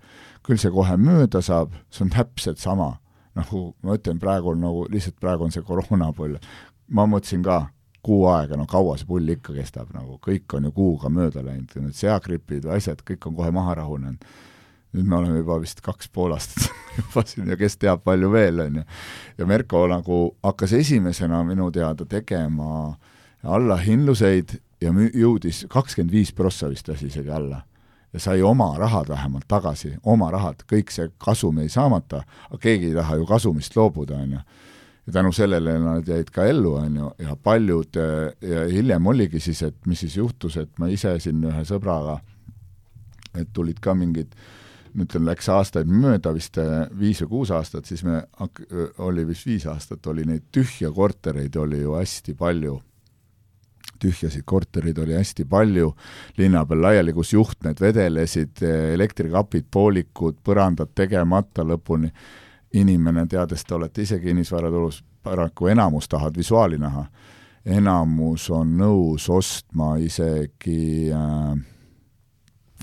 [0.42, 2.94] küll see kohe mööda saab, see on täpselt sama
[3.38, 6.38] nagu ma ütlen, praegu on nagu, lihtsalt praegu on see koroonapull.
[6.88, 7.66] ma mõtlesin ka,
[8.02, 11.74] kuu aega, no kaua see pull ikka kestab, nagu kõik on ju kuuga mööda läinud,
[11.82, 14.24] need seagripid või asjad, kõik on kohe maha rahunenud.
[14.96, 18.60] nüüd me oleme juba vist kaks pool aastat juba siin ja kes teab, palju veel,
[18.64, 18.84] on ju.
[19.38, 22.96] ja Merko nagu hakkas esimesena minu teada tegema
[23.42, 27.62] allahindluseid ja müü-, jõudis kakskümmend viis prossa vist lasi isegi alla
[28.12, 32.90] ja sai oma rahad vähemalt tagasi, oma rahad, kõik see kasum jäi saamata, aga keegi
[32.90, 34.40] ei taha ju kasumist loobuda, on ju.
[35.08, 37.96] Ja tänu sellele nad jäid ka ellu, on ju, ja paljud,
[38.44, 42.18] ja hiljem oligi siis, et mis siis juhtus, et ma ise siin ühe sõbraga,
[43.32, 44.36] et tulid ka mingid
[44.98, 46.58] nüüd läks aastaid mööda, vist
[46.98, 48.20] viis või kuus aastat, siis me,
[49.04, 52.76] oli vist viis aastat, oli neid tühja kortereid oli ju hästi palju
[53.98, 55.92] tühjasid korterid oli hästi palju
[56.38, 58.62] linna peal laiali, kus juhtmed vedelesid,
[58.94, 62.12] elektrikapid poolikud, põrandad tegemata lõpuni.
[62.74, 67.06] Inimene, teades, te olete ise kinnisvaraturus, paraku enamus tahavad visuaali näha.
[67.64, 71.58] enamus on nõus ostma isegi äh,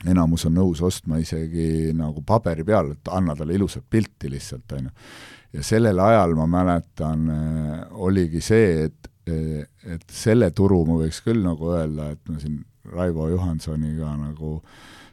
[0.05, 4.83] enamus on nõus ostma isegi nagu paberi peal, et anna talle ilusat pilti lihtsalt, on
[4.83, 4.91] ju.
[5.53, 11.41] ja sellel ajal ma mäletan, äh, oligi see, et et selle turu ma võiks küll
[11.41, 12.59] nagu öelda, et ma siin
[12.93, 14.59] Raivo Johansoniga nagu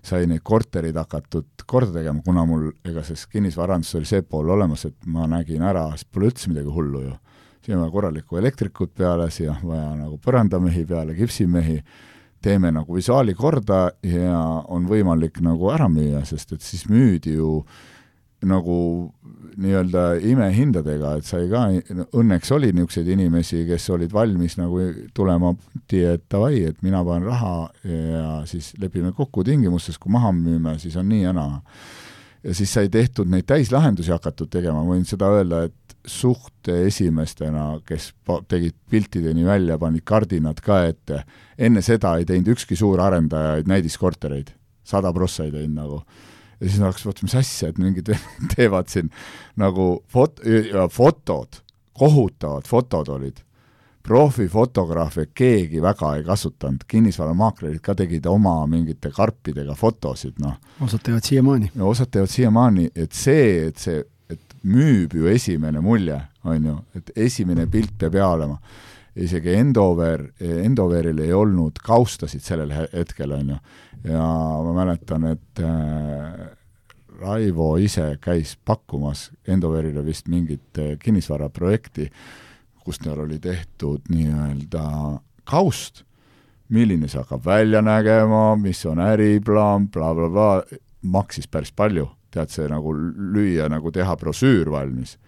[0.03, 4.87] sai neid korterid hakatud korda tegema, kuna mul, ega selles kinnisvaraanduses oli see pool olemas,
[4.89, 7.13] et ma nägin ära, sest pole üldse midagi hullu ju.
[7.63, 11.77] siin on vaja korralikku elektrikut peale, siia on vaja nagu põrandamehi peale, kipsimehi,
[12.43, 17.61] teeme nagu visuaali korda ja on võimalik nagu ära müüa, sest et siis müüdi ju
[18.43, 18.77] nagu
[19.61, 21.65] nii-öelda imehindadega, et sai ka,
[22.19, 24.81] õnneks oli niisuguseid inimesi, kes olid valmis nagu
[25.15, 27.55] tulema punti, et davai, et mina panen raha
[27.85, 31.61] ja siis lepime kokku tingimustes, kui maha müüme, siis on nii ja naa.
[32.43, 37.77] ja siis sai tehtud neid täislahendusi hakatud tegema, ma võin seda öelda, et suht esimestena,
[37.87, 38.11] kes
[38.51, 41.23] tegid piltideni välja, panid kardinad ka ette,
[41.59, 44.51] enne seda ei teinud ükski suur arendajaid näidiskortereid,
[44.83, 46.03] sada prossa ei teinud nagu
[46.63, 48.11] ja siis hakkas vaatama, mis asja, et mingid
[48.55, 49.11] teevad siin
[49.61, 50.43] nagu fot-,
[50.95, 51.63] fotod,
[51.99, 53.43] kohutavad fotod olid.
[54.03, 60.57] profifotograafe keegi väga ei kasutanud, kinnisvaramaaklerid ka tegid oma mingite karpidega fotosid, noh.
[60.83, 61.71] osad teevad siiamaani.
[61.81, 67.15] osad teevad siiamaani, et see, et see, et müüb ju esimene mulje, on ju, et
[67.29, 68.59] esimene pilt peab hea olema
[69.15, 73.59] isegi Endover, Endoveril ei olnud kaustasid sellel hetkel, on ju.
[74.05, 74.27] Ja
[74.65, 76.47] ma mäletan, et äh,
[77.23, 82.09] Raivo ise käis pakkumas Endoverile vist mingit äh, kinnisvaraprojekti,
[82.83, 84.87] kus tal oli tehtud nii-öelda
[85.47, 86.03] kaust,
[86.73, 92.51] milline see hakkab välja nägema, mis on äriplaan bla, bla, blablabla, maksis päris palju, tead,
[92.51, 95.19] see nagu lüüa, nagu teha brošüür valmis.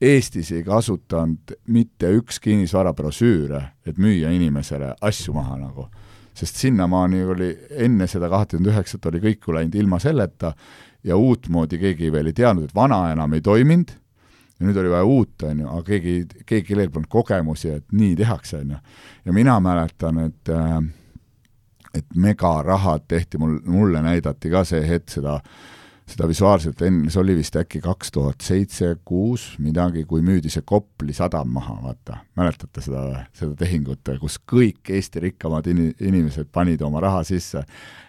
[0.00, 5.88] Eestis ei kasutanud mitte üks kinnisvarabrosüüre, et müüa inimesele asju maha nagu.
[6.38, 7.48] Sest sinnamaani oli,
[7.84, 10.52] enne seda kahtekümmet üheksat oli kõik ju läinud ilma selleta
[11.04, 13.90] ja uutmoodi keegi veel ei teadnud, et vana enam ei toiminud,
[14.58, 18.14] ja nüüd oli vaja uut, on ju, aga keegi, keegi, kellel polnud kogemusi, et nii
[18.18, 18.78] tehakse, on ju.
[19.24, 20.78] ja mina mäletan, et äh,
[21.94, 25.77] et megarahad tehti mul, mulle näidati ka see hetk seda äh,
[26.08, 30.64] seda visuaalselt enne, see oli vist äkki kaks tuhat seitse, kuus, midagi, kui müüdi see
[30.66, 32.20] Kopli sadam maha, vaata.
[32.38, 33.02] mäletate seda
[33.36, 37.64] seda tehingut, kus kõik Eesti rikkamad in-, inimesed panid oma raha sisse,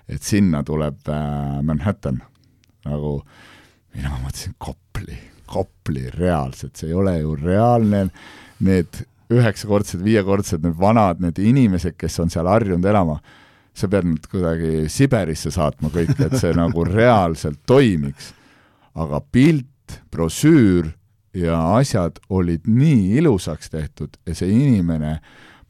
[0.08, 2.22] et sinna tuleb äh, Manhattan.
[2.88, 3.20] nagu
[3.96, 5.18] mina mõtlesin, Kopli,
[5.50, 8.08] Kopli, reaalselt, see ei ole ju reaalne,
[8.66, 13.20] need üheksakordsed, viiekordsed, need vanad, need inimesed, kes on seal harjunud elama
[13.80, 18.34] sa pead nad kuidagi Siberisse saatma kõik, et see nagu reaalselt toimiks.
[19.00, 20.90] aga pilt, brošüür
[21.34, 25.20] ja asjad olid nii ilusaks tehtud ja see inimene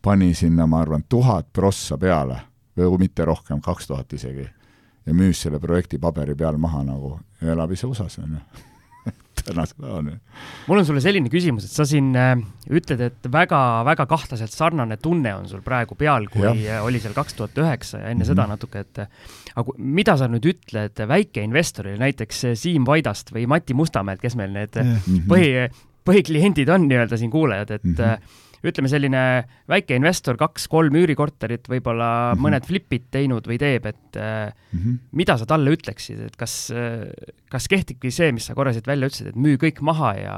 [0.02, 2.40] pani sinna, ma arvan, tuhat prossa peale
[2.78, 4.48] või mitte rohkem, kaks tuhat isegi.
[5.06, 8.69] ja müüs selle projekti paberi peal maha nagu ja elab ise USA-s, on ju
[9.46, 10.18] tänase päevani.
[10.68, 12.34] mul on sulle selline küsimus, et sa siin äh,
[12.70, 16.54] ütled, et väga-väga kahtlaselt sarnane tunne on sul praegu peal, kui ja.
[16.80, 18.32] Äh, oli seal kaks tuhat üheksa ja enne mm -hmm.
[18.34, 19.00] seda natuke, et
[19.56, 24.76] aga mida sa nüüd ütled väikeinvestorile, näiteks Siim Vaidast või Mati Mustamäelt, kes meil need
[24.76, 25.26] mm -hmm.
[25.28, 25.70] põhi,
[26.06, 29.24] põhikliendid on nii-öelda siin kuulajad, et mm -hmm ütleme, selline
[29.70, 32.44] väike investor, kaks-kolm üürikorterit, võib-olla mm -hmm.
[32.46, 35.00] mõned flipid teinud või teeb, et mm -hmm.
[35.12, 36.72] mida sa talle ütleksid, et kas,
[37.50, 40.38] kas kehtibki see, mis sa korra siit välja ütlesid, et müü kõik maha ja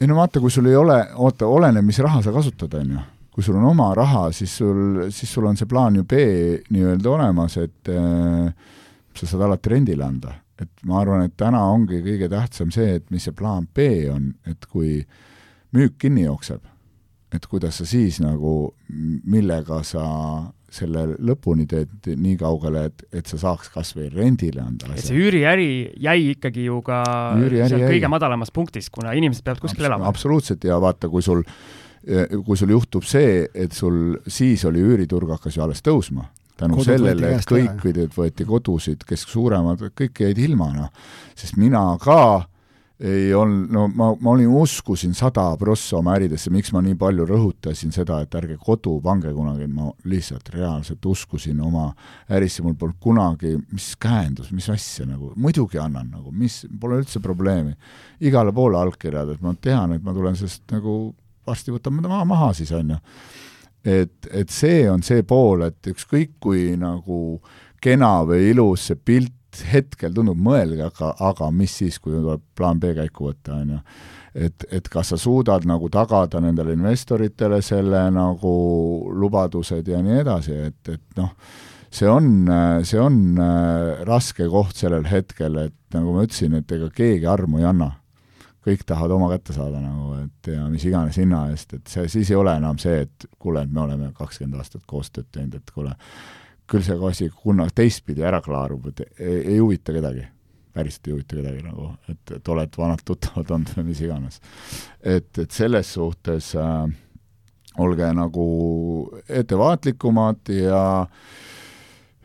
[0.00, 3.06] ei no vaata, kui sul ei ole, oota, oleneb, mis raha sa kasutad, on ju.
[3.30, 6.18] kui sul on oma raha, siis sul, siis sul on see plaan ju B
[6.74, 8.48] nii-öelda olemas, et äh,
[9.14, 10.34] sa saad alati rendile anda.
[10.60, 14.26] et ma arvan, et täna ongi kõige tähtsam see, et mis see plaan B on,
[14.44, 14.98] et kui
[15.72, 16.60] müük kinni jookseb
[17.34, 18.72] et kuidas sa siis nagu,
[19.30, 20.06] millega sa
[20.70, 25.00] selle lõpuni teed nii kaugele, et, et sa saaks kas või rendile anda asja.
[25.00, 27.00] et see üüriäri jäi ikkagi ju ka
[27.34, 27.88] seal jäi.
[27.96, 30.10] kõige madalamas punktis, kuna inimesed peavad kuskil Abs elama.
[30.10, 31.42] absoluutselt, ja vaata, kui sul,
[32.46, 36.28] kui sul juhtub see, et sul siis oli üüriturg hakkas ju alles tõusma,
[36.60, 41.10] tänu Kodud sellele, et kõik võeti kodusid, kes suuremad, kõik jäid ilma, noh.
[41.34, 42.46] sest mina ka
[43.00, 47.24] ei olnud, no ma, ma olin, uskusin sada prossa oma äridesse, miks ma nii palju
[47.28, 51.86] rõhutasin seda, et ärge kodu pange kunagi, ma lihtsalt reaalselt uskusin oma
[52.36, 57.24] ärisse, mul polnud kunagi, mis käendus, mis asja nagu, muidugi annan nagu, mis, pole üldse
[57.24, 57.72] probleemi.
[58.20, 61.14] igale poole allkirjad, et ma tean, et ma tulen sellest nagu,
[61.48, 63.00] varsti võtan maha, maha siis, on ju.
[63.84, 67.40] et, et see on see pool, et ükskõik kui nagu
[67.80, 72.80] kena või ilus see pilt hetkel tundub, mõelge, aga, aga mis siis, kui tuleb plaan
[72.80, 73.80] B käiku võtta, on ju.
[74.46, 78.54] et, et kas sa suudad nagu tagada nendele investoritele selle nagu
[79.12, 81.34] lubadused ja nii edasi, et, et noh,
[81.90, 82.50] see on,
[82.86, 87.62] see on äh, raske koht sellel hetkel, et nagu ma ütlesin, et ega keegi armu
[87.62, 87.96] ei anna.
[88.60, 92.28] kõik tahavad oma kätte saada nagu, et ja mis iganes hinna eest, et see, siis
[92.30, 95.94] ei ole enam see, et kuule, et me oleme kakskümmend aastat koostööd teinud, et kuule,
[96.70, 100.26] küll see asi kunagi teistpidi ära klaarub, et ei, ei huvita kedagi.
[100.70, 104.40] päriselt ei huvita kedagi nagu, et, et oled vanad tuttavad olnud või mis iganes.
[105.02, 106.84] et, et selles suhtes äh,
[107.78, 108.46] olge nagu
[109.28, 110.82] ettevaatlikumad ja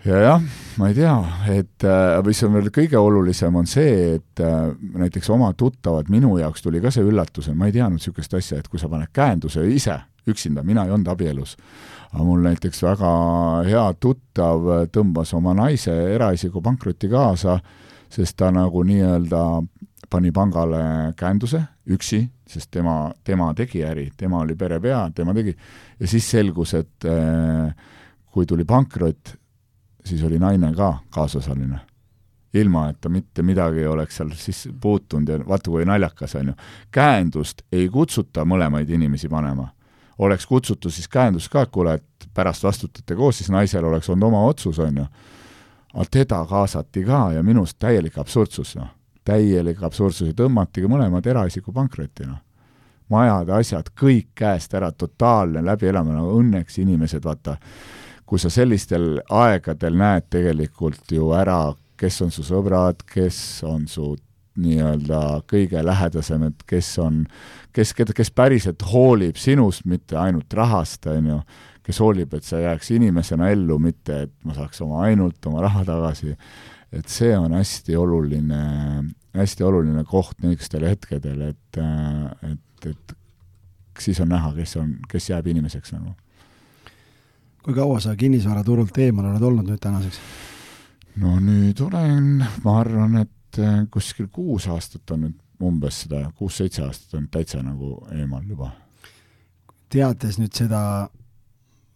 [0.06, 0.42] ja jah,
[0.78, 1.14] ma ei tea,
[1.50, 4.68] et äh, mis on veel kõige olulisem, on see, et äh,
[5.02, 8.70] näiteks oma tuttavad, minu jaoks tuli ka see üllatusena, ma ei teadnud niisugust asja, et
[8.70, 9.98] kui sa paned käenduse ise
[10.28, 11.56] üksinda, mina ei olnud abielus,
[12.12, 13.12] aga mul näiteks väga
[13.68, 17.60] hea tuttav tõmbas oma naise eraisiku pankrotti kaasa,
[18.10, 19.42] sest ta nagu nii-öelda
[20.10, 21.62] pani pangale käenduse
[21.92, 25.54] üksi, sest tema, tema tegi äri, tema oli perepea, tema tegi,
[26.00, 27.74] ja siis selgus, et äh,
[28.34, 29.36] kui tuli pankrot,
[30.06, 31.80] siis oli naine ka kaasosaline.
[32.56, 36.54] ilma et ta mitte midagi oleks seal siis puutunud ja vaata, kui naljakas on ju.
[36.92, 39.68] käendust ei kutsuta mõlemaid inimesi panema.
[40.18, 44.28] Oleks kutsutud siis käendust ka, et kuule, et pärast vastutate koos, siis naisel oleks olnud
[44.28, 45.06] oma otsus, on ju.
[45.94, 48.90] aga teda kaasati ka ja minu arust täielik absurdsus, noh.
[49.24, 52.42] täielik absurdsus ja tõmmatigi mõlemad eraisiku pankrotti, noh
[53.10, 57.58] majad, asjad, kõik käest ära, totaalne läbielamine, no õnneks inimesed, vaata,
[58.26, 63.38] kui sa sellistel aegadel näed tegelikult ju ära, kes on su sõbrad, kes
[63.68, 64.16] on su
[64.62, 67.24] nii-öelda kõige lähedasemad, kes on,
[67.76, 71.40] kes, kes päriselt hoolib sinust, mitte ainult rahast, on ju,
[71.86, 75.86] kes hoolib, et sa jääks inimesena ellu, mitte et ma saaks oma, ainult oma raha
[75.88, 76.36] tagasi,
[76.96, 78.62] et see on hästi oluline,
[79.36, 81.82] hästi oluline koht niisugustel hetkedel, et,
[82.52, 83.18] et, et
[84.00, 86.16] siis on näha, kes on, kes jääb inimeseks nagu
[87.66, 90.20] kui kaua sa kinnisvaraturult eemal oled olnud nüüd tänaseks?
[91.22, 96.84] no nüüd olen, ma arvan, et äh, kuskil kuus aastat on nüüd umbes seda, kuus-seitse
[96.84, 98.72] aastat on täitsa nagu eemal juba.
[99.90, 100.82] teades nüüd seda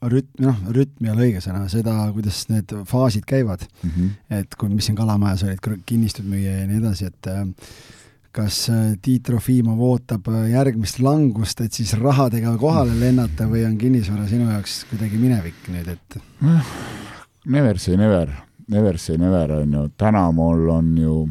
[0.07, 4.11] rütm, noh, rütmi ja lõigesõna, seda, kuidas need faasid käivad mm, -hmm.
[4.39, 7.43] et kui, mis siin Kalamajas olid, kinnistud müüa ja nii edasi, et äh,
[8.31, 14.27] kas äh, Tiit Trofimov ootab järgmist langust, et siis rahadega kohale lennata või on kinnisvara
[14.27, 16.19] sinu jaoks kuidagi minevik nüüd, et?
[17.45, 18.31] Never say never,
[18.67, 21.27] never say never on ju, täna mul on ju,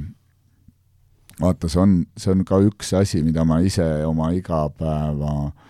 [1.41, 5.69] vaata, see on, see on ka üks asi, mida ma ise oma igapäeva äh,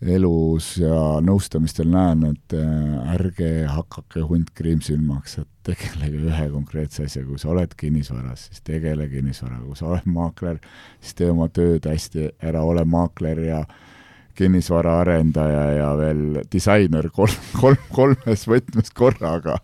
[0.00, 7.28] elus ja nõustamistel näen, et äh, ärge hakake hunt kriimsilmaks, et tegelege ühe konkreetse asjaga,
[7.28, 10.60] kui sa oled kinnisvaras, siis tegele kinnisvaraga, kui sa oled maakler,
[11.02, 13.60] siis tee oma tööd hästi ära, ole maakler ja
[14.40, 19.58] kinnisvaraarendaja ja veel disainer kolm, kolm, kolmes võtmes korraga,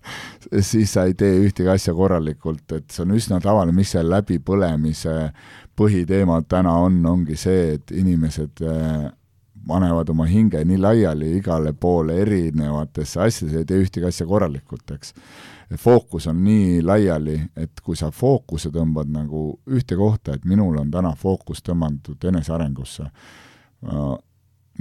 [0.60, 5.16] siis sa ei tee ühtegi asja korralikult, et see on üsna tavaline, mis see läbipõlemise
[5.76, 9.08] põhiteema täna on, ongi see, et inimesed äh,
[9.66, 15.12] panevad oma hinge nii laiali igale poole erinevatesse asjadesse, ei tee ühtegi asja korralikult, eks.
[15.82, 20.90] fookus on nii laiali, et kui sa fookuse tõmbad nagu ühte kohta, et minul on
[20.90, 23.10] täna fookus tõmmatud enesearengusse,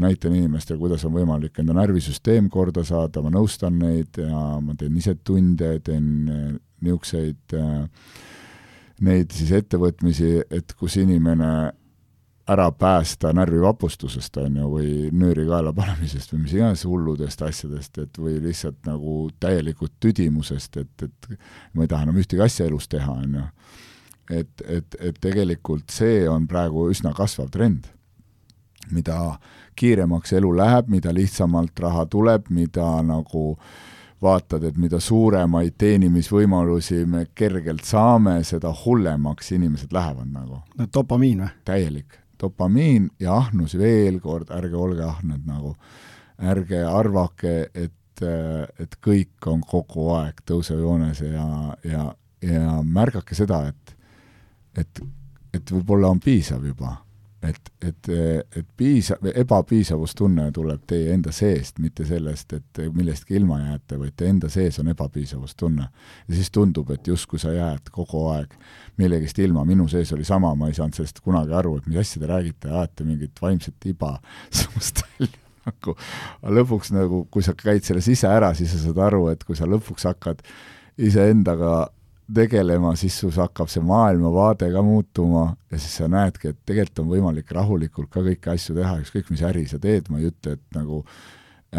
[0.01, 4.97] näitan inimestele, kuidas on võimalik enda närvisüsteem korda saada, ma nõustan neid ja ma teen
[4.99, 7.55] ise tunde, teen niisuguseid
[9.05, 11.51] neid siis ettevõtmisi, et kus inimene
[12.47, 18.19] ära päästa närvivapustusest, on ju, või nööri kaela panemisest või mis iganes hulludest asjadest, et
[18.21, 21.29] või lihtsalt nagu täielikut tüdimusest, et, et
[21.73, 23.47] ma ei taha enam ühtegi asja elus teha, on ju.
[24.41, 27.89] et, et, et tegelikult see on praegu üsna kasvav trend.
[28.91, 29.39] Mida
[29.75, 33.57] kiiremaks elu läheb, mida lihtsamalt raha tuleb, mida nagu
[34.21, 40.61] vaatad, et mida suuremaid teenimisvõimalusi me kergelt saame, seda hullemaks inimesed lähevad nagu.
[40.77, 41.51] no dopamiin või?
[41.65, 45.75] täielik dopamiin ja ahnus veel kord, ärge olge ahned nagu,
[46.37, 48.23] ärge arvake, et,
[48.79, 51.47] et kõik on kogu aeg tõusejoones ja,
[51.83, 52.05] ja,
[52.43, 53.95] ja märgake seda, et,
[54.77, 55.03] et,
[55.53, 56.97] et võib-olla on piisav juba
[57.49, 58.09] et, et,
[58.55, 64.33] et piisa-, ebapiisavustunne tuleb teie enda seest, mitte sellest, et millestki ilma jääte, vaid teie
[64.33, 65.87] enda sees on ebapiisavustunne.
[66.27, 68.53] ja siis tundub, et justkui sa jääd kogu aeg
[68.97, 72.21] millegist ilma, minu sees oli sama, ma ei saanud sellest kunagi aru, et mis asja
[72.21, 74.15] te räägite, ajate mingit vaimset iba
[74.59, 75.95] suust välja nagu,
[76.41, 79.57] aga lõpuks nagu, kui sa käid selles ise ära, siis sa saad aru, et kui
[79.57, 80.43] sa lõpuks hakkad
[81.01, 81.87] iseendaga
[82.33, 87.11] tegelema, siis sus hakkab see maailmavaade ka muutuma ja siis sa näedki, et tegelikult on
[87.11, 90.77] võimalik rahulikult ka kõiki asju teha, ükskõik mis äri sa teed, ma ei ütle, et
[90.77, 91.03] nagu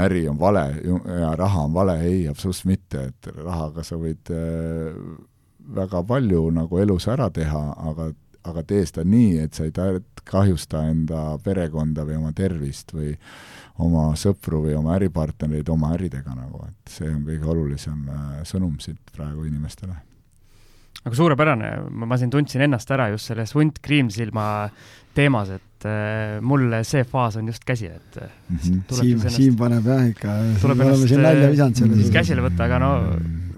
[0.07, 4.95] äri on vale ja raha on vale, ei, absoluutselt mitte, et rahaga sa võid äh,
[5.75, 8.13] väga palju nagu elus ära teha, aga,
[8.47, 9.75] aga tee seda nii, et sa ei
[10.27, 13.17] kahjusta enda perekonda või oma tervist või
[13.83, 18.79] oma sõpru või oma äripartnereid oma äridega nagu, et see on kõige olulisem äh, sõnum
[18.79, 20.06] siit praegu inimestele
[21.07, 21.73] aga suurepärane,
[22.03, 24.47] ma siin tundsin ennast ära just selles hunt kriimsilma
[25.17, 28.95] teemas, et äh, mul see faas on just käsi, et mm -hmm.
[28.99, 32.79] Siim, Siim paneb jah ikka, me oleme siin nalja visanud selle siis käsile võtta, aga
[32.79, 32.91] no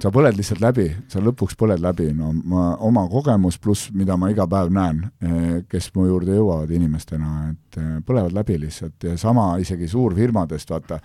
[0.02, 4.30] sa põled lihtsalt läbi, sa lõpuks põled läbi, no ma, oma kogemus pluss, mida ma
[4.30, 9.16] iga päev näen, äh, kes mu juurde jõuavad inimestena, et äh, põlevad läbi lihtsalt ja
[9.16, 11.00] sama isegi suurfirmadest, vaata,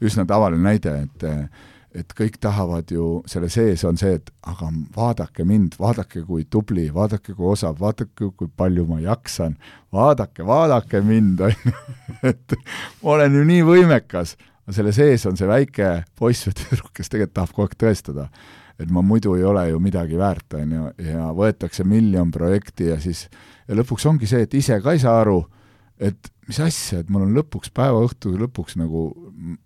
[0.00, 1.24] üsna tavaline näide, et
[1.96, 6.86] et kõik tahavad ju, selle sees on see, et aga vaadake mind, vaadake, kui tubli,
[6.94, 9.56] vaadake, kui osav, vaadake, kui palju ma jaksan,
[9.94, 11.74] vaadake, vaadake mind, on ju,
[12.30, 12.56] et
[13.02, 17.10] ma olen ju nii võimekas, aga selle sees on see väike poiss või tüdruk, kes
[17.10, 18.28] tegelikult tahab kogu aeg tõestada,
[18.80, 23.00] et ma muidu ei ole ju midagi väärt, on ju, ja võetakse miljon projekti ja
[23.02, 23.26] siis,
[23.66, 25.42] ja lõpuks ongi see, et ise ka ei saa aru,
[25.98, 29.10] et mis asja, et mul on lõpuks, päeva õhtu lõpuks nagu,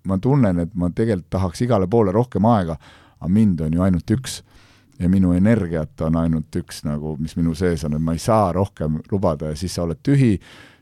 [0.04, 2.76] ma tunnen, et ma tegelikult tahaks igale poole rohkem aega,
[3.20, 4.42] aga mind on ju ainult üks.
[4.94, 8.52] ja minu energiat on ainult üks nagu, mis minu sees on, et ma ei saa
[8.54, 10.36] rohkem lubada ja siis sa oled tühi,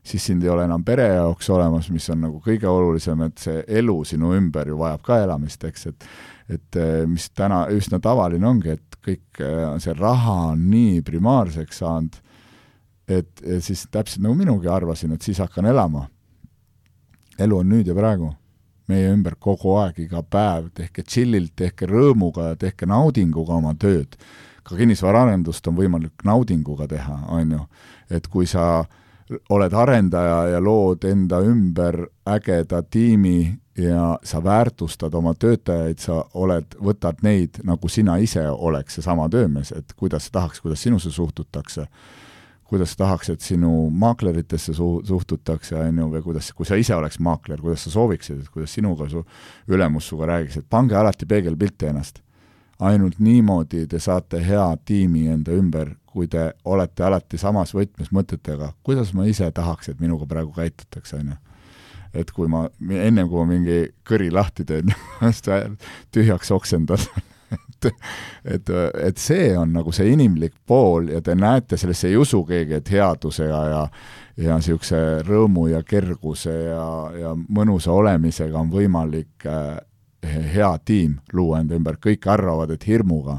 [0.05, 3.63] siis sind ei ole enam pere jaoks olemas, mis on nagu kõige olulisem, et see
[3.81, 6.09] elu sinu ümber ju vajab ka elamist, eks, et
[6.53, 11.81] et eh, mis täna üsna tavaline ongi, et kõik eh, see raha on nii primaarseks
[11.81, 12.19] saanud,
[13.09, 16.09] et siis täpselt nagu minugi arvasin, et siis hakkan elama.
[17.39, 18.35] elu on nüüd ja praegu.
[18.89, 24.17] meie ümber kogu aeg, iga päev, tehke chillilt, tehke rõõmuga ja tehke naudinguga oma tööd.
[24.63, 27.67] ka kinnisvaraarendust on võimalik naudinguga teha, on ju.
[28.11, 28.85] et kui sa
[29.51, 36.77] oled arendaja ja lood enda ümber ägeda tiimi ja sa väärtustad oma töötajaid, sa oled,
[36.77, 41.87] võtad neid, nagu sina ise oleks seesama töömees, et kuidas sa tahaks, kuidas sinusse suhtutakse,
[42.73, 47.21] kuidas tahaks, et sinu maakleritesse su-, suhtutakse, on ju, või kuidas, kui sa ise oleks
[47.21, 49.21] maakler, kuidas sa sooviksid, et kuidas sinuga su
[49.69, 52.23] ülemus sinuga räägiks, et pange alati peegelpilti ennast
[52.83, 58.73] ainult niimoodi te saate hea tiimi enda ümber, kui te olete alati samas võtmes mõtetega,
[58.85, 61.39] kuidas ma ise tahaks, et minuga praegu käitutakse, on ju.
[62.21, 63.79] et kui ma, ennem kui ma mingi
[64.09, 64.93] kõri lahti teen
[66.15, 67.01] tühjaks oksendan
[67.53, 67.93] et,
[68.45, 68.75] et,
[69.09, 72.93] et see on nagu see inimlik pool ja te näete, sellesse ei usu keegi, et
[72.97, 73.87] headusega ja
[74.41, 76.85] ja niisuguse rõõmu ja kerguse ja,
[77.21, 79.77] ja mõnusa olemisega on võimalik äh,
[80.55, 83.39] hea tiim luua enda ümber, kõik arvavad, et hirmuga,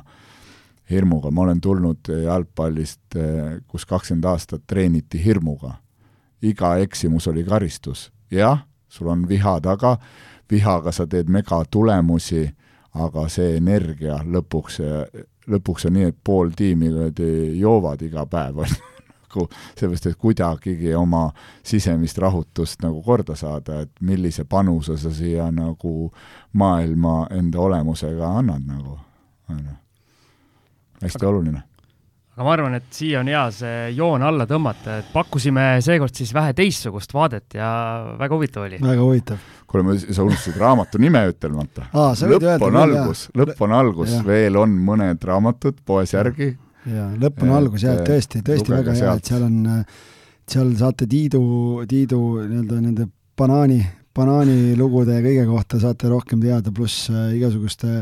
[0.89, 3.15] hirmuga, ma olen tulnud jalgpallist,
[3.67, 5.79] kus kakskümmend aastat treeniti hirmuga.
[6.41, 8.11] iga eksimus oli karistus.
[8.31, 9.97] jah, sul on viha taga,
[10.51, 12.49] vihaga sa teed megatulemusi,
[12.93, 14.79] aga see energia lõpuks,
[15.49, 16.91] lõpuks on nii, et pool tiimi
[17.59, 18.93] joovad iga päev, on ju
[19.33, 21.31] nagu seepärast, et kuidagigi oma
[21.63, 26.11] sisemist rahutust nagu korda saada, et millise panuse sa siia nagu
[26.53, 28.99] maailma enda olemusega annad nagu,
[29.49, 29.77] on ju.
[31.01, 31.72] hästi oluline
[32.33, 36.31] aga ma arvan, et siia on hea see joon alla tõmmata, et pakkusime seekord siis
[36.33, 37.67] vähe teistsugust vaadet ja
[38.17, 38.79] väga huvitav oli.
[38.81, 39.43] väga huvitav.
[39.69, 41.85] kuule, sa unustasid raamatu nime ütlemata.
[41.93, 46.55] lõpp on algus, lõpp on algus, veel on mõned raamatud poes järgi,
[46.89, 49.85] jaa, lõpp on algus jah, tõesti, tõesti väga hea, et seal on,
[50.49, 51.43] seal saate Tiidu,
[51.89, 53.77] Tiidu nii-öelda nende banaani,
[54.17, 58.01] banaanilugude ja kõige kohta saate rohkem teada, pluss äh, igasuguste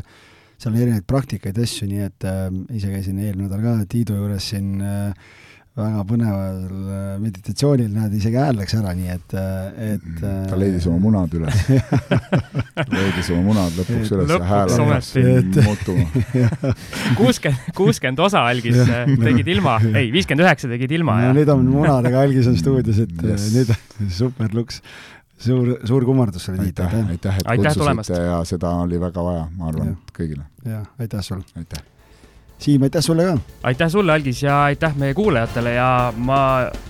[0.61, 4.51] seal on erinevaid praktikaid, asju, nii et äh, ise käisin eelmine nädal ka Tiidu juures
[4.53, 5.31] siin äh,
[5.71, 10.57] väga põneval äh, meditatsioonil, näed, isegi hääl läks ära, nii et, äh, et mm, ta
[10.59, 11.61] leidis oma munad üles.
[12.91, 15.13] Leidis oma munad lõpuks üles ja hääl hakkas
[15.69, 16.05] muutuma.
[17.21, 21.53] kuuskümmend, kuuskümmend osa algis äh, tegid ilma, ei, viiskümmend üheksa tegid ilma no, ja nüüd
[21.55, 23.47] on munadega algis on stuudios, et yes.
[23.55, 23.71] nüüd
[24.19, 24.83] super luks
[25.41, 27.09] suur, suur kummardus sulle, Tiit, aitäh!
[27.09, 30.45] aitäh, et aitäh kutsusite ja seda oli väga vaja, ma arvan, kõigile.
[30.65, 31.45] jah, aitäh sulle!
[31.57, 31.83] aitäh!
[32.61, 33.37] Siim, aitäh sulle ka!
[33.71, 36.41] aitäh sulle, Algis, ja aitäh meie kuulajatele ja ma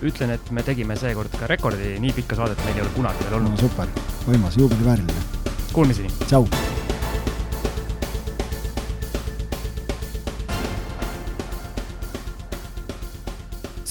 [0.03, 3.39] ütlen, et me tegime seekord ka rekordi, nii pikka saadet meil ei ole kunagi veel
[3.39, 3.63] olnud no,.
[3.63, 3.91] super,
[4.27, 5.27] võimas, juubelivääriline.
[5.71, 6.11] Kuulmiseni!
[6.27, 6.47] tšau!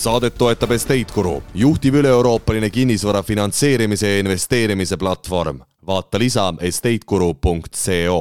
[0.01, 5.61] Saadet toetab Estate Guru, juhtiv üle-euroopaline kinnisvara finantseerimise ja investeerimise platvorm.
[5.87, 8.21] vaata lisa estateguru.co